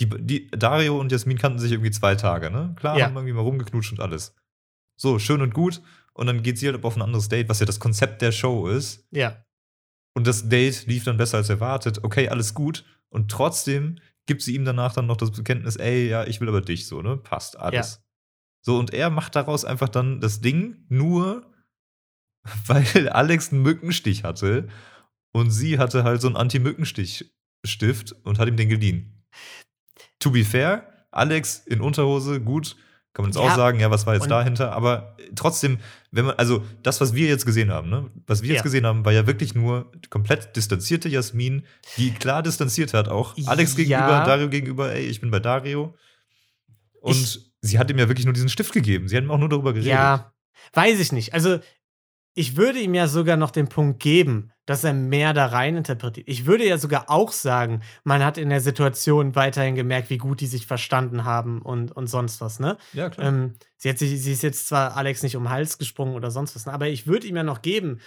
[0.00, 2.74] Die, die, Dario und Jasmin kannten sich irgendwie zwei Tage, ne?
[2.78, 3.06] Klar, Ja.
[3.06, 4.34] haben irgendwie mal rumgeknutscht und alles.
[4.96, 5.80] So, schön und gut.
[6.12, 8.68] Und dann geht sie halt auf ein anderes Date, was ja das Konzept der Show
[8.68, 9.06] ist.
[9.10, 9.44] ja,
[10.14, 12.02] Und das Date lief dann besser als erwartet.
[12.04, 12.84] Okay, alles gut.
[13.08, 16.60] Und trotzdem gibt sie ihm danach dann noch das Bekenntnis, ey, ja, ich will aber
[16.60, 17.16] dich, so, ne?
[17.16, 18.02] Passt alles.
[18.62, 21.50] So, und er macht daraus einfach dann das Ding nur,
[22.66, 24.68] weil Alex einen Mückenstich hatte
[25.32, 29.24] und sie hatte halt so einen Anti-Mückenstich-Stift und hat ihm den geliehen.
[30.20, 32.76] To be fair, Alex in Unterhose, gut,
[33.12, 35.78] kann man jetzt Ja, auch sagen, ja, was war jetzt und- dahinter, aber trotzdem,
[36.10, 38.62] wenn man, also das, was wir jetzt gesehen haben, ne, was wir jetzt Ja.
[38.62, 41.64] gesehen haben, war ja wirklich nur komplett distanzierte Jasmin,
[41.96, 43.76] die klar distanziert hat, auch Alex Ja.
[43.76, 45.94] gegenüber, Dario gegenüber, ey, ich bin bei Dario.
[47.00, 49.08] Und Ich- sie hat ihm ja wirklich nur diesen Stift gegeben.
[49.08, 49.90] Sie hat ihm auch nur darüber geredet.
[49.92, 50.32] Ja,
[50.74, 51.32] weiß ich nicht.
[51.34, 51.60] Also,
[52.38, 56.28] ich würde ihm ja sogar noch den Punkt geben, dass er mehr da rein interpretiert.
[56.28, 60.42] Ich würde ja sogar auch sagen, man hat in der Situation weiterhin gemerkt, wie gut
[60.42, 62.76] die sich verstanden haben und, und sonst was, ne?
[62.92, 63.28] Ja, klar.
[63.28, 66.30] Ähm, sie, hat sich, sie ist jetzt zwar Alex nicht um den Hals gesprungen oder
[66.30, 66.74] sonst was, ne?
[66.74, 68.00] aber ich würde ihm ja noch geben,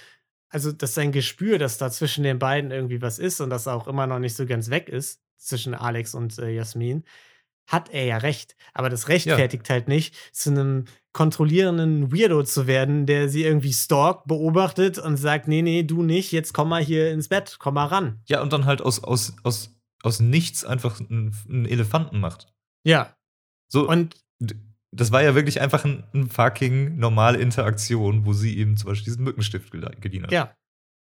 [0.49, 3.88] also dass sein Gespür, dass da zwischen den beiden irgendwie was ist und das auch
[3.88, 7.03] immer noch nicht so ganz weg ist, zwischen Alex und äh, Jasmin,
[7.70, 8.55] hat er ja recht.
[8.74, 14.28] Aber das rechtfertigt halt nicht, zu einem kontrollierenden Weirdo zu werden, der sie irgendwie stalkt,
[14.28, 17.86] beobachtet und sagt, nee, nee, du nicht, jetzt komm mal hier ins Bett, komm mal
[17.86, 18.22] ran.
[18.26, 22.51] Ja, und dann halt aus, aus, aus, aus nichts einfach einen, einen Elefanten macht.
[22.84, 23.15] Ja.
[23.67, 24.15] So, Und
[24.91, 29.05] das war ja wirklich einfach ein, ein fucking normale Interaktion, wo sie ihm zum Beispiel
[29.05, 30.32] diesen Mückenstift geliehen hat.
[30.32, 30.53] ja,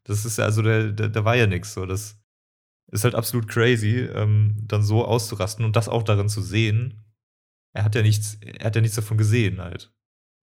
[0.04, 1.86] Das ist ja, also, da, da, da war ja nichts so.
[1.86, 2.17] Das
[2.90, 7.04] ist halt absolut crazy, ähm, dann so auszurasten und das auch darin zu sehen.
[7.74, 9.92] Er hat ja nichts, er hat ja nichts davon gesehen halt.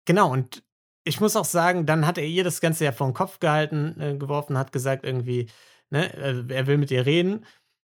[0.06, 0.32] genau.
[0.32, 0.64] Und
[1.04, 4.00] ich muss auch sagen, dann hat er ihr das Ganze ja vor den Kopf gehalten,
[4.00, 5.50] äh, geworfen, hat gesagt irgendwie,
[5.90, 7.46] ne, äh, er will mit ihr reden.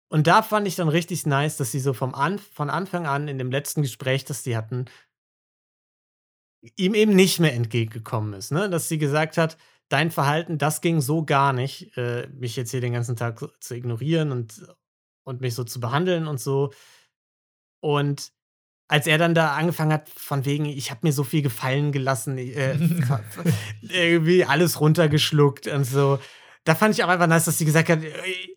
[0.09, 3.28] Und da fand ich dann richtig nice, dass sie so vom An von Anfang an
[3.28, 4.86] in dem letzten Gespräch, das die hatten,
[6.76, 8.53] ihm eben nicht mehr entgegengekommen ist.
[8.53, 8.68] Ne?
[8.70, 9.57] Dass sie gesagt hat,
[9.93, 13.49] dein Verhalten, das ging so gar nicht, äh, mich jetzt hier den ganzen Tag so,
[13.61, 14.66] zu ignorieren und,
[15.24, 16.72] und mich so zu behandeln und so.
[17.80, 18.32] Und
[18.88, 22.38] als er dann da angefangen hat, von wegen, ich habe mir so viel gefallen gelassen,
[22.38, 22.76] äh,
[23.80, 26.18] irgendwie alles runtergeschluckt und so.
[26.64, 28.03] Da fand ich auch einfach nice, dass sie gesagt hat,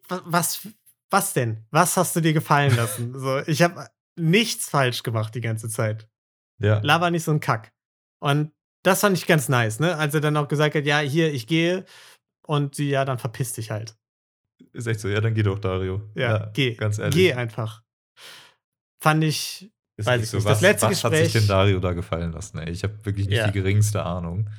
[0.10, 0.68] wa- was,
[1.10, 1.66] was denn?
[1.72, 3.18] Was hast du dir gefallen lassen?
[3.20, 6.08] so, ich habe nichts falsch gemacht die ganze Zeit.
[6.60, 6.80] Ja.
[6.84, 7.74] Laber nicht so ein Kack.
[8.20, 8.52] Und
[8.86, 9.98] das fand ich ganz nice, ne?
[9.98, 11.86] Als er dann auch gesagt hat, ja, hier, ich gehe.
[12.48, 13.96] Und sie, ja, dann verpiss dich halt.
[14.74, 16.02] Ist echt so, ja, dann geh doch, Dario.
[16.16, 16.76] Ja, geh.
[16.76, 17.16] Ganz ehrlich.
[17.16, 17.82] Geh einfach.
[19.02, 20.46] Fand ich, Ist Weiß ich so, nicht.
[20.46, 22.58] was, Das letzte was hat sich Gespräch- denn Dario da gefallen lassen?
[22.60, 22.70] Ey?
[22.72, 23.48] Ich habe wirklich nicht Ja.
[23.48, 24.50] die geringste Ahnung.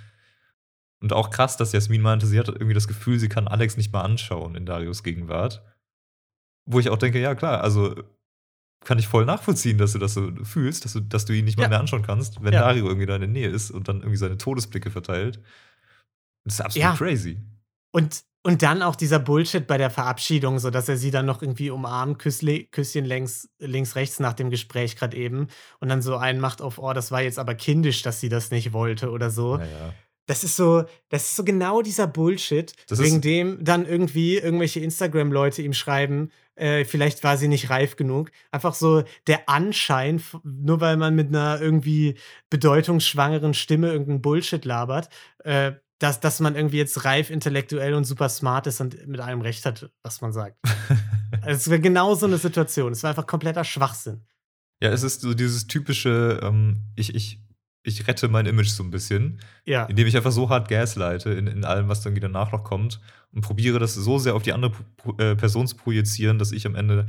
[1.03, 3.93] Und auch krass, dass Jasmin meinte, sie hat irgendwie das Gefühl, sie kann Alex nicht
[3.93, 5.63] mal anschauen in Darios Gegenwart.
[6.65, 7.95] Wo ich auch denke, ja klar, also
[8.87, 11.57] kann ich voll nachvollziehen, dass du das so fühlst, dass du, dass du ihn nicht
[11.59, 11.69] mal Ja.
[11.71, 12.61] mehr anschauen kannst, wenn Ja.
[12.61, 15.41] Dario irgendwie da in der Nähe ist und dann irgendwie seine Todesblicke verteilt.
[16.45, 16.95] Das ist absolut Ja.
[16.97, 17.39] crazy.
[17.93, 21.43] Und, und dann auch dieser Bullshit bei der Verabschiedung, so dass er sie dann noch
[21.43, 25.49] irgendwie umarmt, Küssle, Küsschen links, links, rechts nach dem Gespräch gerade eben
[25.81, 28.51] und dann so einen macht auf, oh, das war jetzt aber kindisch, dass sie das
[28.53, 29.57] nicht wollte oder so.
[29.57, 29.93] Naja.
[30.29, 34.81] Das ist so, das ist so genau dieser Bullshit, Das wegen dem dann irgendwie irgendwelche
[34.81, 38.31] Instagram-Leute ihm schreiben, äh, vielleicht war sie nicht reif genug.
[38.51, 42.17] Einfach so der Anschein, nur weil man mit einer irgendwie
[42.51, 45.09] bedeutungsschwangeren Stimme irgendeinen Bullshit labert,
[45.45, 49.41] äh, dass, dass man irgendwie jetzt reif, intellektuell und super smart ist und mit allem
[49.41, 50.59] Recht hat, was man sagt.
[51.43, 52.93] Also es wäre genau so eine Situation.
[52.93, 54.25] Es war einfach kompletter Schwachsinn.
[54.83, 57.41] Ja, es ist so dieses typische, ähm, ich, ich,
[57.87, 59.41] ich rette mein Image so ein bisschen.
[59.65, 59.85] Ja.
[59.85, 63.01] indem ich einfach so hart gasleite in, in allem, was dann danach noch kommt
[63.33, 64.73] und probiere das so sehr auf die andere
[65.19, 67.07] äh, Person zu projizieren, dass ich am Ende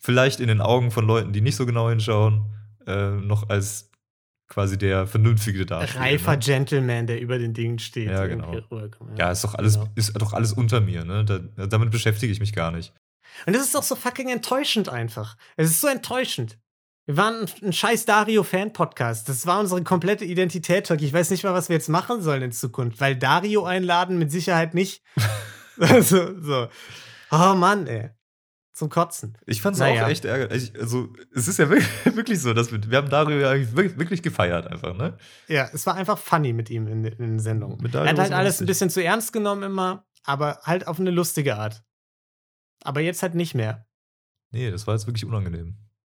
[0.00, 2.44] vielleicht in den Augen von Leuten, die nicht so genau hinschauen,
[2.86, 3.90] äh, noch als
[4.48, 6.00] quasi der Vernünftige dastehe.
[6.00, 6.38] Reifer ne?
[6.38, 8.08] Gentleman, der über den Dingen steht.
[8.08, 8.50] Ja, genau.
[8.50, 9.18] rüberkommt.
[9.18, 9.90] Ja, ist doch alles, Genau.
[9.94, 11.24] ist doch alles unter mir, ne?
[11.24, 12.94] Da, damit beschäftige ich mich gar nicht.
[13.46, 15.36] Und das ist doch so fucking enttäuschend einfach.
[15.56, 16.58] Es ist so enttäuschend.
[17.08, 19.30] Wir waren ein, ein scheiß Dario-Fan-Podcast.
[19.30, 21.00] Das war unsere komplette Identität, Talk.
[21.00, 24.30] Ich weiß nicht mal, was wir jetzt machen sollen in Zukunft, weil Dario einladen mit
[24.30, 25.02] Sicherheit nicht.
[25.80, 26.68] also, so.
[27.30, 28.10] Oh Mann, ey.
[28.74, 29.38] Zum Kotzen.
[29.46, 30.04] Ich fand's Naja.
[30.04, 30.70] auch echt ärgerlich.
[30.74, 33.98] Ich- Also, es ist ja wirklich, wirklich so, dass wir, wir haben Dario ja wirklich,
[33.98, 35.16] wirklich gefeiert einfach, ne?
[35.48, 37.82] Ja, es war einfach funny mit ihm in, in den Sendungen.
[37.90, 38.66] Er hat halt alles ein lustig.
[38.66, 41.82] bisschen zu ernst genommen immer, aber halt auf eine lustige Art.
[42.84, 43.86] Aber jetzt halt nicht mehr.
[44.50, 45.78] Nee, das war jetzt wirklich unangenehm.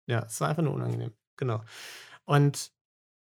[0.09, 1.13] Ja, es war einfach nur unangenehm.
[1.37, 1.63] Genau.
[2.25, 2.73] Und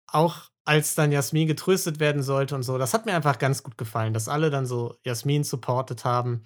[0.08, 3.78] auch als dann Jasmin getröstet werden sollte und so, das hat mir einfach ganz gut
[3.78, 6.44] gefallen, dass alle dann so Jasmin supportet haben.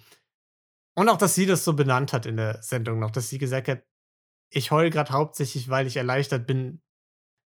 [0.96, 3.68] Und auch, dass sie das so benannt hat in der Sendung noch, dass sie gesagt
[3.68, 3.82] hat,
[4.50, 6.80] ich heul gerade hauptsächlich, weil ich erleichtert bin,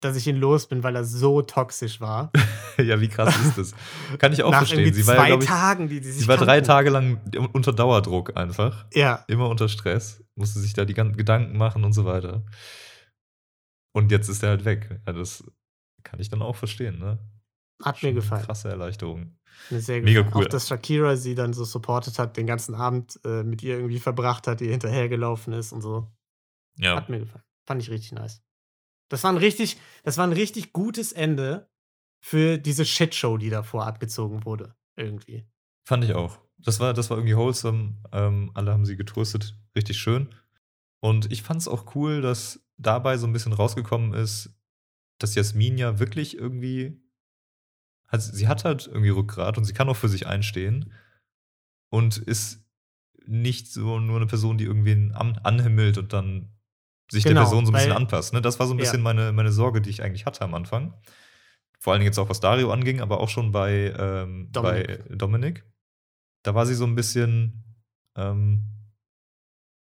[0.00, 2.32] dass ich ihn los bin, weil er so toxisch war.
[2.78, 3.74] ja, wie krass ist das?
[4.18, 4.92] Kann ich auch Nach verstehen.
[4.94, 6.60] Sie war, zwei ja, ich, Tagen, die, die sich sie war drei.
[6.60, 7.20] Tage lang
[7.52, 8.86] unter Dauerdruck einfach.
[8.94, 10.21] Ja, Immer unter Stress.
[10.34, 12.44] Musste sich da die ganzen Gedanken machen und so weiter.
[13.94, 15.00] Und jetzt ist er halt weg.
[15.06, 15.44] Ja, das
[16.02, 17.18] kann ich dann auch verstehen, ne?
[17.84, 18.44] hat Schon mir gefallen.
[18.44, 19.36] Krasse Erleichterung.
[19.70, 20.44] Mega cool.
[20.44, 23.98] Auch, dass Shakira sie dann so supportet hat, den ganzen Abend äh, mit ihr irgendwie
[23.98, 26.10] verbracht hat, ihr hinterhergelaufen ist und so.
[26.78, 26.96] Ja.
[26.96, 27.44] Hat mir gefallen.
[27.66, 28.42] Fand ich richtig nice.
[29.08, 31.68] Das war ein richtig, das war ein richtig gutes Ende
[32.24, 34.74] für diese Shitshow, die davor abgezogen wurde.
[34.96, 35.46] Irgendwie.
[35.86, 36.38] Fand ich auch.
[36.64, 37.94] Das war, das war irgendwie wholesome.
[38.12, 39.56] Ähm, alle haben sie getröstet.
[39.76, 40.34] Richtig schön.
[41.00, 44.54] Und ich fand es auch cool, dass dabei so ein bisschen rausgekommen ist,
[45.18, 47.00] dass Jasmin ja wirklich irgendwie.
[48.08, 50.92] Also sie hat halt irgendwie Rückgrat und sie kann auch für sich einstehen.
[51.90, 52.64] Und ist
[53.26, 56.50] nicht so nur eine Person, die irgendwen an, anhimmelt und dann
[57.10, 58.32] sich Genau, der Person so ein bisschen weil- anpasst.
[58.32, 58.40] Ne?
[58.42, 58.84] Das war so ein Ja.
[58.84, 60.94] bisschen meine, meine Sorge, die ich eigentlich hatte am Anfang.
[61.78, 65.08] Vor allen Dingen jetzt auch, was Dario anging, aber auch schon bei, ähm, Dominik.
[65.08, 65.64] bei Dominik.
[66.42, 67.64] Da war sie so ein bisschen,
[68.16, 68.62] ähm,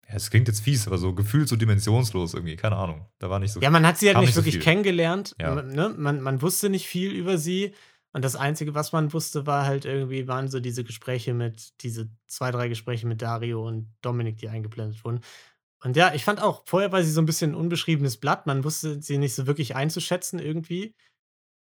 [0.08, 3.06] Ja, es klingt jetzt fies, aber so gefühlt so dimensionslos irgendwie, keine Ahnung.
[3.18, 4.62] Da war nicht so Ja, man hat sie halt kam nicht so wirklich viel.
[4.62, 5.34] kennengelernt.
[5.40, 5.54] Ja.
[5.54, 5.94] Man, ne?
[5.96, 7.74] man, man wusste nicht viel über sie.
[8.12, 12.10] Und das Einzige, was man wusste, war halt irgendwie, waren so diese Gespräche mit, diese
[12.26, 15.20] zwei, drei Gespräche mit Dario und Dominik, die eingeblendet wurden.
[15.82, 18.46] Und ja, ich fand auch, vorher war sie so ein bisschen ein unbeschriebenes Blatt.
[18.46, 20.94] Man wusste sie nicht so wirklich einzuschätzen irgendwie.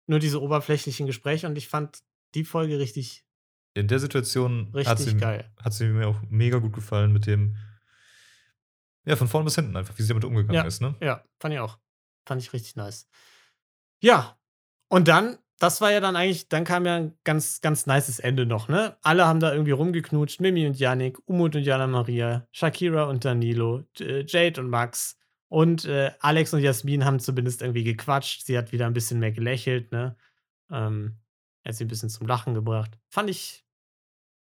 [0.07, 1.45] Nur diese oberflächlichen Gespräche.
[1.45, 1.99] Und ich fand
[2.33, 3.22] die Folge richtig,
[3.75, 5.51] In der Situation hat richtig sie, geil.
[5.61, 7.57] hat sie mir auch mega gut gefallen mit dem,
[9.05, 10.63] ja, von vorn bis hinten einfach, wie sie damit umgegangen Ja.
[10.67, 10.95] ist, ne?
[11.01, 11.79] Ja, fand ich auch.
[12.25, 13.07] Fand ich richtig nice.
[13.99, 14.37] Ja,
[14.89, 18.45] und dann, das war ja dann eigentlich, dann kam ja ein ganz, ganz nices Ende
[18.45, 18.97] noch, ne?
[19.01, 23.83] Alle haben da irgendwie rumgeknutscht, Mimi und Yannick, Umut und Jana Maria, Shakira und Danilo,
[23.97, 25.17] J- Jade und Max
[25.49, 28.43] und äh, Alex und Jasmin haben zumindest irgendwie gequatscht.
[28.45, 30.15] Sie hat wieder ein bisschen mehr gelächelt, ne?
[30.71, 31.17] Ähm,
[31.65, 32.97] hat sie ein bisschen zum Lachen gebracht.
[33.09, 33.62] Fand ich,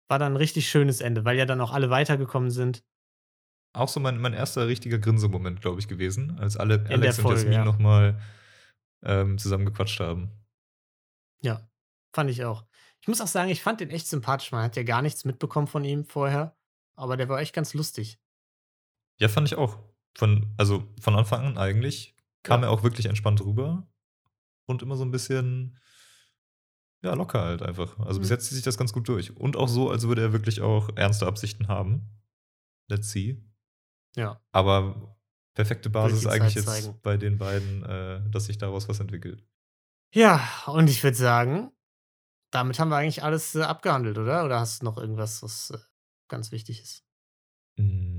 [0.09, 2.83] war dann ein richtig schönes Ende, weil ja dann auch alle weitergekommen sind.
[3.73, 7.23] Auch so mein, mein erster richtiger Grinsemoment, glaube ich, gewesen, als alle der Alex und
[7.23, 7.65] Folge, Jasmin ja.
[7.65, 8.19] nochmal
[9.03, 10.31] ähm, zusammen gequatscht haben.
[11.41, 11.69] Ja,
[12.11, 12.65] fand ich auch.
[13.01, 14.51] Ich muss auch sagen, ich fand den echt sympathisch.
[14.51, 16.57] Man hat ja gar nichts mitbekommen von ihm vorher,
[16.95, 18.19] aber der war echt ganz lustig.
[19.19, 19.77] Ja, fand ich auch.
[20.17, 22.67] Von, also von Anfang an eigentlich kam Ja.
[22.67, 23.87] er auch wirklich entspannt rüber
[24.65, 25.77] und immer so ein bisschen,
[27.01, 27.97] ja, locker halt einfach.
[27.99, 28.33] Also bis Mhm.
[28.35, 29.35] jetzt zieht sich das ganz gut durch.
[29.37, 32.09] Und auch so, als würde er wirklich auch ernste Absichten haben.
[32.89, 33.41] Let's see.
[34.15, 35.17] Ja, Aber
[35.55, 36.99] perfekte Basis eigentlich jetzt zeigen.
[37.03, 39.45] bei den beiden, äh, dass sich daraus was entwickelt.
[40.13, 41.71] ja und ich würde sagen,
[42.51, 44.43] damit haben wir eigentlich alles äh, abgehandelt, oder?
[44.45, 45.77] Oder hast du noch irgendwas, was äh,
[46.27, 47.05] ganz wichtig ist?
[47.77, 48.18] Mm,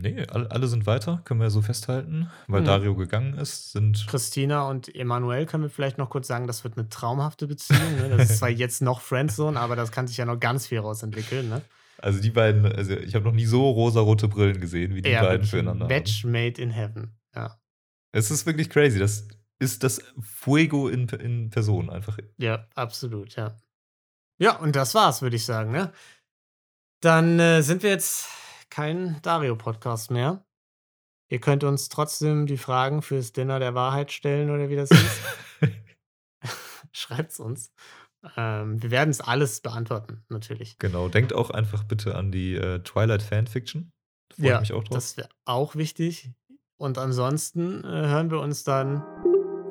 [0.00, 2.30] Nee, alle, alle sind weiter, können wir so festhalten.
[2.46, 2.66] Weil Mhm.
[2.66, 6.76] Dario gegangen ist, sind Christina und Emanuel können wir vielleicht noch kurz sagen, das wird
[6.78, 7.96] eine traumhafte Beziehung.
[7.96, 8.08] Ne?
[8.16, 11.48] Das ist zwar jetzt noch Friendzone, aber das kann sich ja noch ganz viel rausentwickeln.
[11.48, 11.62] Ne?
[11.98, 15.22] Also die beiden, also ich habe noch nie so rosarote Brillen gesehen, wie die Ja,
[15.22, 15.86] beiden füreinander.
[15.88, 16.32] Match Haben.
[16.32, 17.16] made in heaven.
[17.34, 17.58] Ja.
[18.12, 18.98] Es ist wirklich crazy.
[18.98, 19.26] Das
[19.58, 22.16] ist das Fuego in, in Person einfach.
[22.36, 23.56] Ja, absolut, ja.
[24.40, 25.92] Ja, und das war's, würde ich sagen, ne?
[27.00, 28.28] Dann äh, sind wir jetzt
[28.70, 30.44] kein Dario-Podcast mehr.
[31.30, 35.20] Ihr könnt uns trotzdem die Fragen fürs Dinner der Wahrheit stellen oder wie das hieß.
[36.92, 37.72] Schreibt's uns.
[38.36, 40.78] Ähm, wir werden es alles beantworten, natürlich.
[40.78, 41.08] genau.
[41.08, 43.92] Denkt auch einfach bitte an die äh, Twilight Fanfiction.
[44.34, 44.94] Freue ich mich auch drauf.
[44.94, 46.32] das wäre auch wichtig.
[46.76, 49.02] Und ansonsten äh, hören wir uns dann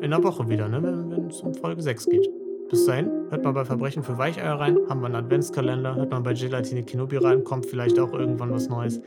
[0.01, 0.83] in einer Woche wieder, ne?
[0.83, 2.36] wenn wenn es um Folge 6 geht.
[2.69, 6.19] Bis dahin, hört mal bei Verbrechen für Weicheier rein, haben wir einen Adventskalender, hört mal
[6.19, 8.99] bei Gelatine Kenobi rein, kommt vielleicht auch irgendwann was Neues.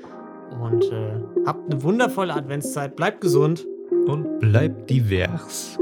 [0.62, 1.12] Und äh,
[1.44, 3.66] habt eine wundervolle Adventszeit, bleibt gesund.
[4.06, 5.78] Und bleibt divers.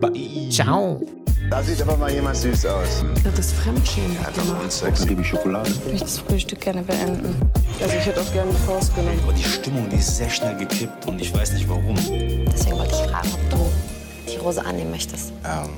[0.00, 0.48] Bye.
[0.50, 1.02] Ciao.
[1.50, 3.04] Da sieht aber mal jemand süß aus.
[3.22, 4.16] Das ist Fremdschämen.
[4.24, 5.08] Das ist unsexy.
[5.08, 5.68] Liebe Schokolade.
[5.68, 7.34] Ich möchte das Frühstück gerne beenden.
[7.82, 9.18] Also ich hätte auch gerne die Faust genommen.
[9.24, 11.96] Aber die Stimmung, die ist sehr schnell gekippt und ich weiß nicht warum.
[11.96, 15.32] Deswegen wollte ich fragen, ob du die Rose annehmen möchtest.
[15.44, 15.68] Ähm,